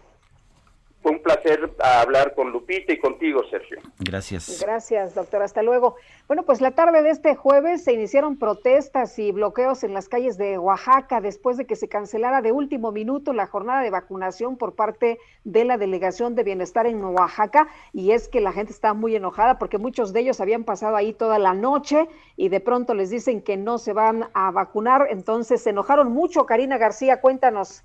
[1.03, 3.79] Fue un placer hablar con Lupita y contigo, Sergio.
[3.99, 4.61] Gracias.
[4.61, 5.43] Gracias, doctor.
[5.43, 5.97] Hasta luego.
[6.27, 10.39] Bueno, pues la tarde de este jueves se iniciaron protestas y bloqueos en las calles
[10.39, 14.75] de Oaxaca después de que se cancelara de último minuto la jornada de vacunación por
[14.75, 17.69] parte de la Delegación de Bienestar en Oaxaca.
[17.93, 21.13] Y es que la gente está muy enojada porque muchos de ellos habían pasado ahí
[21.13, 25.09] toda la noche y de pronto les dicen que no se van a vacunar.
[25.11, 26.47] Entonces se enojaron mucho.
[26.47, 27.85] Karina García, cuéntanos.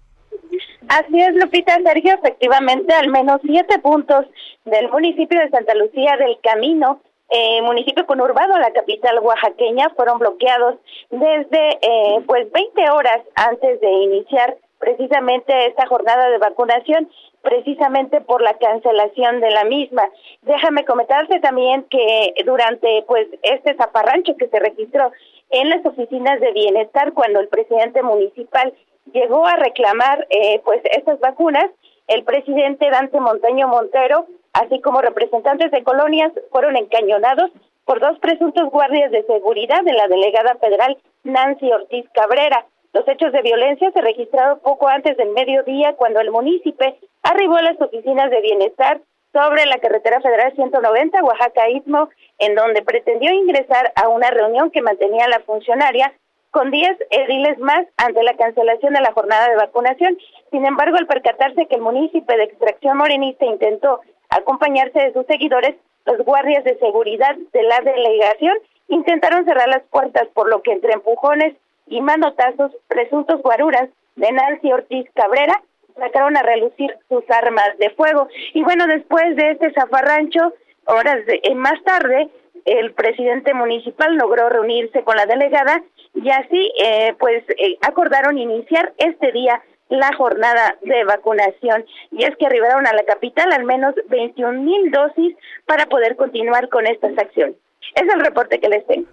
[0.87, 4.25] Así es, Lupita Sergio, efectivamente, al menos siete puntos
[4.65, 6.99] del municipio de Santa Lucía del Camino,
[7.29, 10.75] eh, municipio conurbado a la capital oaxaqueña, fueron bloqueados
[11.11, 17.07] desde eh, pues 20 horas antes de iniciar precisamente esta jornada de vacunación,
[17.43, 20.09] precisamente por la cancelación de la misma.
[20.41, 25.11] Déjame comentarte también que durante pues este zaparrancho que se registró
[25.51, 28.73] en las oficinas de bienestar cuando el presidente municipal
[29.13, 31.69] llegó a reclamar eh, pues estas vacunas.
[32.07, 37.51] El presidente Dante Montaño Montero, así como representantes de colonias, fueron encañonados
[37.85, 42.65] por dos presuntos guardias de seguridad de la delegada federal Nancy Ortiz Cabrera.
[42.93, 47.61] Los hechos de violencia se registraron poco antes del mediodía cuando el municipio arribó a
[47.61, 52.09] las oficinas de bienestar sobre la carretera federal 190 Oaxaca Istmo,
[52.39, 56.13] en donde pretendió ingresar a una reunión que mantenía la funcionaria
[56.51, 60.17] con 10 ediles más ante la cancelación de la jornada de vacunación.
[60.51, 65.75] Sin embargo, al percatarse que el municipio de extracción morenista intentó acompañarse de sus seguidores,
[66.05, 68.55] los guardias de seguridad de la delegación
[68.87, 71.55] intentaron cerrar las puertas, por lo que entre empujones
[71.87, 75.61] y manotazos, presuntos guaruras de Nancy Ortiz Cabrera
[75.97, 78.27] sacaron a relucir sus armas de fuego.
[78.53, 80.53] Y bueno, después de este zafarrancho,
[80.85, 82.29] horas de, eh, más tarde,
[82.65, 85.83] el presidente municipal logró reunirse con la delegada
[86.15, 91.83] y así eh, pues eh, acordaron iniciar este día la jornada de vacunación.
[92.11, 96.69] Y es que arribaron a la capital al menos 21 mil dosis para poder continuar
[96.69, 97.55] con estas acciones.
[97.95, 99.07] Es el reporte que les tengo.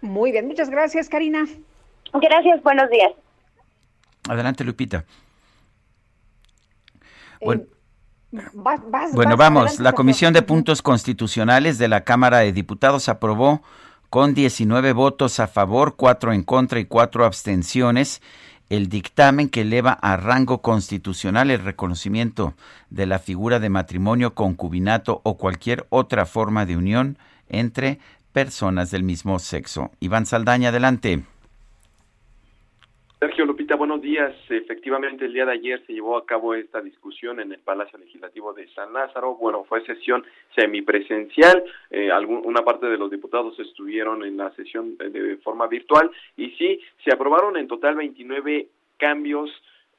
[0.00, 1.44] Muy bien, muchas gracias, Karina.
[2.12, 3.12] Gracias, buenos días.
[4.28, 5.04] Adelante, Lupita.
[7.40, 7.62] Eh, Bueno,
[8.52, 9.62] Vas- vas- bueno, vas, vamos.
[9.62, 9.92] adelante, La.
[9.92, 13.62] Comisión de Puntos Constitucionales de la Cámara de Diputados aprobó
[14.10, 18.22] con 19 votos a favor, 4 en contra y 4 abstenciones
[18.68, 22.54] el dictamen que eleva a rango constitucional el reconocimiento
[22.90, 27.18] de la figura de matrimonio, concubinato o cualquier otra forma de unión
[27.48, 27.98] entre
[28.32, 29.90] personas del mismo sexo.
[30.00, 31.22] Iván Saldaña, adelante.
[33.20, 33.46] Sergio
[33.76, 34.34] Buenos días.
[34.50, 38.52] Efectivamente, el día de ayer se llevó a cabo esta discusión en el Palacio Legislativo
[38.52, 39.36] de San Lázaro.
[39.36, 40.24] Bueno, fue sesión
[40.56, 41.62] semipresencial.
[41.90, 46.10] Eh, algún- una parte de los diputados estuvieron en la sesión de, de forma virtual
[46.36, 48.66] y sí, se aprobaron en total 29
[48.96, 49.50] cambios,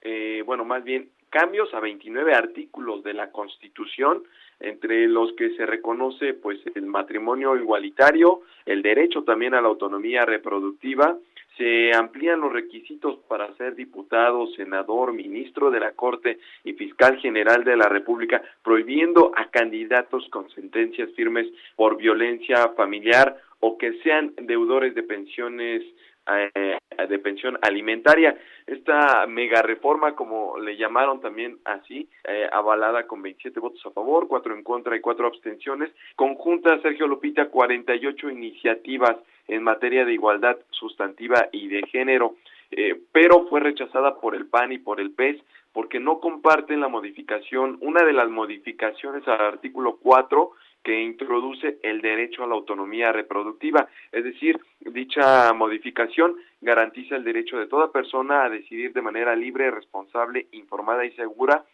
[0.02, 4.24] eh, bueno, más bien cambios a 29 artículos de la Constitución,
[4.60, 10.26] entre los que se reconoce pues el matrimonio igualitario, el derecho también a la autonomía
[10.26, 11.18] reproductiva,
[11.60, 17.66] se amplían los requisitos para ser diputado, senador, ministro de la Corte y fiscal general
[17.66, 24.34] de la República, prohibiendo a candidatos con sentencias firmes por violencia familiar o que sean
[24.38, 25.84] deudores de pensiones
[26.32, 26.78] eh,
[27.10, 28.38] de pensión alimentaria.
[28.66, 34.28] Esta mega reforma, como le llamaron también así, eh, avalada con 27 votos a favor,
[34.28, 39.18] 4 en contra y 4 abstenciones, conjunta Sergio Lupita 48 iniciativas
[39.50, 42.36] en materia de igualdad sustantiva y de género,
[42.72, 45.42] eh, pero fue rechazada por el PAN y por el PES
[45.74, 50.52] porque no comparten la modificación, una de las modificaciones al artículo 4
[50.84, 57.58] que introduce el derecho a la autonomía reproductiva, es decir, dicha modificación garantiza el derecho
[57.58, 61.66] de toda persona a decidir de manera libre, responsable, informada y segura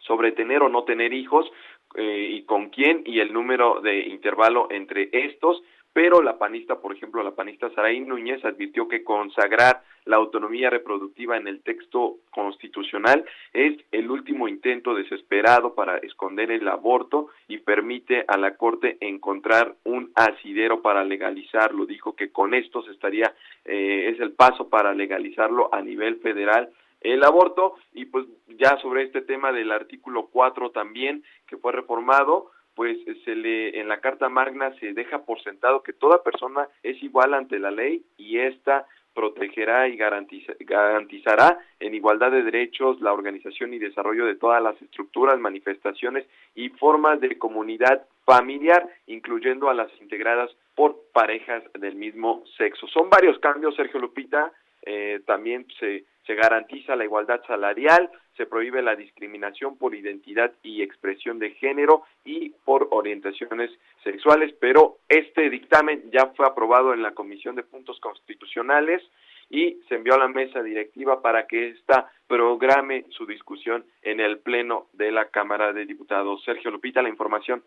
[0.00, 1.50] sobre tener o no tener hijos
[1.94, 5.62] eh, y con quién y el número de intervalo entre estos,
[5.92, 11.36] pero la panista, por ejemplo, la panista Saraí Núñez advirtió que consagrar la autonomía reproductiva
[11.36, 18.24] en el texto constitucional es el último intento desesperado para esconder el aborto y permite
[18.26, 21.86] a la Corte encontrar un asidero para legalizarlo.
[21.86, 26.70] Dijo que con esto se estaría, eh, es el paso para legalizarlo a nivel federal
[27.02, 32.51] el aborto y pues ya sobre este tema del artículo 4 también que fue reformado
[32.74, 37.02] pues se le en la Carta Magna se deja por sentado que toda persona es
[37.02, 43.12] igual ante la ley y esta protegerá y garantiza- garantizará en igualdad de derechos la
[43.12, 49.74] organización y desarrollo de todas las estructuras, manifestaciones y formas de comunidad familiar, incluyendo a
[49.74, 52.86] las integradas por parejas del mismo sexo.
[52.86, 54.50] Son varios cambios, Sergio Lupita,
[54.84, 60.82] eh, también se, se garantiza la igualdad salarial, se prohíbe la discriminación por identidad y
[60.82, 63.70] expresión de género y por orientaciones
[64.02, 69.02] sexuales, pero este dictamen ya fue aprobado en la Comisión de Puntos Constitucionales
[69.50, 74.38] y se envió a la mesa directiva para que ésta programe su discusión en el
[74.38, 76.42] Pleno de la Cámara de Diputados.
[76.44, 77.62] Sergio Lupita, la información.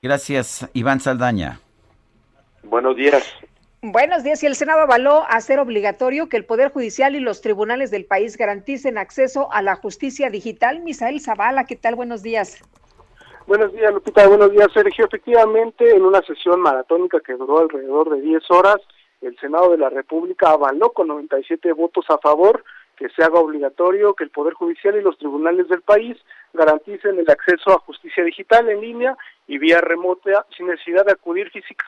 [0.00, 1.60] Gracias, Iván Saldaña.
[2.62, 3.36] Buenos días.
[3.80, 4.42] Buenos días.
[4.42, 8.36] Y el Senado avaló hacer obligatorio que el Poder Judicial y los tribunales del país
[8.36, 10.80] garanticen acceso a la justicia digital.
[10.80, 11.94] Misael Zavala, ¿qué tal?
[11.94, 12.60] Buenos días.
[13.46, 14.26] Buenos días, Lupita.
[14.26, 15.04] Buenos días, Sergio.
[15.06, 18.78] Efectivamente, en una sesión maratónica que duró alrededor de 10 horas,
[19.20, 22.64] el Senado de la República avaló con 97 votos a favor
[22.96, 26.16] que se haga obligatorio que el Poder Judicial y los tribunales del país
[26.52, 31.48] garanticen el acceso a justicia digital en línea y vía remota sin necesidad de acudir
[31.50, 31.86] física,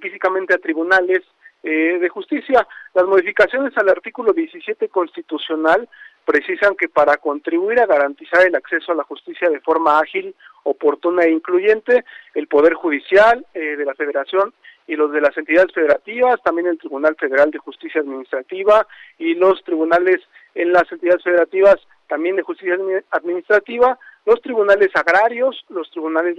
[0.00, 1.22] físicamente a tribunales
[1.62, 2.66] eh, de justicia.
[2.94, 5.88] Las modificaciones al artículo 17 constitucional
[6.24, 11.24] precisan que para contribuir a garantizar el acceso a la justicia de forma ágil, oportuna
[11.24, 12.04] e incluyente,
[12.34, 14.52] el Poder Judicial eh, de la Federación
[14.88, 18.86] y los de las entidades federativas, también el Tribunal Federal de Justicia Administrativa
[19.18, 20.20] y los tribunales
[20.54, 21.76] en las entidades federativas
[22.08, 26.36] también de justicia admi- administrativa, los tribunales agrarios, los tribunales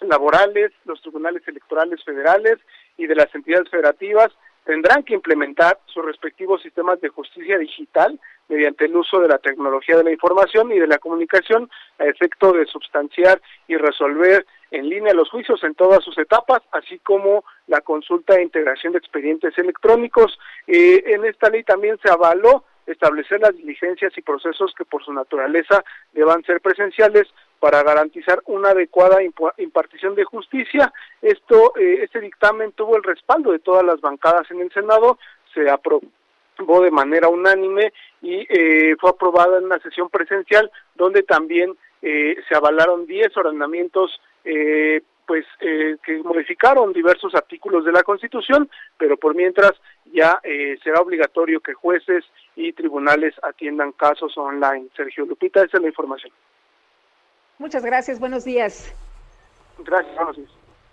[0.00, 2.58] laborales, los tribunales electorales federales
[2.96, 4.30] y de las entidades federativas
[4.64, 9.96] tendrán que implementar sus respectivos sistemas de justicia digital mediante el uso de la tecnología
[9.96, 15.14] de la información y de la comunicación a efecto de sustanciar y resolver en línea
[15.14, 20.38] los juicios en todas sus etapas, así como la consulta e integración de expedientes electrónicos.
[20.66, 25.12] Eh, en esta ley también se avaló establecer las diligencias y procesos que por su
[25.12, 27.26] naturaleza deban ser presenciales
[27.60, 29.18] para garantizar una adecuada
[29.58, 30.92] impartición de justicia.
[31.22, 35.18] Esto, eh, este dictamen tuvo el respaldo de todas las bancadas en el Senado,
[35.54, 36.02] se aprobó
[36.82, 42.54] de manera unánime y eh, fue aprobada en una sesión presencial donde también eh, se
[42.54, 49.34] avalaron 10 ordenamientos eh, pues eh, que modificaron diversos artículos de la Constitución, pero por
[49.34, 49.72] mientras
[50.06, 52.24] ya eh, será obligatorio que jueces
[52.56, 54.86] y tribunales atiendan casos online.
[54.96, 56.32] Sergio Lupita, esa es la información.
[57.58, 58.92] Muchas gracias, buenos días.
[59.84, 60.50] Gracias, buenos días.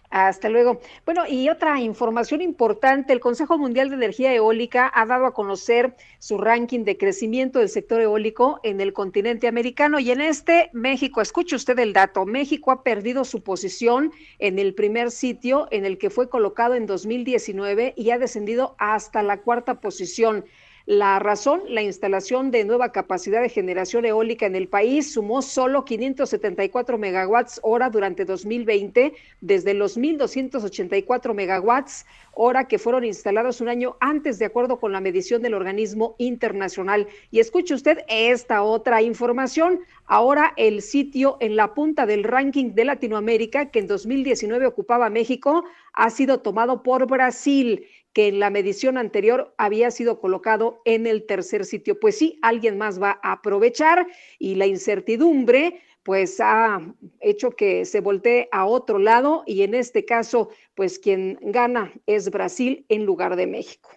[0.10, 0.80] Hasta luego.
[1.06, 5.96] Bueno, y otra información importante, el Consejo Mundial de Energía Eólica ha dado a conocer
[6.20, 11.22] su ranking de crecimiento del sector eólico en el continente americano y en este México,
[11.22, 15.98] escuche usted el dato, México ha perdido su posición en el primer sitio en el
[15.98, 20.46] que fue colocado en 2019 y ha descendido hasta la cuarta posición.
[20.88, 25.84] La razón, la instalación de nueva capacidad de generación eólica en el país sumó solo
[25.84, 33.98] 574 megawatts hora durante 2020, desde los 1.284 megawatts hora que fueron instalados un año
[34.00, 37.08] antes, de acuerdo con la medición del organismo internacional.
[37.32, 39.80] Y escuche usted esta otra información.
[40.06, 45.64] Ahora el sitio en la punta del ranking de Latinoamérica, que en 2019 ocupaba México,
[45.94, 51.26] ha sido tomado por Brasil que en la medición anterior había sido colocado en el
[51.26, 52.00] tercer sitio.
[52.00, 54.08] Pues sí, alguien más va a aprovechar
[54.40, 56.80] y la incertidumbre pues ha
[57.20, 62.32] hecho que se voltee a otro lado y en este caso pues quien gana es
[62.32, 63.90] Brasil en lugar de México.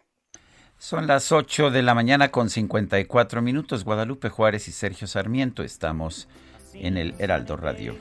[0.78, 3.84] Son las 8 de la mañana con 54 minutos.
[3.84, 6.28] Guadalupe Juárez y Sergio Sarmiento estamos
[6.74, 7.94] en el Heraldo Radio.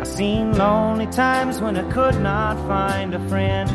[0.00, 3.68] I've seen lonely times when I could not find a friend.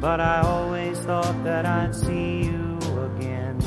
[0.00, 2.78] But I always thought that I'd see you
[3.10, 3.58] again.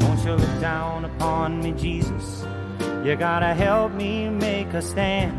[0.00, 2.44] Won't you look down upon me, Jesus?
[3.04, 5.38] You gotta help me make a stand.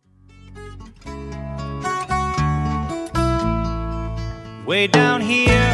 [4.66, 5.74] Way down here,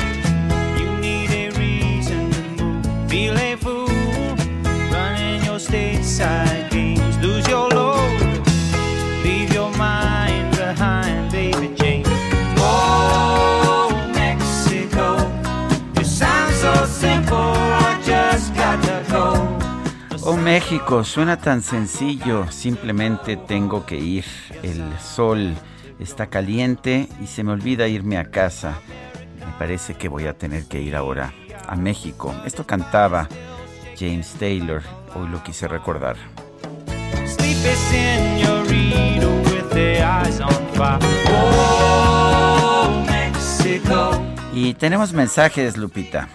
[0.78, 2.30] you need a reason
[20.28, 24.26] Oh México, suena tan sencillo, simplemente tengo que ir.
[24.64, 25.54] El sol
[26.00, 28.80] está caliente y se me olvida irme a casa.
[29.40, 31.32] Me parece que voy a tener que ir ahora
[31.68, 32.34] a México.
[32.44, 33.30] Esto cantaba
[34.00, 34.82] James Taylor,
[35.14, 36.16] hoy lo quise recordar.
[37.28, 40.98] Sleepy senorita with the eyes on fire.
[41.30, 43.06] Oh,
[44.80, 46.28] tenemos mensajes, Lupita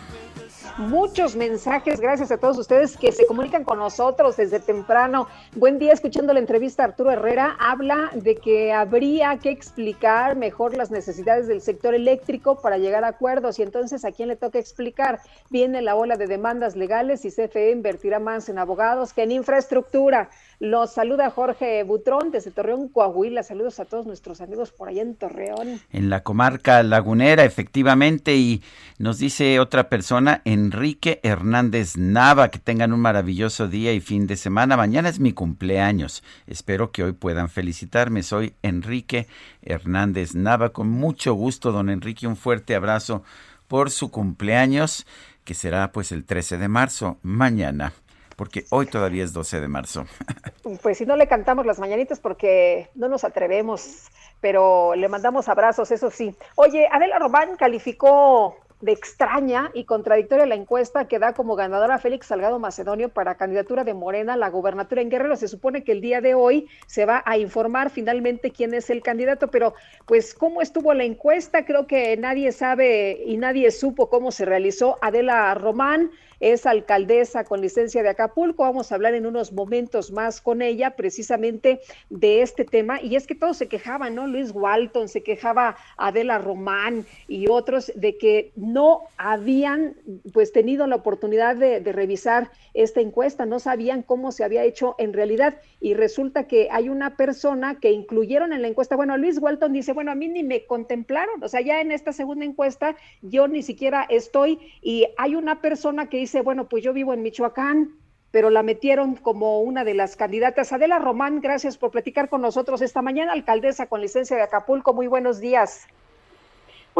[0.81, 2.01] muchos mensajes.
[2.01, 5.29] Gracias a todos ustedes que se comunican con nosotros desde temprano.
[5.55, 10.91] Buen día, escuchando la entrevista Arturo Herrera, habla de que habría que explicar mejor las
[10.91, 13.59] necesidades del sector eléctrico para llegar a acuerdos.
[13.59, 15.21] Y entonces, ¿a quién le toca explicar?
[15.51, 20.31] Viene la ola de demandas legales y CFE invertirá más en abogados que en infraestructura.
[20.61, 23.43] Los saluda Jorge Butrón desde Torreón, Coahuila.
[23.43, 25.81] Saludos a todos nuestros amigos por allá en Torreón.
[25.91, 28.63] En la comarca lagunera, efectivamente, y
[28.99, 30.43] nos dice otra persona,
[30.73, 34.77] Enrique Hernández Nava, que tengan un maravilloso día y fin de semana.
[34.77, 36.23] Mañana es mi cumpleaños.
[36.47, 38.23] Espero que hoy puedan felicitarme.
[38.23, 39.27] Soy Enrique
[39.63, 40.69] Hernández Nava.
[40.69, 43.25] Con mucho gusto, don Enrique, un fuerte abrazo
[43.67, 45.09] por su cumpleaños,
[45.45, 47.93] que será pues el 13 de marzo, mañana
[48.37, 50.07] porque hoy todavía es 12 de marzo.
[50.83, 54.09] Pues si no le cantamos las mañanitas porque no nos atrevemos,
[54.41, 56.35] pero le mandamos abrazos, eso sí.
[56.55, 61.99] Oye, Adela Román calificó de extraña y contradictoria la encuesta que da como ganadora a
[61.99, 65.37] Félix Salgado Macedonio para candidatura de Morena a la gubernatura en Guerrero.
[65.37, 69.03] Se supone que el día de hoy se va a informar finalmente quién es el
[69.03, 69.75] candidato, pero
[70.07, 74.99] pues cómo estuvo la encuesta, creo que nadie sabe y nadie supo cómo se realizó.
[75.03, 76.11] Adela Román
[76.41, 78.65] es alcaldesa con licencia de Acapulco.
[78.65, 83.01] Vamos a hablar en unos momentos más con ella precisamente de este tema.
[83.01, 84.27] Y es que todos se quejaban, ¿no?
[84.27, 89.95] Luis Walton se quejaba, Adela Román y otros de que no habían
[90.33, 94.95] pues tenido la oportunidad de, de revisar esta encuesta, no sabían cómo se había hecho
[94.99, 95.59] en realidad.
[95.81, 98.97] Y resulta que hay una persona que incluyeron en la encuesta.
[98.97, 101.43] Bueno, Luis Walton dice, bueno, a mí ni me contemplaron.
[101.43, 104.59] O sea, ya en esta segunda encuesta yo ni siquiera estoy.
[104.83, 107.97] Y hay una persona que dice, dice, bueno, pues yo vivo en Michoacán,
[108.31, 110.73] pero la metieron como una de las candidatas.
[110.73, 114.95] Adela Román, gracias por platicar con nosotros esta mañana, alcaldesa con licencia de Acapulco.
[114.95, 115.89] Muy buenos días.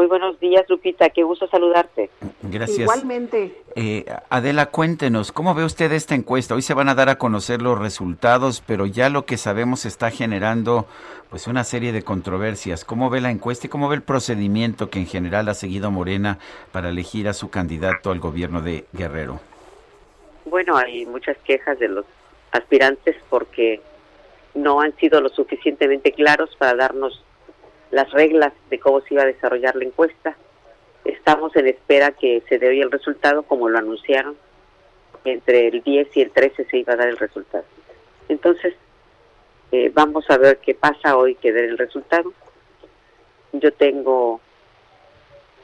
[0.01, 1.11] Muy buenos días, Lupita.
[1.11, 2.09] Qué gusto saludarte.
[2.41, 2.79] Gracias.
[2.79, 3.55] Igualmente.
[3.75, 6.55] Eh, Adela, cuéntenos, ¿cómo ve usted esta encuesta?
[6.55, 10.09] Hoy se van a dar a conocer los resultados, pero ya lo que sabemos está
[10.09, 10.87] generando
[11.29, 12.83] pues una serie de controversias.
[12.83, 16.39] ¿Cómo ve la encuesta y cómo ve el procedimiento que en general ha seguido Morena
[16.71, 19.39] para elegir a su candidato al gobierno de Guerrero?
[20.45, 22.05] Bueno, hay muchas quejas de los
[22.51, 23.81] aspirantes porque
[24.55, 27.23] no han sido lo suficientemente claros para darnos
[27.91, 30.35] las reglas de cómo se iba a desarrollar la encuesta.
[31.03, 34.35] Estamos en espera que se dé hoy el resultado, como lo anunciaron.
[35.23, 37.65] Entre el 10 y el 13 se iba a dar el resultado.
[38.27, 38.73] Entonces,
[39.71, 42.33] eh, vamos a ver qué pasa hoy que dé el resultado.
[43.53, 44.39] Yo tengo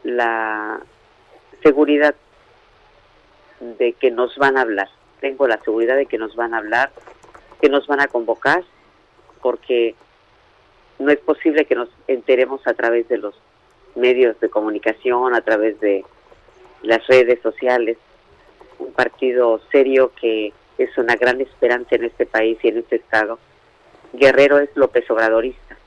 [0.04, 0.80] la
[1.64, 2.16] seguridad
[3.60, 4.90] de que nos van a hablar.
[5.22, 6.92] Tengo la seguridad de que nos van a hablar,
[7.60, 8.64] que nos van a convocar,
[9.42, 9.96] porque
[11.00, 13.36] no es posible que nos enteremos a través de los
[13.96, 16.04] medios de comunicación, a través de
[16.84, 17.98] las redes sociales.
[18.80, 23.40] Un partido serio que es una gran esperanza en este país y en este estado.
[24.14, 25.78] Guerrero es López Obradorista,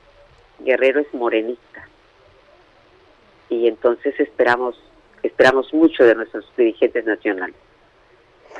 [0.59, 1.87] Guerrero es morenista.
[3.49, 4.81] Y entonces esperamos
[5.23, 7.55] esperamos mucho de nuestros dirigentes nacionales.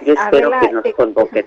[0.05, 1.45] Yo espero que nos eh, convoquen.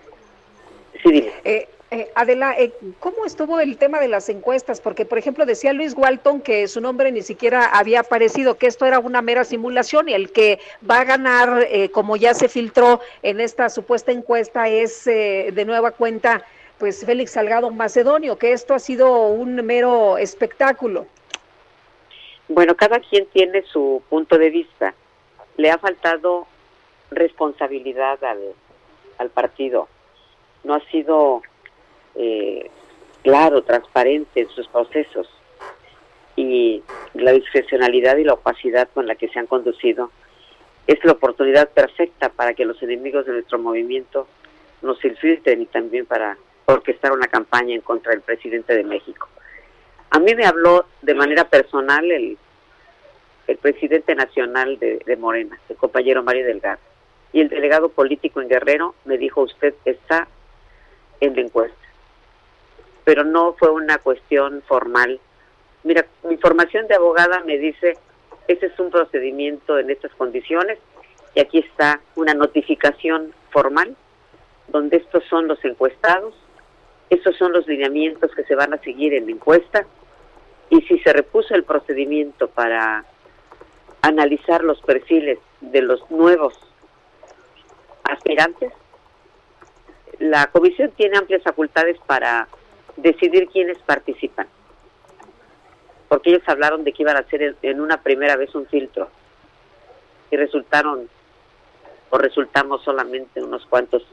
[1.02, 1.32] Sí, dime.
[1.44, 4.80] Eh, eh, Adela, eh, ¿cómo estuvo el tema de las encuestas?
[4.80, 8.86] Porque, por ejemplo, decía Luis Walton que su nombre ni siquiera había aparecido, que esto
[8.86, 10.58] era una mera simulación y el que
[10.88, 15.92] va a ganar, eh, como ya se filtró en esta supuesta encuesta, es de nueva
[15.92, 16.44] cuenta,
[16.78, 21.06] pues Félix Salgado Macedonio, que esto ha sido un mero espectáculo.
[22.48, 24.94] Bueno, cada quien tiene su punto de vista.
[25.56, 26.46] Le ha faltado
[27.10, 28.40] responsabilidad al,
[29.18, 29.88] al partido.
[30.64, 31.42] No ha sido
[32.14, 32.70] eh,
[33.22, 35.28] claro, transparente en sus procesos
[36.36, 36.82] y
[37.14, 40.10] la discrecionalidad y la opacidad con la que se han conducido
[40.86, 44.28] es la oportunidad perfecta para que los enemigos de nuestro movimiento
[44.82, 46.36] nos infiltren y también para
[46.66, 49.28] orquestar una campaña en contra del presidente de México.
[50.10, 52.36] A mí me habló de manera personal el,
[53.46, 56.80] el presidente nacional de, de Morena, el compañero Mario Delgado,
[57.32, 60.28] y el delegado político en Guerrero me dijo, usted está
[61.20, 61.83] en la encuesta
[63.04, 65.20] pero no fue una cuestión formal.
[65.82, 67.98] Mira, mi formación de abogada me dice,
[68.48, 70.78] ese es un procedimiento en estas condiciones
[71.34, 73.96] y aquí está una notificación formal
[74.68, 76.34] donde estos son los encuestados,
[77.10, 79.86] estos son los lineamientos que se van a seguir en la encuesta
[80.70, 83.04] y si se repuso el procedimiento para
[84.00, 86.54] analizar los perfiles de los nuevos
[88.04, 88.72] aspirantes,
[90.18, 92.48] la comisión tiene amplias facultades para
[92.96, 94.46] decidir quiénes participan.
[96.08, 99.08] Porque ellos hablaron de que iban a hacer en una primera vez un filtro.
[100.30, 101.08] y resultaron
[102.10, 104.04] o resultamos solamente unos cuantos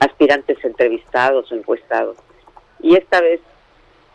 [0.00, 2.16] aspirantes entrevistados o encuestados.
[2.80, 3.40] Y esta vez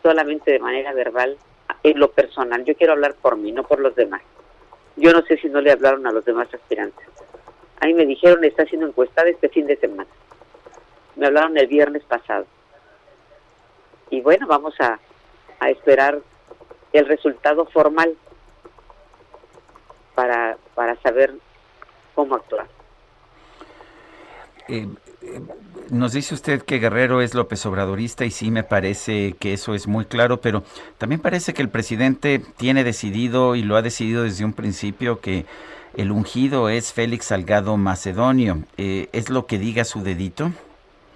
[0.02, 1.38] solamente de manera verbal,
[1.84, 2.64] en lo personal.
[2.65, 4.22] Yo quiero hablar por mí, no por los demás.
[4.95, 7.06] Yo no sé si no le hablaron a los demás aspirantes.
[7.80, 10.10] Ahí me dijeron, está siendo encuestada este fin de semana.
[11.15, 12.45] Me hablaron el viernes pasado.
[14.10, 14.99] Y bueno, vamos a,
[15.60, 16.19] a esperar
[16.94, 18.15] el resultado formal
[20.15, 21.34] para, para saber
[22.15, 22.68] cómo actuar.
[24.68, 24.88] Eh,
[25.22, 25.41] eh,
[25.90, 29.88] nos dice usted que Guerrero es López Obradorista y sí me parece que eso es
[29.88, 30.64] muy claro, pero
[30.98, 35.45] también parece que el presidente tiene decidido y lo ha decidido desde un principio que
[35.95, 38.60] el ungido es Félix Salgado Macedonio.
[38.77, 40.52] Eh, ¿Es lo que diga su dedito?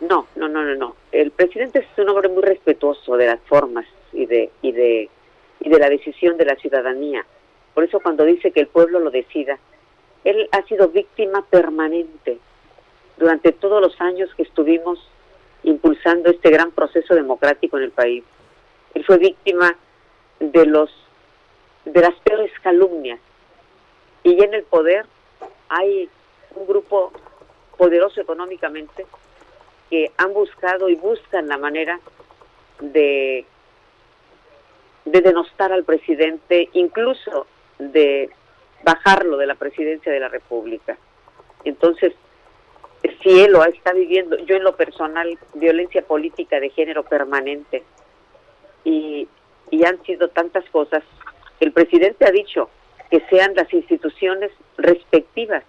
[0.02, 0.96] No, no, no, no, no.
[1.12, 5.10] El presidente es un hombre muy respetuoso de las formas y de y de
[5.60, 7.26] y de la decisión de la ciudadanía.
[7.74, 9.58] Por eso cuando dice que el pueblo lo decida,
[10.24, 12.38] él ha sido víctima permanente
[13.18, 15.00] durante todos los años que estuvimos
[15.64, 18.24] impulsando este gran proceso democrático en el país.
[18.94, 19.76] Él fue víctima
[20.40, 20.90] de los
[21.86, 23.20] de las peores calumnias.
[24.24, 25.06] Y en el poder
[25.70, 26.10] hay
[26.56, 27.12] un grupo
[27.78, 29.06] poderoso económicamente
[29.90, 32.00] que han buscado y buscan la manera
[32.80, 33.46] de
[35.06, 37.46] de denostar al presidente, incluso
[37.78, 38.30] de
[38.84, 40.98] bajarlo de la presidencia de la República.
[41.64, 42.14] Entonces,
[43.22, 47.84] si él lo está viviendo, yo en lo personal, violencia política de género permanente,
[48.86, 49.28] y,
[49.72, 51.04] y han sido tantas cosas,
[51.60, 52.70] el presidente ha dicho
[53.10, 55.64] que sean las instituciones respectivas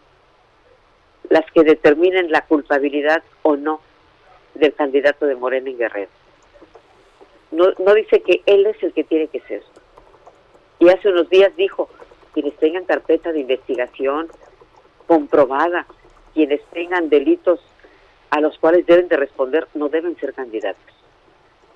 [1.31, 3.81] las que determinen la culpabilidad o no
[4.55, 6.11] del candidato de Morena en Guerrero.
[7.51, 9.63] No, no dice que él es el que tiene que ser.
[10.79, 11.89] Y hace unos días dijo,
[12.33, 14.29] quienes tengan carpeta de investigación
[15.07, 15.87] comprobada,
[16.35, 17.61] quienes tengan delitos
[18.31, 20.95] a los cuales deben de responder, no deben ser candidatos.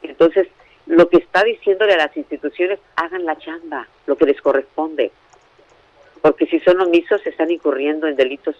[0.02, 0.48] Entonces,
[0.86, 5.12] lo que está diciéndole a las instituciones, hagan la chamba, lo que les corresponde.
[6.20, 8.56] Porque si son omisos, están incurriendo en delitos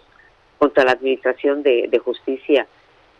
[0.58, 2.66] contra la administración de, de justicia,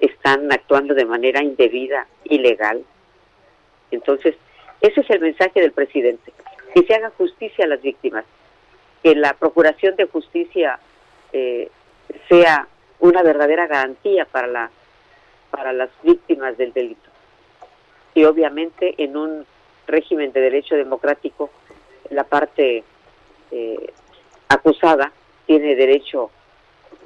[0.01, 2.85] están actuando de manera indebida, ilegal.
[3.91, 4.37] Entonces,
[4.81, 6.33] ese es el mensaje del presidente,
[6.75, 8.25] que se haga justicia a las víctimas,
[9.03, 10.79] que la Procuración de Justicia
[11.33, 11.71] eh,
[12.29, 12.69] sea
[13.01, 14.71] una verdadera garantía para la
[15.51, 17.11] para las víctimas del delito.
[18.15, 19.47] Y obviamente en un
[19.87, 21.51] régimen de derecho democrático,
[22.11, 22.85] la parte
[23.51, 23.93] eh,
[24.49, 25.13] acusada
[25.47, 26.31] tiene derecho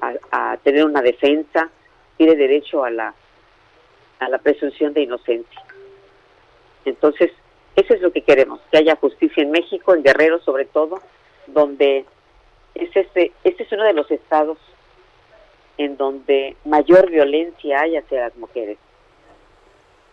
[0.00, 1.70] a, a, tener una defensa,
[2.16, 3.14] tiene derecho a la
[4.22, 5.62] a la presunción de inocencia.
[6.84, 7.32] Entonces,
[7.74, 11.00] eso es lo que queremos, que haya justicia en México, en Guerrero sobre todo,
[11.48, 12.04] donde
[12.74, 14.58] es este, este es uno de los estados
[15.78, 18.78] en donde mayor violencia hay hacia las mujeres.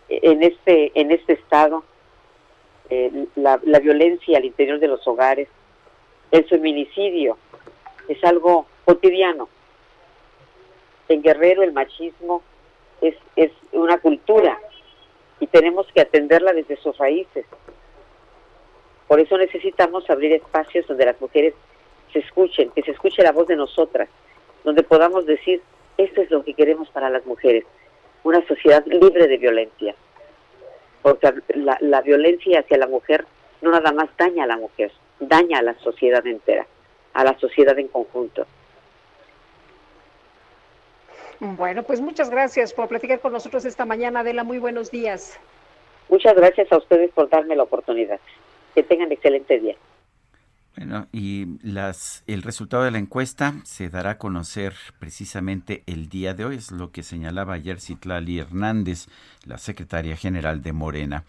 [0.08, 1.84] En este, en este estado,
[3.36, 5.48] la, la violencia al interior de los hogares,
[6.32, 7.38] el feminicidio,
[8.08, 9.48] es algo cotidiano.
[11.10, 12.40] En Guerrero el machismo
[13.00, 14.56] es, es una cultura
[15.40, 17.44] y tenemos que atenderla desde sus raíces.
[19.08, 21.54] Por eso necesitamos abrir espacios donde las mujeres
[22.12, 24.08] se escuchen, que se escuche la voz de nosotras,
[24.62, 25.60] donde podamos decir,
[25.98, 27.64] esto es lo que queremos para las mujeres,
[28.22, 29.96] una sociedad libre de violencia.
[31.02, 33.26] Porque la, la violencia hacia la mujer
[33.62, 36.68] no nada más daña a la mujer, daña a la sociedad entera,
[37.14, 38.46] a la sociedad en conjunto.
[41.40, 44.44] Bueno, pues muchas gracias por platicar con nosotros esta mañana, Adela.
[44.44, 45.38] Muy buenos días.
[46.10, 48.20] Muchas gracias a ustedes por darme la oportunidad.
[48.74, 49.74] Que tengan excelente día.
[50.80, 56.32] Bueno, y las, el resultado de la encuesta se dará a conocer precisamente el día
[56.32, 59.08] de hoy, es lo que señalaba ayer Citlali Hernández,
[59.44, 61.24] la secretaria general de Morena.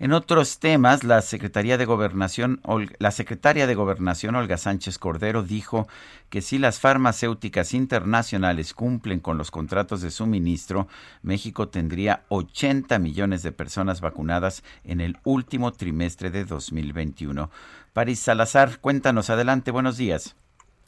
[0.00, 2.60] En otros temas, la Secretaría de Gobernación,
[2.98, 5.88] la secretaria de Gobernación Olga Sánchez Cordero dijo
[6.28, 10.86] que si las farmacéuticas internacionales cumplen con los contratos de suministro,
[11.22, 17.50] México tendría 80 millones de personas vacunadas en el último trimestre de 2021.
[17.92, 20.34] París Salazar, cuéntanos adelante, buenos días.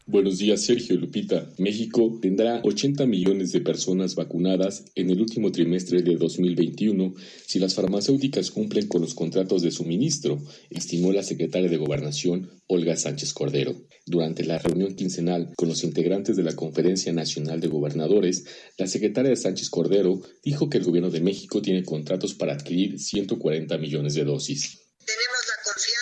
[0.06, 1.48] Buenos días, Sergio Lupita.
[1.58, 7.14] México tendrá 80 millones de personas vacunadas en el último trimestre de 2021
[7.46, 12.96] si las farmacéuticas cumplen con los contratos de suministro, estimó la secretaria de Gobernación, Olga
[12.96, 13.76] Sánchez Cordero.
[14.04, 18.46] Durante la reunión quincenal con los integrantes de la Conferencia Nacional de Gobernadores,
[18.78, 22.98] la secretaria de Sánchez Cordero dijo que el gobierno de México tiene contratos para adquirir
[22.98, 24.80] 140 millones de dosis.
[25.06, 25.99] Tenemos la confianza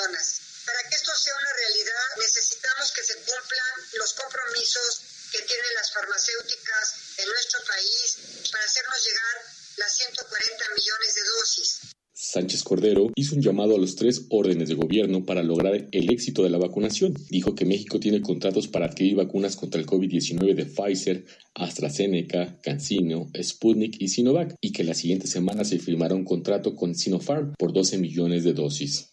[0.00, 0.64] personas.
[0.66, 5.92] Para que esto sea una realidad, necesitamos que se cumplan los compromisos que tienen las
[5.92, 9.36] farmacéuticas en nuestro país para hacernos llegar
[9.76, 11.80] las 140 millones de dosis.
[12.12, 16.42] Sánchez Cordero hizo un llamado a los tres órdenes de gobierno para lograr el éxito
[16.42, 17.14] de la vacunación.
[17.30, 21.24] Dijo que México tiene contratos para adquirir vacunas contra el COVID-19 de Pfizer,
[21.54, 26.94] AstraZeneca, CanSino, Sputnik y Sinovac y que la siguiente semana se firmará un contrato con
[26.94, 29.09] Sinopharm por 12 millones de dosis.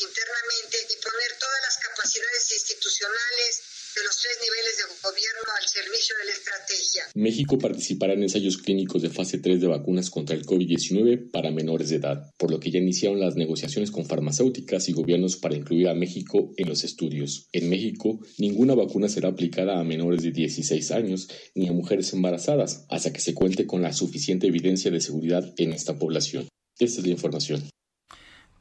[0.00, 3.52] Internamente y poner todas las capacidades institucionales
[3.94, 7.02] de los tres niveles de gobierno al servicio de la estrategia.
[7.14, 11.90] México participará en ensayos clínicos de fase 3 de vacunas contra el COVID-19 para menores
[11.90, 15.88] de edad, por lo que ya iniciaron las negociaciones con farmacéuticas y gobiernos para incluir
[15.88, 17.48] a México en los estudios.
[17.52, 22.86] En México, ninguna vacuna será aplicada a menores de 16 años ni a mujeres embarazadas
[22.88, 26.48] hasta que se cuente con la suficiente evidencia de seguridad en esta población.
[26.78, 27.62] Esta es la información.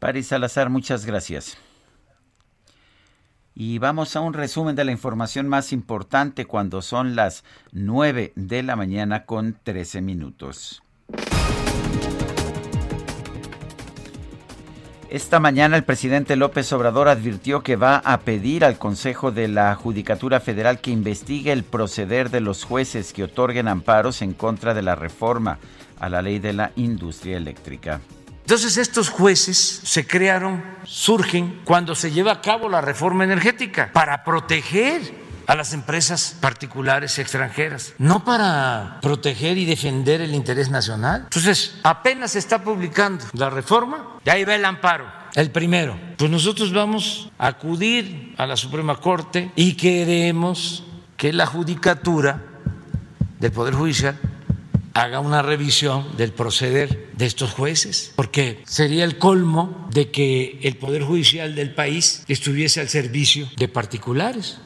[0.02, 1.60] Paris Salazar, muchas gracias.
[3.54, 8.64] Y vamos a un resumen de la información más importante cuando son las 9 de
[8.64, 10.82] la mañana con 13 minutos.
[15.12, 19.76] Esta mañana el presidente López Obrador advirtió que va a pedir al Consejo de la
[19.76, 24.82] Judicatura Federal que investigue el proceder de los jueces que otorguen amparos en contra de
[24.82, 25.60] la reforma
[26.00, 28.02] a la ley de la industria eléctrica.
[28.42, 34.24] Entonces estos jueces se crearon, surgen cuando se lleva a cabo la reforma energética para
[34.24, 41.24] proteger a las empresas particulares extranjeras, no para proteger y defender el interés nacional.
[41.24, 45.98] Entonces, apenas se está publicando la reforma, y ahí va el amparo, el primero.
[46.18, 50.84] Pues nosotros vamos a acudir a la Suprema Corte y queremos
[51.18, 52.42] que la judicatura
[53.40, 54.18] del Poder Judicial
[54.94, 60.78] haga una revisión del proceder de estos jueces, porque sería el colmo de que el
[60.78, 64.60] Poder Judicial del país estuviese al servicio de particulares.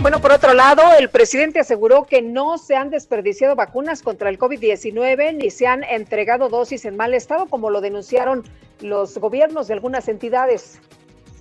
[0.00, 4.38] Bueno, por otro lado, el presidente aseguró que no se han desperdiciado vacunas contra el
[4.38, 8.44] COVID-19 ni se han entregado dosis en mal estado, como lo denunciaron
[8.80, 10.80] los gobiernos de algunas entidades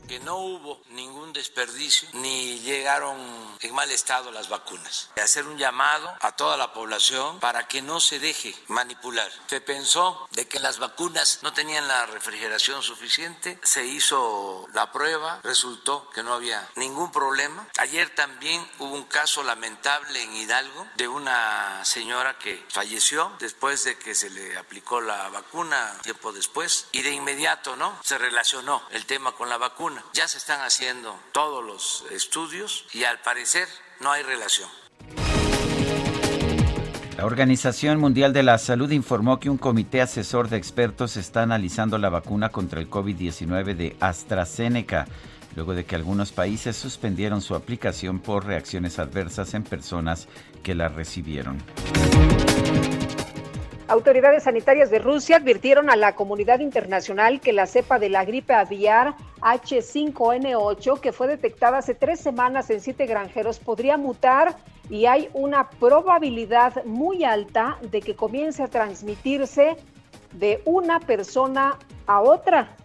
[0.07, 3.17] que no hubo ningún desperdicio ni llegaron
[3.59, 5.09] en mal estado las vacunas.
[5.21, 9.31] Hacer un llamado a toda la población para que no se deje manipular.
[9.47, 15.39] Se pensó de que las vacunas no tenían la refrigeración suficiente, se hizo la prueba,
[15.43, 17.67] resultó que no había ningún problema.
[17.77, 23.97] Ayer también hubo un caso lamentable en Hidalgo de una señora que falleció después de
[23.97, 27.97] que se le aplicó la vacuna tiempo después y de inmediato, ¿no?
[28.03, 29.94] Se relacionó el tema con la vacuna.
[30.13, 33.67] Ya se están haciendo todos los estudios y al parecer
[33.99, 34.69] no hay relación.
[37.17, 41.97] La Organización Mundial de la Salud informó que un comité asesor de expertos está analizando
[41.97, 45.07] la vacuna contra el COVID-19 de AstraZeneca,
[45.55, 50.27] luego de que algunos países suspendieron su aplicación por reacciones adversas en personas
[50.61, 51.63] que la recibieron.
[53.87, 58.55] Autoridades sanitarias de Rusia advirtieron a la comunidad internacional que la cepa de la gripe
[58.55, 64.55] aviar H5N8, que fue detectada hace tres semanas en siete granjeros, podría mutar
[64.89, 69.77] y hay una probabilidad muy alta de que comience a transmitirse
[70.33, 72.75] de una persona a otra.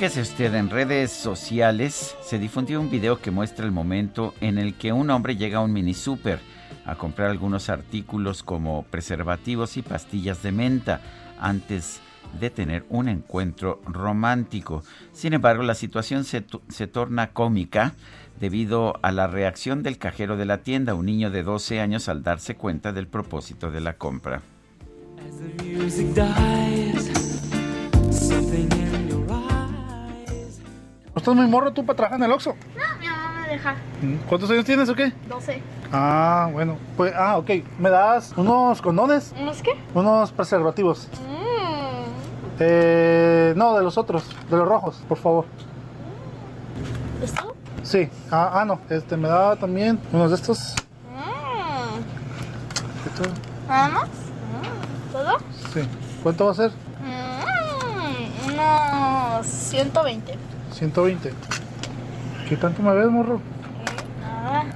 [0.00, 4.72] Fíjese usted, en redes sociales se difundió un video que muestra el momento en el
[4.72, 6.40] que un hombre llega a un mini super
[6.86, 11.02] a comprar algunos artículos como preservativos y pastillas de menta
[11.38, 12.00] antes
[12.40, 14.82] de tener un encuentro romántico.
[15.12, 17.92] Sin embargo, la situación se, se torna cómica
[18.40, 22.22] debido a la reacción del cajero de la tienda, un niño de 12 años al
[22.22, 24.40] darse cuenta del propósito de la compra.
[31.14, 32.54] ¿No estás muy morro tú para trabajar en el Oxxo?
[32.76, 33.74] No, mi mamá me deja.
[34.28, 35.12] ¿Cuántos años tienes o qué?
[35.28, 35.60] 12.
[35.90, 36.76] Ah, bueno.
[36.96, 37.50] Pues, ah, ok.
[37.80, 39.34] ¿Me das unos condones?
[39.40, 39.72] ¿Unos qué?
[39.92, 41.08] Unos preservativos.
[41.28, 42.60] Mm.
[42.60, 45.46] Eh, no, de los otros, de los rojos, por favor.
[47.24, 47.56] ¿Esto?
[47.82, 48.08] Sí.
[48.30, 48.78] Ah, ah, no.
[48.88, 50.76] Este, me da también unos de estos.
[51.12, 53.08] Mm.
[53.08, 53.22] Esto.
[53.66, 54.08] ¿Nada más?
[54.08, 55.12] Mm.
[55.12, 55.38] ¿Todo?
[55.74, 55.80] Sí.
[56.22, 56.70] ¿Cuánto va a ser?
[57.02, 60.49] Mm, unos 120.
[60.80, 61.30] 120.
[62.48, 63.38] ¿Qué tanto me ves, morro?
[64.22, 64.64] Nada.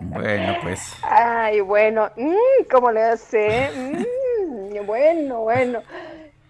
[0.00, 0.56] Bueno,
[1.02, 3.70] Ay, bueno, mm, ¿cómo le hace?
[3.74, 5.80] Mm, bueno, bueno.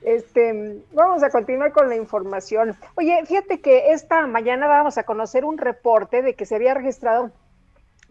[0.03, 2.77] Este, vamos a continuar con la información.
[2.97, 7.31] Oye, fíjate que esta mañana vamos a conocer un reporte de que se había registrado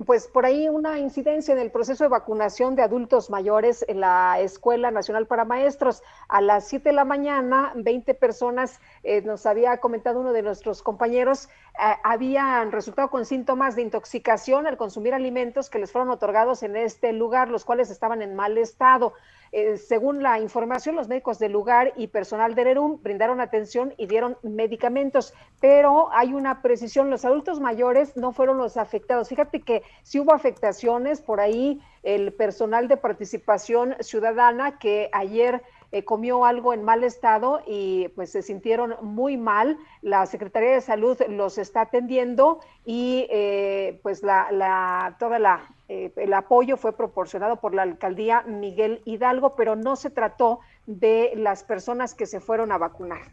[0.05, 4.39] pues por ahí una incidencia en el proceso de vacunación de adultos mayores en la
[4.39, 6.03] Escuela Nacional para Maestros.
[6.29, 10.81] A las 7 de la mañana, 20 personas, eh, nos había comentado uno de nuestros
[10.83, 16.63] compañeros, eh, habían resultado con síntomas de intoxicación al consumir alimentos que les fueron otorgados
[16.63, 19.13] en este lugar, los cuales estaban en mal estado.
[19.51, 24.05] Eh, según la información, los médicos del lugar y personal de ERUM brindaron atención y
[24.07, 29.29] dieron medicamentos, pero hay una precisión, los adultos mayores no fueron los afectados.
[29.29, 36.03] Fíjate que si hubo afectaciones por ahí, el personal de participación ciudadana que ayer eh,
[36.05, 39.77] comió algo en mal estado y pues se sintieron muy mal.
[40.01, 46.13] La Secretaría de Salud los está atendiendo y eh, pues la, la, toda la eh,
[46.17, 51.63] el apoyo fue proporcionado por la alcaldía Miguel Hidalgo, pero no se trató de las
[51.63, 53.31] personas que se fueron a vacunar.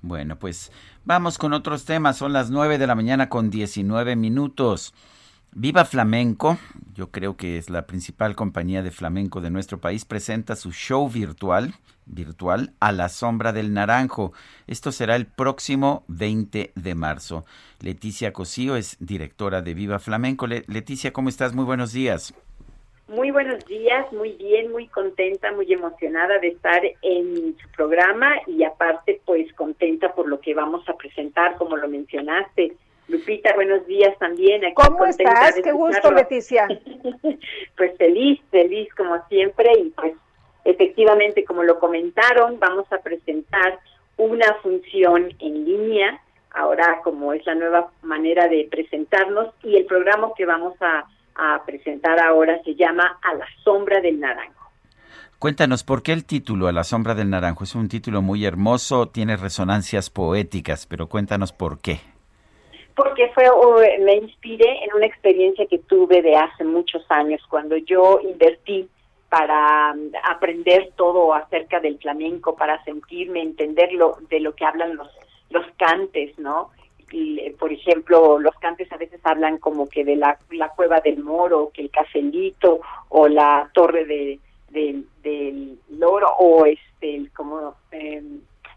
[0.00, 0.72] Bueno, pues
[1.04, 2.16] vamos con otros temas.
[2.16, 4.94] Son las 9 de la mañana con 19 minutos.
[5.52, 6.58] Viva Flamenco,
[6.94, 11.08] yo creo que es la principal compañía de flamenco de nuestro país, presenta su show
[11.08, 11.74] virtual,
[12.06, 14.32] virtual a la sombra del naranjo.
[14.66, 17.44] Esto será el próximo 20 de marzo.
[17.80, 20.46] Leticia Cosío es directora de Viva Flamenco.
[20.46, 21.54] Leticia, ¿cómo estás?
[21.54, 22.34] Muy buenos días.
[23.08, 28.64] Muy buenos días, muy bien, muy contenta, muy emocionada de estar en su programa y
[28.64, 32.76] aparte pues contenta por lo que vamos a presentar, como lo mencionaste.
[33.08, 34.62] Lupita, buenos días también.
[34.74, 35.58] ¿Cómo estás?
[35.62, 36.68] Qué gusto, Leticia.
[37.76, 40.12] pues feliz, feliz como siempre y pues
[40.64, 43.78] efectivamente, como lo comentaron, vamos a presentar
[44.18, 46.20] una función en línea,
[46.50, 51.64] ahora como es la nueva manera de presentarnos y el programa que vamos a, a
[51.64, 54.70] presentar ahora se llama A la sombra del naranjo.
[55.38, 57.64] Cuéntanos, ¿por qué el título A la sombra del naranjo?
[57.64, 62.00] Es un título muy hermoso, tiene resonancias poéticas, pero cuéntanos por qué
[62.98, 63.48] porque fue
[64.00, 68.88] me inspiré en una experiencia que tuve de hace muchos años cuando yo invertí
[69.28, 74.96] para mm, aprender todo acerca del flamenco, para sentirme, entender lo, de lo que hablan
[74.96, 75.08] los,
[75.50, 76.70] los cantes, ¿no?
[77.12, 81.22] Y, por ejemplo, los cantes a veces hablan como que de la, la cueva del
[81.22, 82.80] moro, que el cafelito,
[83.10, 88.22] o la torre de, del loro, o este, como eh,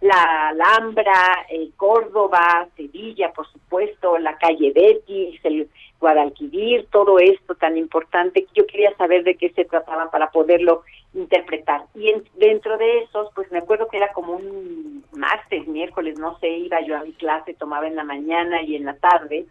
[0.02, 5.70] la Alhambra, el Córdoba, Sevilla, por supuesto, la calle Betis, el
[6.00, 8.48] Guadalquivir, todo esto tan importante.
[8.56, 10.82] Yo quería saber de qué se trataba para poderlo
[11.14, 11.84] interpretar.
[11.94, 16.50] Y dentro de esos, pues me acuerdo que era como un martes, miércoles, no sé,
[16.50, 19.46] iba yo a mi clase, tomaba en la mañana y en la tarde,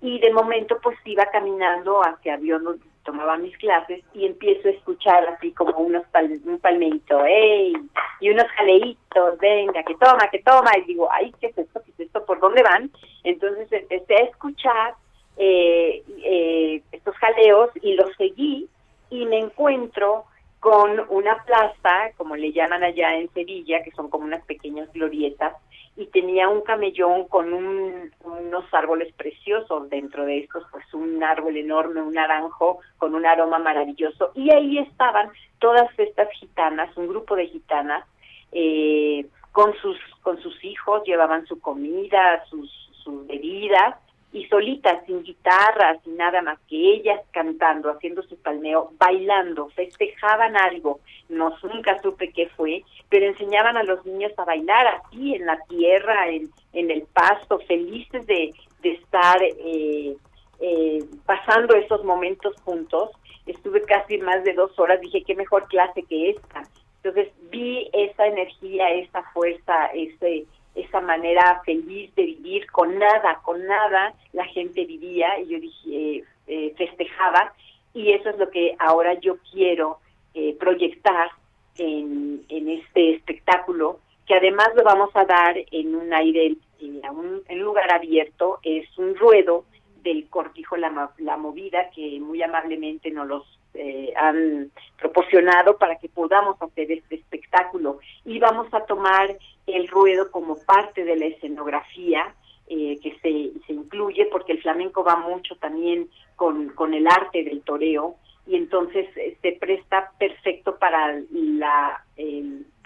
[0.00, 5.26] y de momento pues iba caminando hacia avión tomaba mis clases y empiezo a escuchar
[5.28, 6.04] así como unos
[6.44, 7.74] un palmeito, ¡ey!
[8.20, 10.70] Y unos jaleitos, venga, que toma, que toma.
[10.78, 11.82] Y digo, ay, ¿qué es esto?
[11.84, 12.24] ¿Qué es esto?
[12.24, 12.90] ¿Por dónde van?
[13.24, 14.94] Entonces empecé a escuchar
[15.36, 18.68] eh, eh, estos jaleos y los seguí
[19.10, 20.24] y me encuentro
[20.62, 25.56] con una plaza, como le llaman allá en Sevilla, que son como unas pequeñas glorietas,
[25.96, 32.00] y tenía un camellón con unos árboles preciosos dentro de estos, pues un árbol enorme,
[32.00, 34.30] un naranjo con un aroma maravilloso.
[34.36, 38.06] Y ahí estaban todas estas gitanas, un grupo de gitanas,
[38.52, 42.70] eh, con sus con sus hijos, llevaban su comida, sus,
[43.02, 43.96] sus bebidas,
[44.32, 50.56] y solitas, sin guitarra, sin nada más que ellas cantando, haciendo su palmeo, bailando, festejaban
[50.56, 55.46] algo, no nunca supe qué fue, pero enseñaban a los niños a bailar así en
[55.46, 60.16] la tierra, en, en el pasto, felices de, de estar eh,
[60.60, 63.10] eh, pasando esos momentos juntos.
[63.46, 66.62] Estuve casi más de dos horas, dije, qué mejor clase que esta.
[67.02, 73.64] Entonces vi esa energía, esa fuerza, ese esa manera feliz de vivir, con nada, con
[73.66, 77.52] nada la gente vivía y yo dije, eh, festejaba.
[77.94, 79.98] Y eso es lo que ahora yo quiero
[80.34, 81.30] eh, proyectar
[81.76, 87.42] en, en este espectáculo, que además lo vamos a dar en un aire, en un,
[87.58, 89.64] lugar abierto, es un ruedo
[90.02, 96.08] del cortijo la, la Movida que muy amablemente nos los eh, han proporcionado para que
[96.08, 99.34] podamos hacer este espectáculo y vamos a tomar
[99.66, 102.34] el ruedo como parte de la escenografía
[102.68, 107.44] eh, que se, se incluye porque el flamenco va mucho también con, con el arte
[107.44, 108.16] del toreo
[108.46, 112.04] y entonces eh, se presta perfecto para la,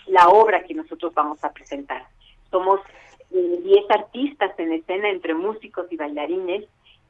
[0.06, 2.06] la obra que nosotros vamos a presentar.
[2.50, 2.80] Somos
[3.30, 6.64] 10 artistas en escena entre músicos y bailarines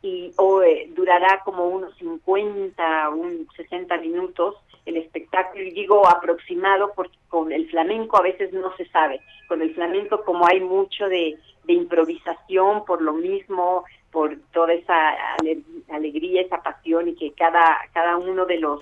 [0.07, 4.55] y o, eh, durará como unos 50, un 60 minutos
[4.85, 9.21] el espectáculo, y digo aproximado porque con el flamenco a veces no se sabe.
[9.49, 15.09] Con el flamenco como hay mucho de, improvisación por lo mismo, por toda esa
[15.41, 18.79] ale- alegría, esa pasión y que cada, cada uno de los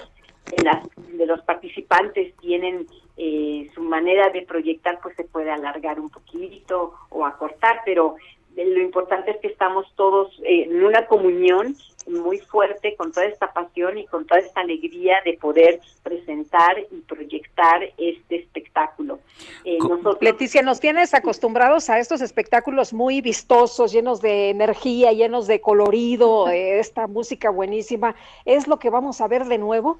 [0.55, 0.87] de, las,
[1.17, 2.87] de los participantes tienen
[3.17, 8.17] eh, su manera de proyectar, pues se puede alargar un poquito o acortar, pero
[8.57, 11.77] lo importante es que estamos todos eh, en una comunión
[12.07, 17.01] muy fuerte con toda esta pasión y con toda esta alegría de poder presentar y
[17.03, 19.21] proyectar este espectáculo.
[19.65, 25.47] Eh, nosotros Leticia, nos tienes acostumbrados a estos espectáculos muy vistosos, llenos de energía, llenos
[25.47, 28.15] de colorido, eh, esta música buenísima.
[28.45, 29.99] ¿Es lo que vamos a ver de nuevo?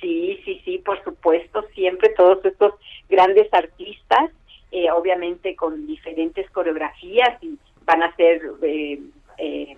[0.00, 2.74] Sí, sí, sí, por supuesto, siempre todos estos
[3.08, 4.30] grandes artistas,
[4.70, 7.58] eh, obviamente con diferentes coreografías y
[7.88, 9.00] van a ser eh,
[9.38, 9.76] eh,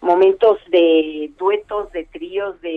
[0.00, 2.74] momentos de duetos, de tríos, de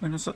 [0.00, 0.34] Bueno, so-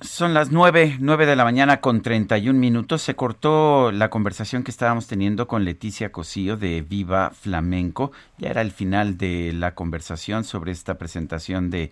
[0.00, 3.02] son las nueve, nueve de la mañana con 31 minutos.
[3.02, 8.10] Se cortó la conversación que estábamos teniendo con Leticia Cosío de Viva Flamenco.
[8.38, 11.90] Ya era el final de la conversación sobre esta presentación de,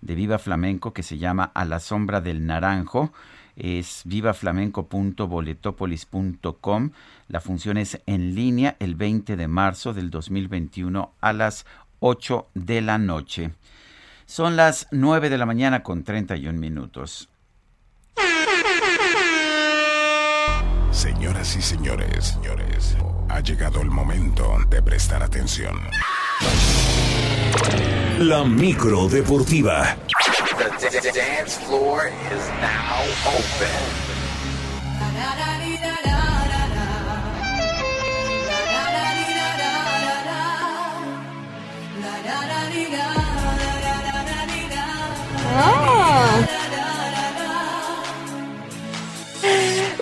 [0.00, 3.12] de Viva Flamenco que se llama A la sombra del naranjo.
[3.56, 6.90] Es vivaflamenco.boletopolis.com.
[7.28, 11.66] La función es en línea el 20 de marzo del 2021 a las
[12.00, 13.52] 8 de la noche.
[14.26, 17.28] Son las 9 de la mañana con 31 minutos.
[20.90, 22.96] Señoras y señores, señores,
[23.28, 25.78] ha llegado el momento de prestar atención.
[28.18, 29.96] La micro deportiva.
[30.80, 34.14] The dance floor is now open.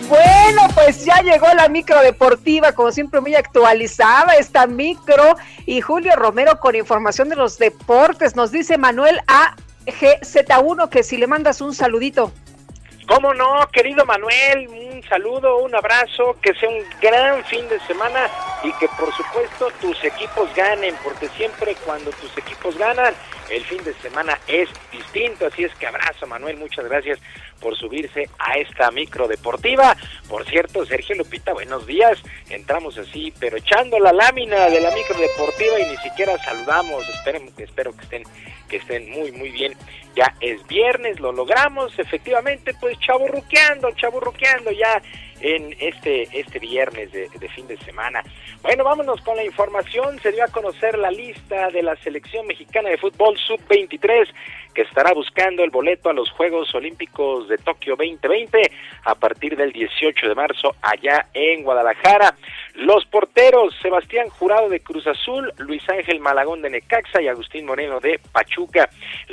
[0.08, 6.14] Bueno, pues ya llegó la micro deportiva, como siempre muy actualizada esta micro y Julio
[6.16, 8.36] Romero con información de los deportes.
[8.36, 9.20] Nos dice Manuel
[9.86, 12.30] AGZ1 que si le mandas un saludito.
[13.08, 14.68] ¿Cómo no, querido Manuel?
[14.68, 18.28] Un saludo, un abrazo, que sea un gran fin de semana
[18.62, 23.12] y que por supuesto tus equipos ganen, porque siempre cuando tus equipos ganan,
[23.52, 25.46] el fin de semana es distinto.
[25.46, 27.18] Así es que abrazo, Manuel, muchas gracias
[27.60, 29.96] por subirse a esta micro deportiva.
[30.28, 32.18] Por cierto, Sergio Lupita, buenos días.
[32.48, 37.08] Entramos así, pero echando la lámina de la micro deportiva y ni siquiera saludamos.
[37.08, 38.24] Esperen, espero que estén
[38.68, 39.74] que estén muy muy bien.
[40.16, 45.02] Ya es viernes, lo logramos, efectivamente, pues chaburruqueando, chaburruqueando ya
[45.42, 48.22] en este este viernes de, de fin de semana.
[48.62, 50.18] Bueno, vámonos con la información.
[50.20, 54.28] Se dio a conocer la lista de la selección mexicana de fútbol sub-23
[54.72, 58.70] que estará buscando el boleto a los Juegos Olímpicos de Tokio 2020
[59.04, 62.34] a partir del 18 de marzo allá en Guadalajara.
[62.74, 68.00] Los porteros Sebastián Jurado de Cruz Azul, Luis Ángel Malagón de Necaxa y Agustín Moreno
[68.00, 68.88] de Pachuca.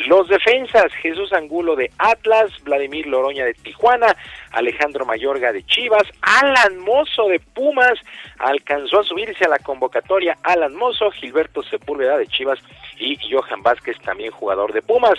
[0.07, 4.16] Los defensas Jesús Angulo de Atlas, Vladimir Loroña de Tijuana,
[4.52, 7.99] Alejandro Mayorga de Chivas, Alan Mozo de Pumas,
[8.38, 12.60] alcanzó a subirse a la convocatoria Alan Mozo, Gilberto Sepúlveda de Chivas
[12.98, 15.18] y Johan Vázquez también jugador de Pumas.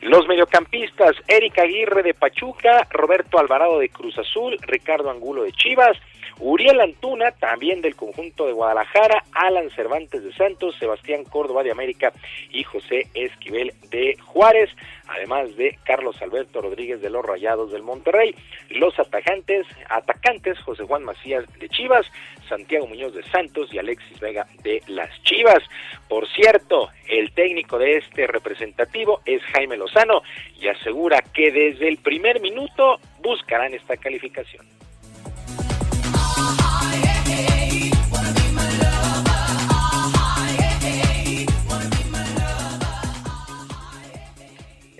[0.00, 5.96] Los mediocampistas, Eric Aguirre de Pachuca, Roberto Alvarado de Cruz Azul, Ricardo Angulo de Chivas,
[6.38, 12.12] Uriel Antuna, también del conjunto de Guadalajara, Alan Cervantes de Santos, Sebastián Córdoba de América
[12.50, 14.70] y José Esquivel de Juárez,
[15.08, 18.34] además de Carlos Alberto Rodríguez de los Rayados del Monterrey.
[18.70, 22.06] Los atacantes, atacantes José Juan Macías de Chivas,
[22.48, 25.62] Santiago Muñoz de Santos y Alexis Vega de las Chivas.
[26.08, 30.22] Por cierto, el técnico de este representativo es Jaime Lozano
[30.60, 34.66] y asegura que desde el primer minuto buscarán esta calificación.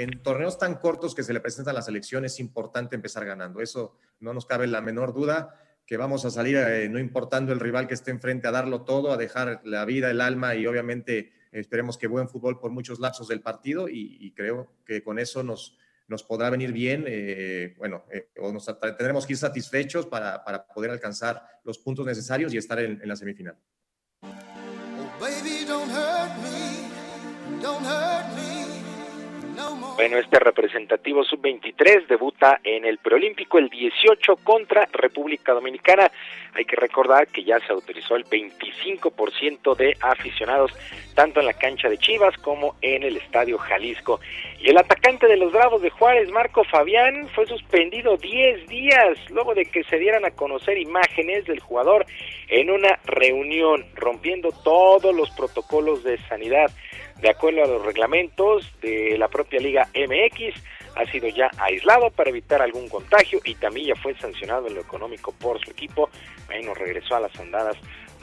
[0.03, 3.61] En torneos tan cortos que se le presentan a la selección es importante empezar ganando.
[3.61, 7.61] Eso no nos cabe la menor duda que vamos a salir, eh, no importando el
[7.61, 11.33] rival que esté enfrente, a darlo todo, a dejar la vida, el alma y obviamente
[11.51, 15.77] esperemos que buen fútbol por muchos lapsos del partido y, creo que con eso nos,
[16.09, 20.67] nos podrá venir bien, eh, bueno, eh, o nos tendremos que ir satisfechos para, para,
[20.67, 23.59] poder alcanzar los puntos necesarios y estar en, en la semifinal.
[24.23, 24.29] Oh,
[25.21, 28.52] baby, don't hurt me, don't hurt me.
[29.95, 36.11] Bueno, este representativo sub-23 debuta en el preolímpico el 18 contra República Dominicana.
[36.55, 40.73] Hay que recordar que ya se autorizó el 25% de aficionados
[41.15, 44.19] tanto en la cancha de Chivas como en el Estadio Jalisco.
[44.61, 49.55] Y el atacante de los Bravos de Juárez, Marco Fabián, fue suspendido 10 días luego
[49.55, 52.07] de que se dieran a conocer imágenes del jugador
[52.49, 56.71] en una reunión, rompiendo todos los protocolos de sanidad.
[57.23, 60.61] De acuerdo a los reglamentos de la propia Liga MX,
[60.97, 64.81] ha sido ya aislado para evitar algún contagio y también ya fue sancionado en lo
[64.81, 66.11] económico por su equipo.
[66.47, 67.77] Bueno, regresó a las andadas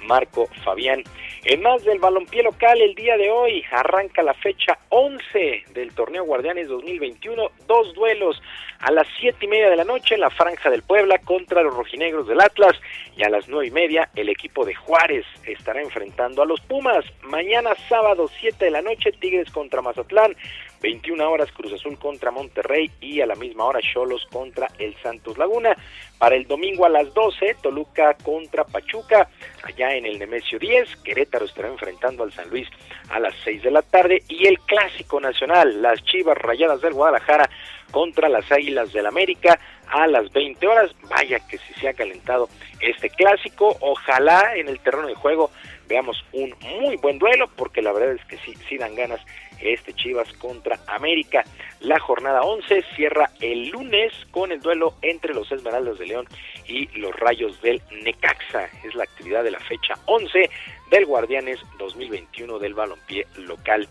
[0.05, 1.03] Marco Fabián.
[1.45, 6.26] En más del balompié local, el día de hoy arranca la fecha 11 del torneo
[6.26, 7.49] Guardianes 2021.
[7.67, 8.41] Dos duelos
[8.80, 11.73] a las siete y media de la noche en la Franja del Puebla contra los
[11.73, 12.73] rojinegros del Atlas
[13.15, 17.05] y a las nueve y media el equipo de Juárez estará enfrentando a los Pumas.
[17.23, 20.35] Mañana sábado 7 de la noche Tigres contra Mazatlán.
[20.81, 25.38] 21 horas Cruz Azul contra Monterrey y a la misma hora Cholos contra el Santos
[25.38, 25.76] Laguna.
[26.18, 29.30] Para el domingo a las 12, Toluca contra Pachuca,
[29.64, 32.68] allá en el Nemesio 10, Querétaro estará enfrentando al San Luis
[33.10, 37.49] a las 6 de la tarde y el Clásico Nacional, las Chivas Rayadas del Guadalajara
[37.91, 40.91] contra las Águilas del América a las 20 horas.
[41.10, 42.49] Vaya que si se ha calentado
[42.81, 45.51] este clásico, ojalá en el terreno de juego
[45.88, 49.22] veamos un muy buen duelo porque la verdad es que sí, sí dan ganas
[49.61, 51.44] este Chivas contra América.
[51.81, 56.27] La jornada 11 cierra el lunes con el duelo entre los Esmeraldas de León
[56.68, 58.69] y los Rayos del Necaxa.
[58.84, 60.49] Es la actividad de la fecha 11
[60.91, 63.88] del Guardianes 2021 del balompié local.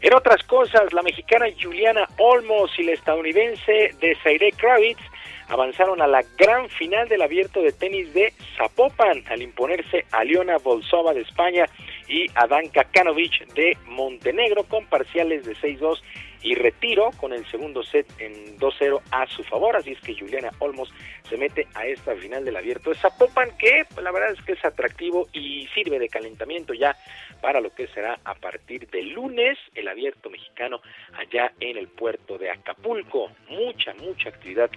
[0.00, 5.00] En otras cosas, la mexicana Juliana Olmos y la estadounidense Desiree Kravitz
[5.50, 10.58] avanzaron a la gran final del abierto de tenis de Zapopan al imponerse a Leona
[10.58, 11.68] Bolsova de España
[12.10, 16.00] y a Danka Kanovic de Montenegro con parciales de 6-2
[16.42, 19.76] y retiro con el segundo set en 2-0 a su favor.
[19.76, 20.92] Así es que Juliana Olmos
[21.28, 24.52] se mete a esta final del abierto de Zapopan, que pues, la verdad es que
[24.52, 26.96] es atractivo y sirve de calentamiento ya
[27.40, 30.80] para lo que será a partir del lunes el abierto mexicano
[31.14, 33.30] allá en el puerto de Acapulco.
[33.48, 34.70] Mucha, mucha actividad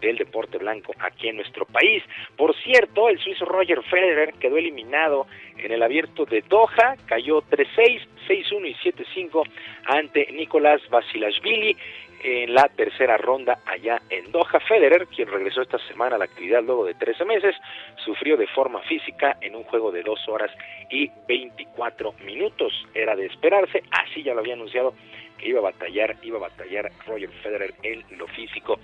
[0.00, 2.02] del deporte blanco aquí en nuestro país.
[2.36, 5.26] Por cierto, el suizo Roger Federer quedó eliminado
[5.58, 9.42] en el abierto de Doha, cayó 3-6, 6-1 y 7-5
[9.86, 11.76] ante Nicolás Basilashvili
[12.22, 14.60] en la tercera ronda allá en Doha.
[14.68, 17.56] Federer, quien regresó esta semana a la actividad luego de 13 meses,
[18.04, 20.50] sufrió de forma física en un juego de 2 horas
[20.90, 22.72] y 24 minutos.
[22.94, 24.94] Era de esperarse, así ya lo había anunciado
[25.42, 28.80] iba a batallar, iba a batallar Roger Federer en lo físico.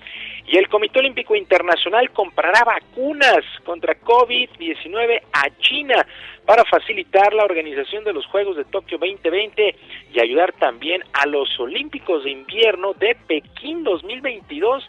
[0.47, 6.07] Y el Comité Olímpico Internacional comprará vacunas contra COVID-19 a China
[6.45, 9.75] para facilitar la organización de los Juegos de Tokio 2020
[10.13, 14.87] y ayudar también a los Olímpicos de Invierno de Pekín 2022.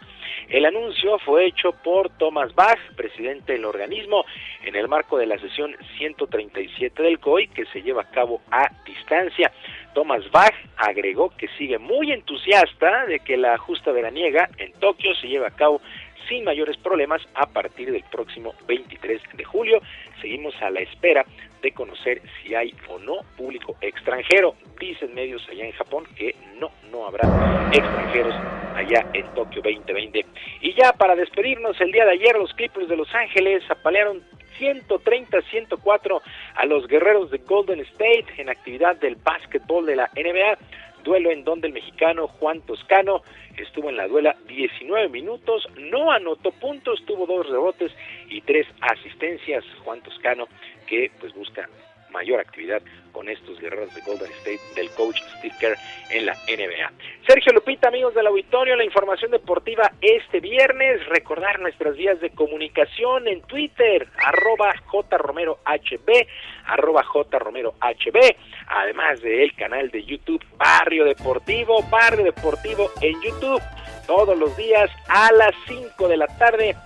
[0.48, 4.24] El anuncio fue hecho por Thomas Bach, presidente del organismo,
[4.64, 8.70] en el marco de la sesión 137 del COI que se lleva a cabo a
[8.84, 9.52] distancia.
[9.94, 15.28] Thomas Bach agregó que sigue muy entusiasta de que la justa veraniega en Tokio se
[15.28, 15.80] lleve a cabo
[16.28, 19.80] sin mayores problemas a partir del próximo 23 de julio.
[20.20, 21.24] Seguimos a la espera
[21.62, 24.54] de conocer si hay o no público extranjero.
[24.78, 27.28] Dicen medios allá en Japón que no, no habrá
[27.72, 28.34] extranjeros
[28.74, 30.24] allá en Tokio 2020.
[30.60, 34.22] Y ya para despedirnos, el día de ayer los Clippers de Los Ángeles apalearon
[34.58, 36.20] 130-104
[36.54, 40.58] a los guerreros de Golden State en actividad del básquetbol de la NBA.
[41.04, 43.22] Duelo en donde el mexicano Juan Toscano
[43.56, 47.92] estuvo en la duela 19 minutos, no anotó puntos, tuvo dos rebotes
[48.28, 49.64] y tres asistencias.
[49.84, 50.46] Juan Toscano
[50.86, 51.68] que pues busca
[52.10, 52.82] mayor actividad
[53.12, 55.76] con estos guerreros de Golden State del coach Steve Kerr
[56.10, 56.92] en la NBA.
[57.26, 61.04] Sergio Lupita, amigos del auditorio, la información deportiva este viernes.
[61.06, 66.26] Recordar nuestras vías de comunicación en Twitter, arroba jromerohb,
[66.66, 68.36] arroba jromerohb,
[68.68, 73.62] además del canal de YouTube Barrio Deportivo, Barrio Deportivo en YouTube,
[74.06, 76.76] todos los días a las 5 de la tarde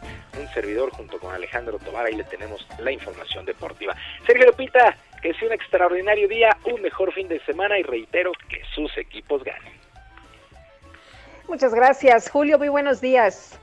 [0.41, 3.95] un servidor junto con Alejandro Tobar, ahí le tenemos la información deportiva.
[4.27, 8.61] Sergio Lupita, que sea un extraordinario día, un mejor fin de semana y reitero que
[8.75, 9.73] sus equipos ganen.
[11.49, 13.59] Muchas gracias, Julio, muy buenos días.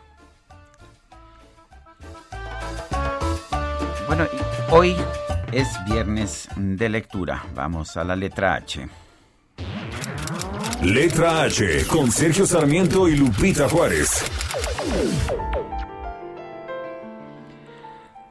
[4.07, 4.25] Bueno,
[4.71, 4.95] hoy
[5.51, 7.43] es viernes de lectura.
[7.53, 8.87] Vamos a la letra H.
[10.81, 14.23] Letra H con Sergio Sarmiento y Lupita Juárez.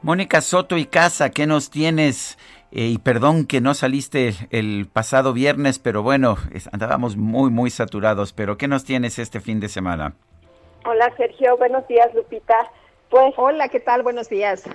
[0.01, 2.37] Mónica Soto y Casa, ¿qué nos tienes?
[2.71, 6.37] Eh, y perdón que no saliste el pasado viernes, pero bueno,
[6.71, 8.33] andábamos muy, muy saturados.
[8.33, 10.13] Pero ¿qué nos tienes este fin de semana?
[10.85, 12.71] Hola Sergio, buenos días Lupita.
[13.09, 14.03] Pues, Hola, ¿qué tal?
[14.03, 14.69] Buenos días.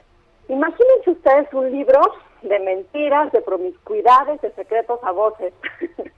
[0.49, 2.01] Imagínense ustedes un libro
[2.43, 5.53] de mentiras, de promiscuidades, de secretos a voces.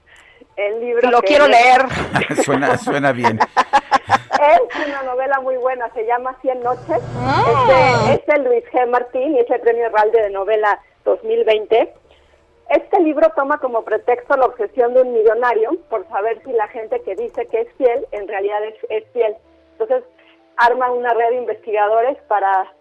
[0.57, 1.81] El libro Lo quiero es- leer.
[2.43, 3.39] suena, suena bien.
[3.39, 6.97] Es una novela muy buena, se llama Cien noches.
[6.97, 8.87] Es, de, es de Luis G.
[8.87, 11.93] Martín y es el premio Herralde de novela 2020.
[12.69, 17.01] Este libro toma como pretexto la obsesión de un millonario por saber si la gente
[17.01, 19.35] que dice que es fiel en realidad es, es fiel.
[19.73, 20.03] Entonces
[20.57, 22.71] arma una red de investigadores para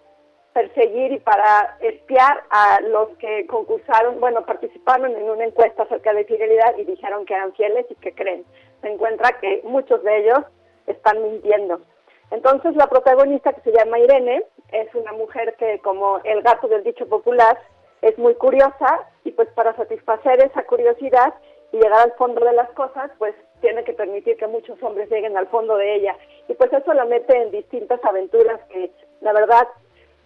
[0.57, 6.25] perseguir y para espiar a los que concursaron, bueno, participaron en una encuesta acerca de
[6.25, 8.43] fidelidad y dijeron que eran fieles y que creen.
[8.81, 10.39] Se encuentra que muchos de ellos
[10.86, 11.83] están mintiendo.
[12.31, 16.85] Entonces la protagonista que se llama Irene es una mujer que como el gato del
[16.85, 17.60] dicho popular
[18.01, 21.35] es muy curiosa y pues para satisfacer esa curiosidad
[21.70, 25.36] y llegar al fondo de las cosas pues tiene que permitir que muchos hombres lleguen
[25.36, 26.17] al fondo de ella
[26.49, 29.68] y pues eso la mete en distintas aventuras que la verdad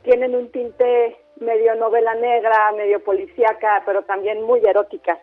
[0.03, 5.19] tienen un tinte medio novela negra, medio policíaca, pero también muy erótica.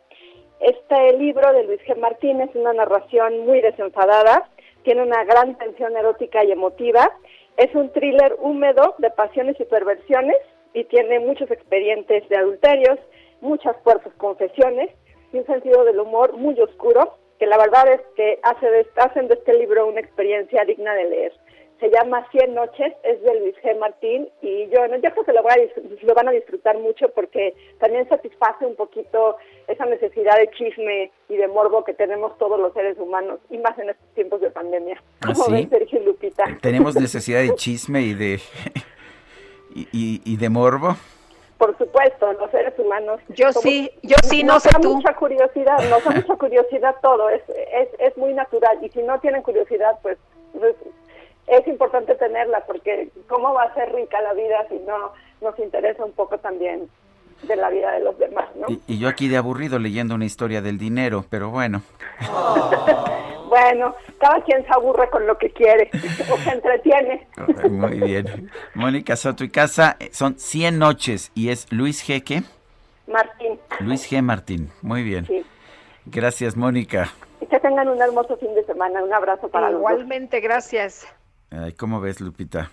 [0.59, 1.95] Este libro de Luis G.
[1.97, 4.49] Martín es una narración muy desenfadada,
[4.83, 7.11] tiene una gran tensión erótica y emotiva,
[7.57, 10.38] es un thriller húmedo de pasiones y perversiones
[10.73, 12.99] y tiene muchos expedientes de adulterios,
[13.41, 14.89] muchas fuertes confesiones
[15.31, 19.27] y un sentido del humor muy oscuro que la verdad es que hace de- hacen
[19.27, 21.33] de este libro una experiencia digna de leer.
[21.80, 23.77] Se llama Cien noches, es de Luis G.
[23.77, 27.09] Martín y yo, yo creo que lo, voy a dis- lo van a disfrutar mucho
[27.09, 32.59] porque también satisface un poquito esa necesidad de chisme y de morbo que tenemos todos
[32.59, 35.01] los seres humanos y más en estos tiempos de pandemia.
[35.22, 35.51] ¿Ah, ¿Cómo sí?
[35.51, 36.45] ven, Sergio Lupita?
[36.61, 38.39] Tenemos necesidad de chisme y de
[39.75, 40.95] y, y- y de morbo.
[41.59, 43.19] Por supuesto, los seres humanos.
[43.30, 44.95] Yo somos- sí, yo sí, no nos sé da tú.
[44.95, 48.77] mucha curiosidad, nos da mucha curiosidad todo, es, es, es muy natural.
[48.83, 50.17] Y si no tienen curiosidad, pues,
[50.59, 50.75] pues,
[51.48, 56.03] es importante tenerla, porque ¿cómo va a ser rica la vida si no nos interesa
[56.03, 56.90] un poco también
[57.43, 58.67] de la vida de los demás, no?
[58.69, 61.82] Y, y yo aquí de aburrido leyendo una historia del dinero, pero bueno.
[63.48, 65.90] Bueno, cada quien se aburre con lo que quiere
[66.32, 67.27] o se entretiene.
[67.69, 68.51] Muy bien.
[68.74, 72.24] Mónica Soto y Casa, eh, son 100 noches y es Luis G.
[72.24, 72.43] ¿qué?
[73.08, 73.59] Martín.
[73.80, 74.22] Luis G.
[74.22, 74.69] Martín.
[74.82, 75.26] Muy bien.
[75.26, 75.45] Sí.
[76.06, 77.09] Gracias, Mónica.
[77.42, 79.01] y que tengan un hermoso fin de semana.
[79.01, 79.92] Un abrazo para los dos.
[79.92, 81.08] Igualmente, gracias.
[81.50, 82.72] Ay, ¿Cómo ves, Lupita?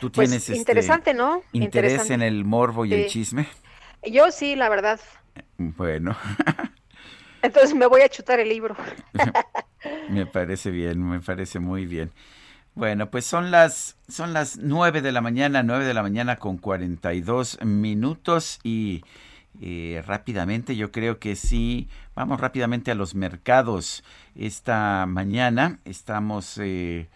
[0.00, 1.42] ¿Tú Pues, tienes este, interesante, ¿no?
[1.52, 2.14] interés Interesante.
[2.14, 3.48] en el morbo y el chisme?
[4.02, 5.00] Yo sí, la verdad.
[5.58, 6.16] Bueno,
[7.42, 8.76] Entonces me voy a chutar el libro.
[10.08, 12.12] me parece bien, me parece muy bien.
[12.74, 16.58] Bueno, pues son las son las nueve de la mañana, nueve de la mañana con
[16.58, 19.04] 42 minutos y
[19.60, 24.02] eh, rápidamente yo creo que sí, vamos rápidamente a los mercados.
[24.34, 27.08] Esta mañana estamos eh,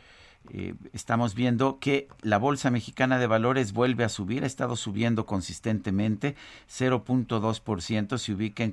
[0.51, 5.27] eh, estamos viendo que la Bolsa Mexicana de Valores vuelve a subir, ha estado subiendo
[5.27, 6.37] consistentemente,
[6.71, 8.71] 0.2%, se ubica en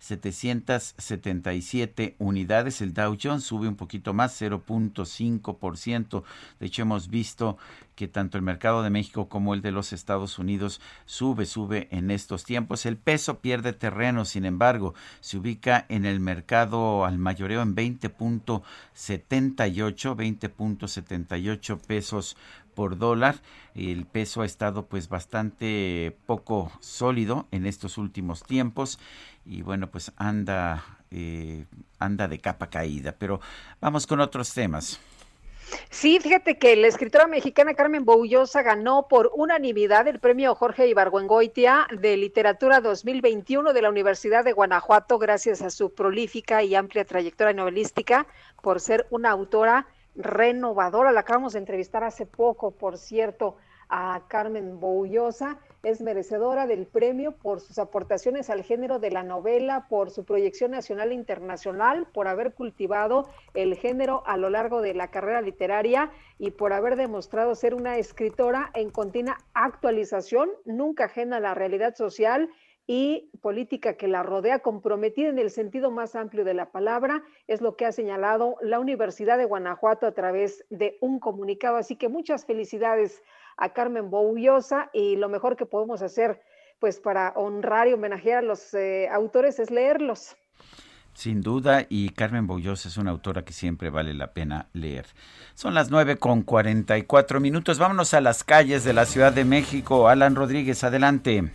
[0.00, 2.80] 47.777 unidades.
[2.80, 6.22] El Dow Jones sube un poquito más, 0.5%.
[6.58, 7.58] De hecho, hemos visto
[7.94, 12.10] que tanto el mercado de México como el de los Estados Unidos sube, sube en
[12.10, 12.86] estos tiempos.
[12.86, 20.16] El peso pierde terreno, sin embargo, se ubica en el mercado al mayoreo en 20.78,
[20.16, 22.38] 20.78 pesos
[22.74, 23.42] por dólar.
[23.74, 28.98] El peso ha estado pues bastante poco sólido en estos últimos tiempos
[29.50, 31.66] y bueno pues anda eh,
[31.98, 33.14] anda de capa caída.
[33.18, 33.40] Pero
[33.80, 35.00] vamos con otros temas.
[35.88, 41.86] Sí, fíjate que la escritora mexicana Carmen Boullosa ganó por unanimidad el premio Jorge Ibargüengoitia
[41.96, 47.52] de Literatura 2021 de la Universidad de Guanajuato gracias a su prolífica y amplia trayectoria
[47.52, 48.26] novelística
[48.62, 51.12] por ser una autora renovadora.
[51.12, 53.56] La acabamos de entrevistar hace poco, por cierto,
[53.88, 55.58] a Carmen Boullosa.
[55.82, 60.72] Es merecedora del premio por sus aportaciones al género de la novela, por su proyección
[60.72, 66.10] nacional e internacional, por haber cultivado el género a lo largo de la carrera literaria
[66.38, 71.94] y por haber demostrado ser una escritora en continua actualización, nunca ajena a la realidad
[71.94, 72.50] social
[72.86, 77.60] y política que la rodea, comprometida en el sentido más amplio de la palabra, es
[77.60, 81.76] lo que ha señalado la Universidad de Guanajuato a través de un comunicado.
[81.76, 83.22] Así que muchas felicidades
[83.60, 86.40] a Carmen Boullosa y lo mejor que podemos hacer
[86.80, 90.34] pues para honrar y homenajear a los eh, autores es leerlos.
[91.14, 95.06] Sin duda, y Carmen Boullosa es una autora que siempre vale la pena leer.
[95.54, 97.78] Son las nueve con 44 minutos.
[97.78, 100.08] Vámonos a las calles de la Ciudad de México.
[100.08, 101.52] Alan Rodríguez, adelante.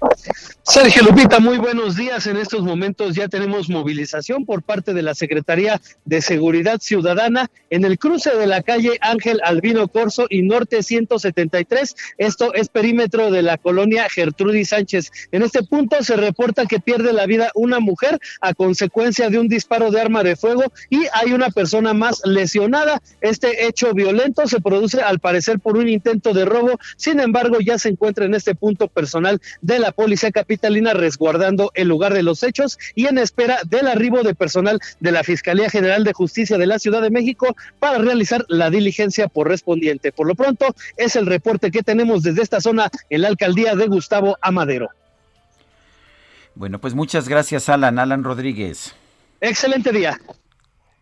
[0.62, 2.28] Sergio Lupita, muy buenos días.
[2.28, 7.86] En estos momentos ya tenemos movilización por parte de la Secretaría de Seguridad Ciudadana en
[7.86, 11.96] el cruce de la calle Ángel Albino Corso y Norte 173.
[12.18, 15.12] Esto es perímetro de la colonia Gertrudis Sánchez.
[15.32, 19.48] En este punto se reporta que pierde la vida una mujer a consecuencia de un
[19.56, 23.02] disparo de arma de fuego y hay una persona más lesionada.
[23.22, 26.78] Este hecho violento se produce al parecer por un intento de robo.
[26.98, 31.88] Sin embargo, ya se encuentra en este punto personal de la Policía Capitalina resguardando el
[31.88, 36.04] lugar de los hechos y en espera del arribo de personal de la Fiscalía General
[36.04, 40.12] de Justicia de la Ciudad de México para realizar la diligencia correspondiente.
[40.12, 40.66] Por lo pronto,
[40.98, 44.90] es el reporte que tenemos desde esta zona en la alcaldía de Gustavo Amadero.
[46.56, 48.00] Bueno, pues muchas gracias, Alan.
[48.00, 48.96] Alan Rodríguez.
[49.48, 50.20] Excelente día.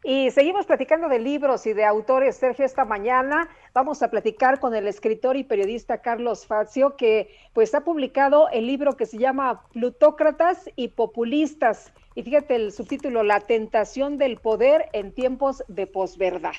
[0.03, 4.75] Y seguimos platicando de libros y de autores, Sergio, esta mañana vamos a platicar con
[4.75, 9.63] el escritor y periodista Carlos Fazio, que pues ha publicado el libro que se llama
[9.71, 11.93] Plutócratas y Populistas.
[12.15, 16.51] Y fíjate el subtítulo, La tentación del poder en tiempos de posverdad.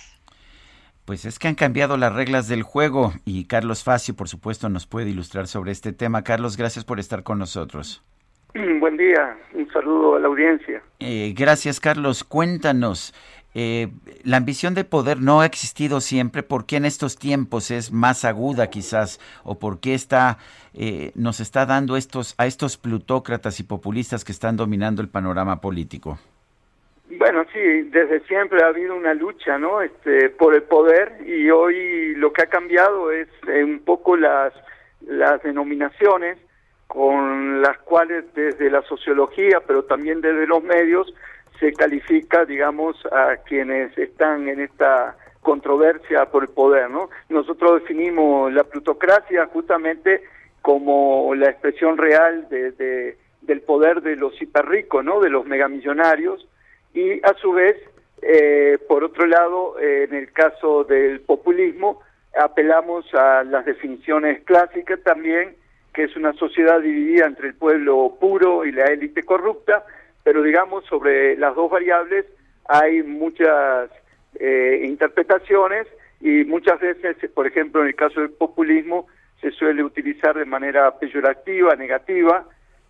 [1.04, 4.86] Pues es que han cambiado las reglas del juego y Carlos Facio, por supuesto, nos
[4.86, 6.24] puede ilustrar sobre este tema.
[6.24, 8.02] Carlos, gracias por estar con nosotros.
[8.54, 10.80] Buen día, un saludo a la audiencia.
[11.00, 12.22] Eh, gracias, Carlos.
[12.22, 13.12] Cuéntanos,
[13.52, 13.88] eh,
[14.22, 16.44] la ambición de poder no ha existido siempre.
[16.44, 19.18] ¿Por qué en estos tiempos es más aguda, quizás?
[19.42, 20.38] ¿O por qué está,
[20.72, 25.60] eh, nos está dando estos, a estos plutócratas y populistas que están dominando el panorama
[25.60, 26.18] político?
[27.18, 27.58] Bueno, sí,
[27.90, 29.82] desde siempre ha habido una lucha, ¿no?
[29.82, 34.52] Este, por el poder y hoy lo que ha cambiado es eh, un poco las
[35.06, 36.38] las denominaciones
[36.94, 41.12] con las cuales desde la sociología, pero también desde los medios,
[41.58, 47.10] se califica, digamos, a quienes están en esta controversia por el poder, ¿no?
[47.28, 50.22] Nosotros definimos la plutocracia justamente
[50.62, 55.20] como la expresión real de, de, del poder de los hiperricos, ¿no?
[55.20, 56.48] De los megamillonarios
[56.94, 57.76] y a su vez,
[58.22, 62.00] eh, por otro lado, en el caso del populismo,
[62.40, 65.56] apelamos a las definiciones clásicas también
[65.94, 69.84] que es una sociedad dividida entre el pueblo puro y la élite corrupta,
[70.24, 72.26] pero digamos sobre las dos variables
[72.66, 73.90] hay muchas
[74.38, 75.86] eh, interpretaciones
[76.20, 79.06] y muchas veces, por ejemplo, en el caso del populismo,
[79.40, 82.46] se suele utilizar de manera peyorativa, negativa,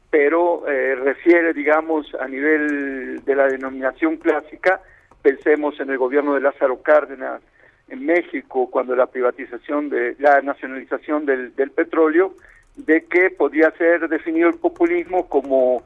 [0.08, 4.80] pero eh, refiere, digamos, a nivel de la denominación clásica,
[5.20, 7.42] pensemos en el gobierno de Lázaro Cárdenas
[7.88, 12.34] en México, cuando la privatización de la nacionalización del, del petróleo,
[12.76, 15.82] de que podría ser definido el populismo como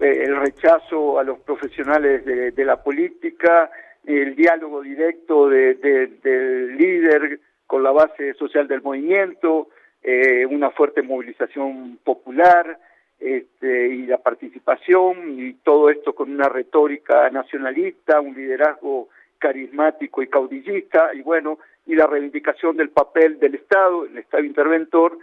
[0.00, 3.70] eh, el rechazo a los profesionales de, la política,
[4.04, 9.68] el diálogo directo de, del líder con la base social del movimiento,
[10.02, 12.78] eh, una fuerte movilización popular
[13.20, 20.28] este, y la participación y todo esto con una retórica nacionalista, un liderazgo carismático y
[20.28, 25.18] caudillista y bueno, y la reivindicación del papel del Estado, el Estado interventor,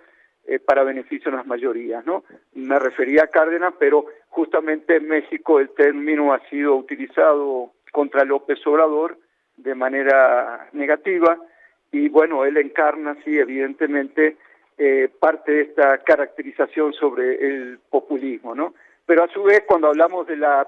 [0.48, 2.24] eh, para beneficio de las mayorías, ¿no?
[2.56, 8.66] Me refería a Cárdenas, pero justamente en México el término ha sido utilizado contra López
[8.66, 9.18] Obrador
[9.58, 11.38] de manera negativa
[11.92, 14.38] y bueno, él encarna, sí, evidentemente,
[14.78, 18.74] eh, parte de esta caracterización sobre el populismo, ¿no?
[19.06, 20.68] Pero a su vez, cuando hablamos de la,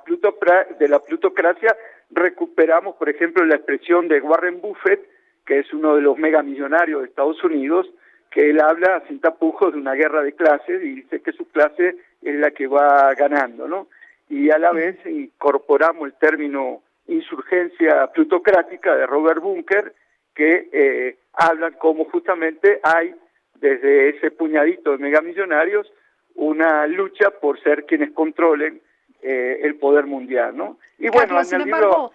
[0.79, 1.75] de la plutocracia,
[2.09, 5.07] recuperamos, por ejemplo, la expresión de Warren Buffett,
[5.45, 7.89] que es uno de los megamillonarios de Estados Unidos,
[8.29, 11.95] que él habla sin tapujos de una guerra de clases y dice que su clase
[12.21, 13.87] es la que va ganando, ¿no?
[14.29, 19.93] Y a la vez incorporamos el término insurgencia plutocrática de Robert Bunker,
[20.35, 23.15] que eh, hablan como justamente hay
[23.55, 25.91] desde ese puñadito de megamillonarios
[26.35, 28.81] una lucha por ser quienes controlen
[29.21, 30.77] eh, el poder mundial, ¿no?
[30.97, 32.13] Y bueno, sin embargo,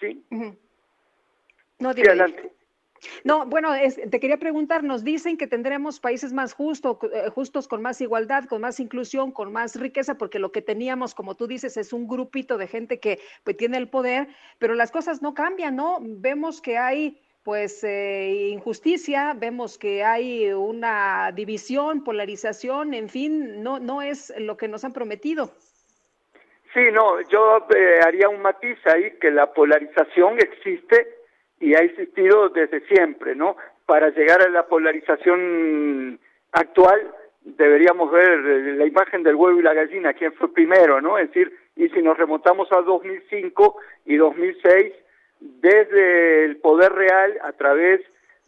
[0.00, 0.22] sí.
[1.78, 2.50] No, sí, adelante.
[3.24, 3.70] No, bueno,
[4.10, 8.44] te quería preguntar, nos dicen que tendremos países más justo, eh, justos, con más igualdad,
[8.44, 12.06] con más inclusión, con más riqueza, porque lo que teníamos, como tú dices, es un
[12.06, 15.98] grupito de gente que pues, tiene el poder, pero las cosas no cambian, ¿no?
[16.00, 23.80] Vemos que hay pues eh, injusticia, vemos que hay una división, polarización, en fin, no,
[23.80, 25.50] no es lo que nos han prometido.
[26.72, 31.21] Sí, no, yo eh, haría un matiz ahí, que la polarización existe
[31.62, 33.56] y ha existido desde siempre, ¿no?
[33.86, 36.18] Para llegar a la polarización
[36.50, 37.10] actual
[37.44, 38.38] deberíamos ver
[38.76, 41.18] la imagen del huevo y la gallina, quién fue primero, ¿no?
[41.18, 43.76] Es decir, y si nos remontamos a 2005
[44.06, 44.92] y 2006,
[45.40, 48.00] desde el poder real, a través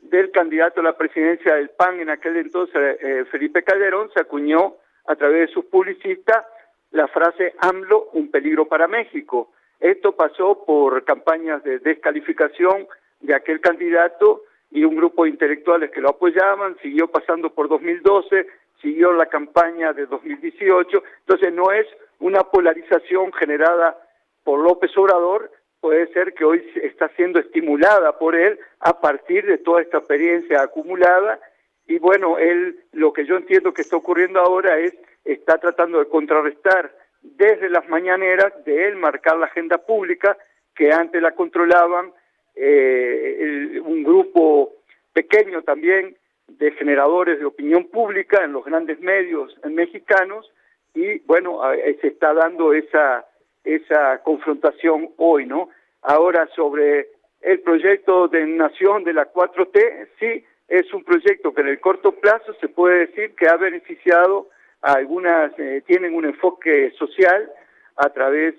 [0.02, 4.76] del candidato a la presidencia del PAN en aquel entonces, eh, Felipe Calderón, se acuñó
[5.06, 6.44] a través de sus publicistas
[6.90, 9.50] la frase AMLO, un peligro para México.
[9.80, 12.86] Esto pasó por campañas de descalificación
[13.24, 18.46] de aquel candidato y un grupo de intelectuales que lo apoyaban, siguió pasando por 2012,
[18.82, 21.86] siguió la campaña de 2018, entonces no es
[22.18, 23.96] una polarización generada
[24.42, 29.58] por López Obrador, puede ser que hoy está siendo estimulada por él a partir de
[29.58, 31.38] toda esta experiencia acumulada.
[31.86, 34.94] Y bueno, él lo que yo entiendo que está ocurriendo ahora es
[35.24, 40.36] está tratando de contrarrestar desde las mañaneras de él marcar la agenda pública
[40.74, 42.12] que antes la controlaban
[42.56, 44.72] eh, un grupo
[45.12, 46.16] pequeño también
[46.48, 50.50] de generadores de opinión pública en los grandes medios mexicanos
[50.94, 51.60] y bueno,
[52.00, 53.26] se está dando esa,
[53.64, 55.70] esa confrontación hoy, ¿no?
[56.02, 57.08] Ahora sobre
[57.40, 62.12] el proyecto de nación de la 4T, sí, es un proyecto que en el corto
[62.12, 64.48] plazo se puede decir que ha beneficiado
[64.82, 67.50] a algunas, eh, tienen un enfoque social
[67.96, 68.54] a través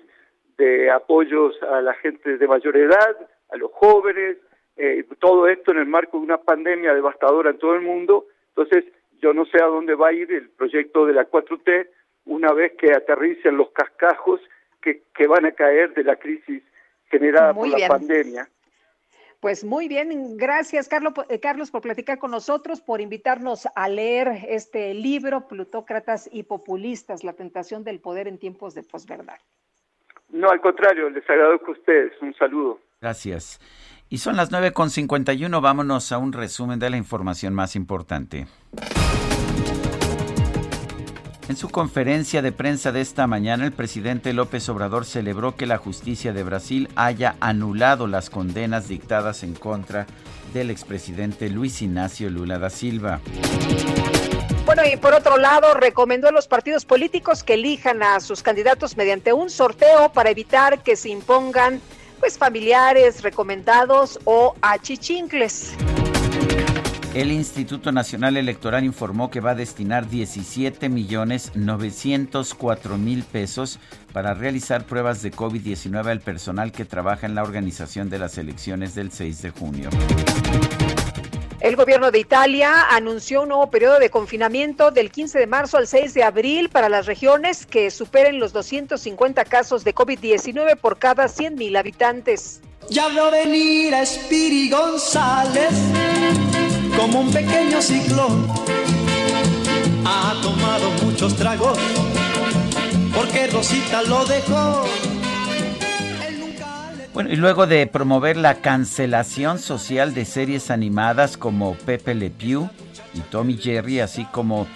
[0.56, 3.16] de apoyos a la gente de mayor edad,
[3.56, 4.38] a los jóvenes,
[4.76, 8.26] eh, todo esto en el marco de una pandemia devastadora en todo el mundo.
[8.48, 8.84] Entonces,
[9.20, 11.88] yo no sé a dónde va a ir el proyecto de la 4T
[12.26, 14.40] una vez que aterricen los cascajos
[14.80, 16.62] que, que van a caer de la crisis
[17.10, 18.48] generada por la pandemia.
[19.40, 24.28] Pues muy bien, gracias Carlos, eh, Carlos por platicar con nosotros, por invitarnos a leer
[24.48, 29.38] este libro, Plutócratas y Populistas, la tentación del poder en tiempos de posverdad.
[30.30, 32.12] No, al contrario, les agradezco a ustedes.
[32.20, 32.80] Un saludo.
[33.06, 33.60] Gracias.
[34.10, 38.48] Y son las 9.51, vámonos a un resumen de la información más importante.
[41.48, 45.78] En su conferencia de prensa de esta mañana, el presidente López Obrador celebró que la
[45.78, 50.08] justicia de Brasil haya anulado las condenas dictadas en contra
[50.52, 53.20] del expresidente Luis Ignacio Lula da Silva.
[54.64, 58.96] Bueno, y por otro lado, recomendó a los partidos políticos que elijan a sus candidatos
[58.96, 61.80] mediante un sorteo para evitar que se impongan
[62.26, 65.74] pues familiares recomendados o achichincles.
[67.14, 73.78] El Instituto Nacional Electoral informó que va a destinar 17 millones 904 mil pesos
[74.12, 78.96] para realizar pruebas de COVID-19 al personal que trabaja en la organización de las elecciones
[78.96, 79.90] del 6 de junio.
[81.66, 85.88] El gobierno de Italia anunció un nuevo periodo de confinamiento del 15 de marzo al
[85.88, 91.26] 6 de abril para las regiones que superen los 250 casos de COVID-19 por cada
[91.26, 92.60] 100 mil habitantes.
[92.88, 95.72] Ya veo venir a Spiri González
[96.96, 98.46] como un pequeño ciclón.
[100.04, 101.76] Ha tomado muchos tragos
[103.12, 104.84] porque Rosita lo dejó.
[107.16, 112.68] Bueno, y luego de promover la cancelación social de series animadas como Pepe Le Pew
[113.14, 114.66] y Tommy Jerry, así como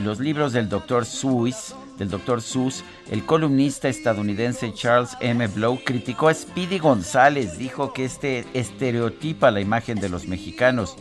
[0.00, 1.04] los libros del Dr.
[1.04, 2.40] Seuss, del Dr.
[2.40, 5.44] Seuss, el columnista estadounidense Charles M.
[5.48, 10.94] Blow criticó a Speedy González, dijo que este estereotipa la imagen de los mexicanos.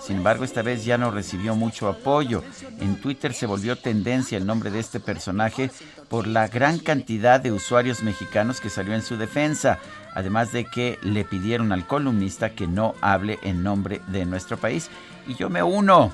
[0.00, 2.44] Sin embargo, esta vez ya no recibió mucho apoyo.
[2.78, 5.72] En Twitter se volvió tendencia el nombre de este personaje
[6.08, 9.80] por la gran cantidad de usuarios mexicanos que salió en su defensa,
[10.16, 14.90] además de que le pidieron al columnista que no hable en nombre de nuestro país.
[15.28, 16.10] Y yo me uno,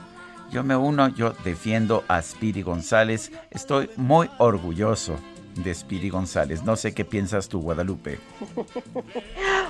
[0.51, 5.17] yo me uno, yo defiendo a Speedy González, estoy muy orgulloso
[5.57, 6.63] de Speedy González.
[6.63, 8.19] No sé qué piensas tú, Guadalupe.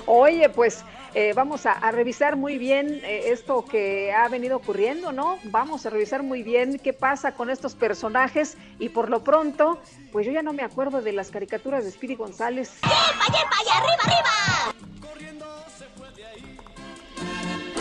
[0.06, 5.12] Oye, pues eh, vamos a, a, revisar muy bien eh, esto que ha venido ocurriendo,
[5.12, 5.38] ¿no?
[5.44, 9.80] Vamos a revisar muy bien qué pasa con estos personajes y por lo pronto,
[10.12, 12.72] pues yo ya no me acuerdo de las caricaturas de Speedy González.
[12.82, 14.32] ¡Yepa, yepa, y arriba, arriba!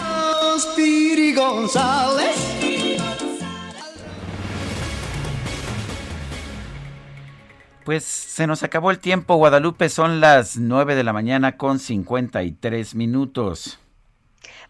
[0.04, 2.36] Oh, Speedy González.
[7.84, 12.96] Pues se nos acabó el tiempo, Guadalupe, son las 9 de la mañana con 53
[12.96, 13.80] minutos.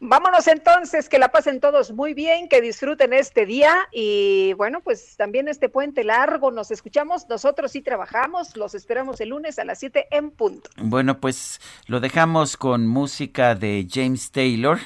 [0.04, 5.16] Vámonos entonces, que la pasen todos muy bien, que disfruten este día y bueno, pues
[5.16, 9.78] también este puente largo, nos escuchamos, nosotros sí trabajamos, los esperamos el lunes a las
[9.78, 10.72] 7 en punto.
[10.78, 14.80] Bueno, pues lo dejamos con música de James Taylor.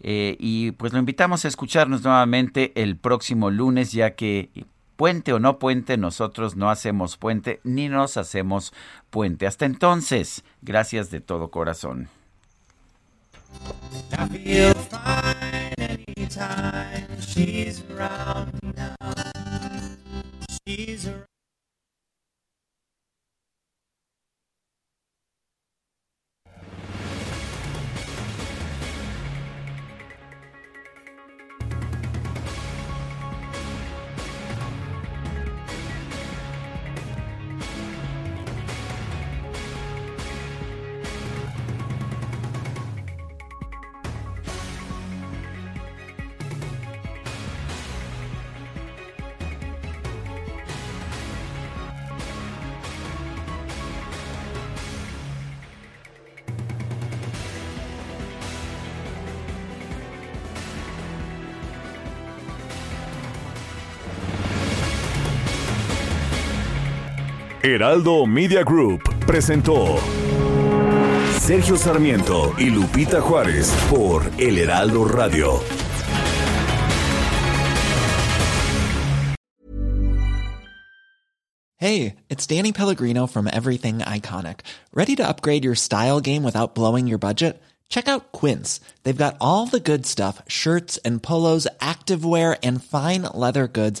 [0.00, 4.50] Eh, y pues lo invitamos a escucharnos nuevamente el próximo lunes, ya que
[4.98, 8.74] puente o no puente, nosotros no hacemos puente ni nos hacemos
[9.10, 9.46] puente.
[9.46, 12.08] Hasta entonces, gracias de todo corazón.
[67.68, 69.98] Heraldo Media Group presentó
[71.38, 75.60] Sergio Sarmiento y Lupita Juárez por El Heraldo Radio.
[81.76, 84.60] Hey, it's Danny Pellegrino from Everything Iconic.
[84.94, 87.62] Ready to upgrade your style game without blowing your budget?
[87.90, 88.80] Check out Quince.
[89.02, 94.00] They've got all the good stuff shirts and polos, activewear, and fine leather goods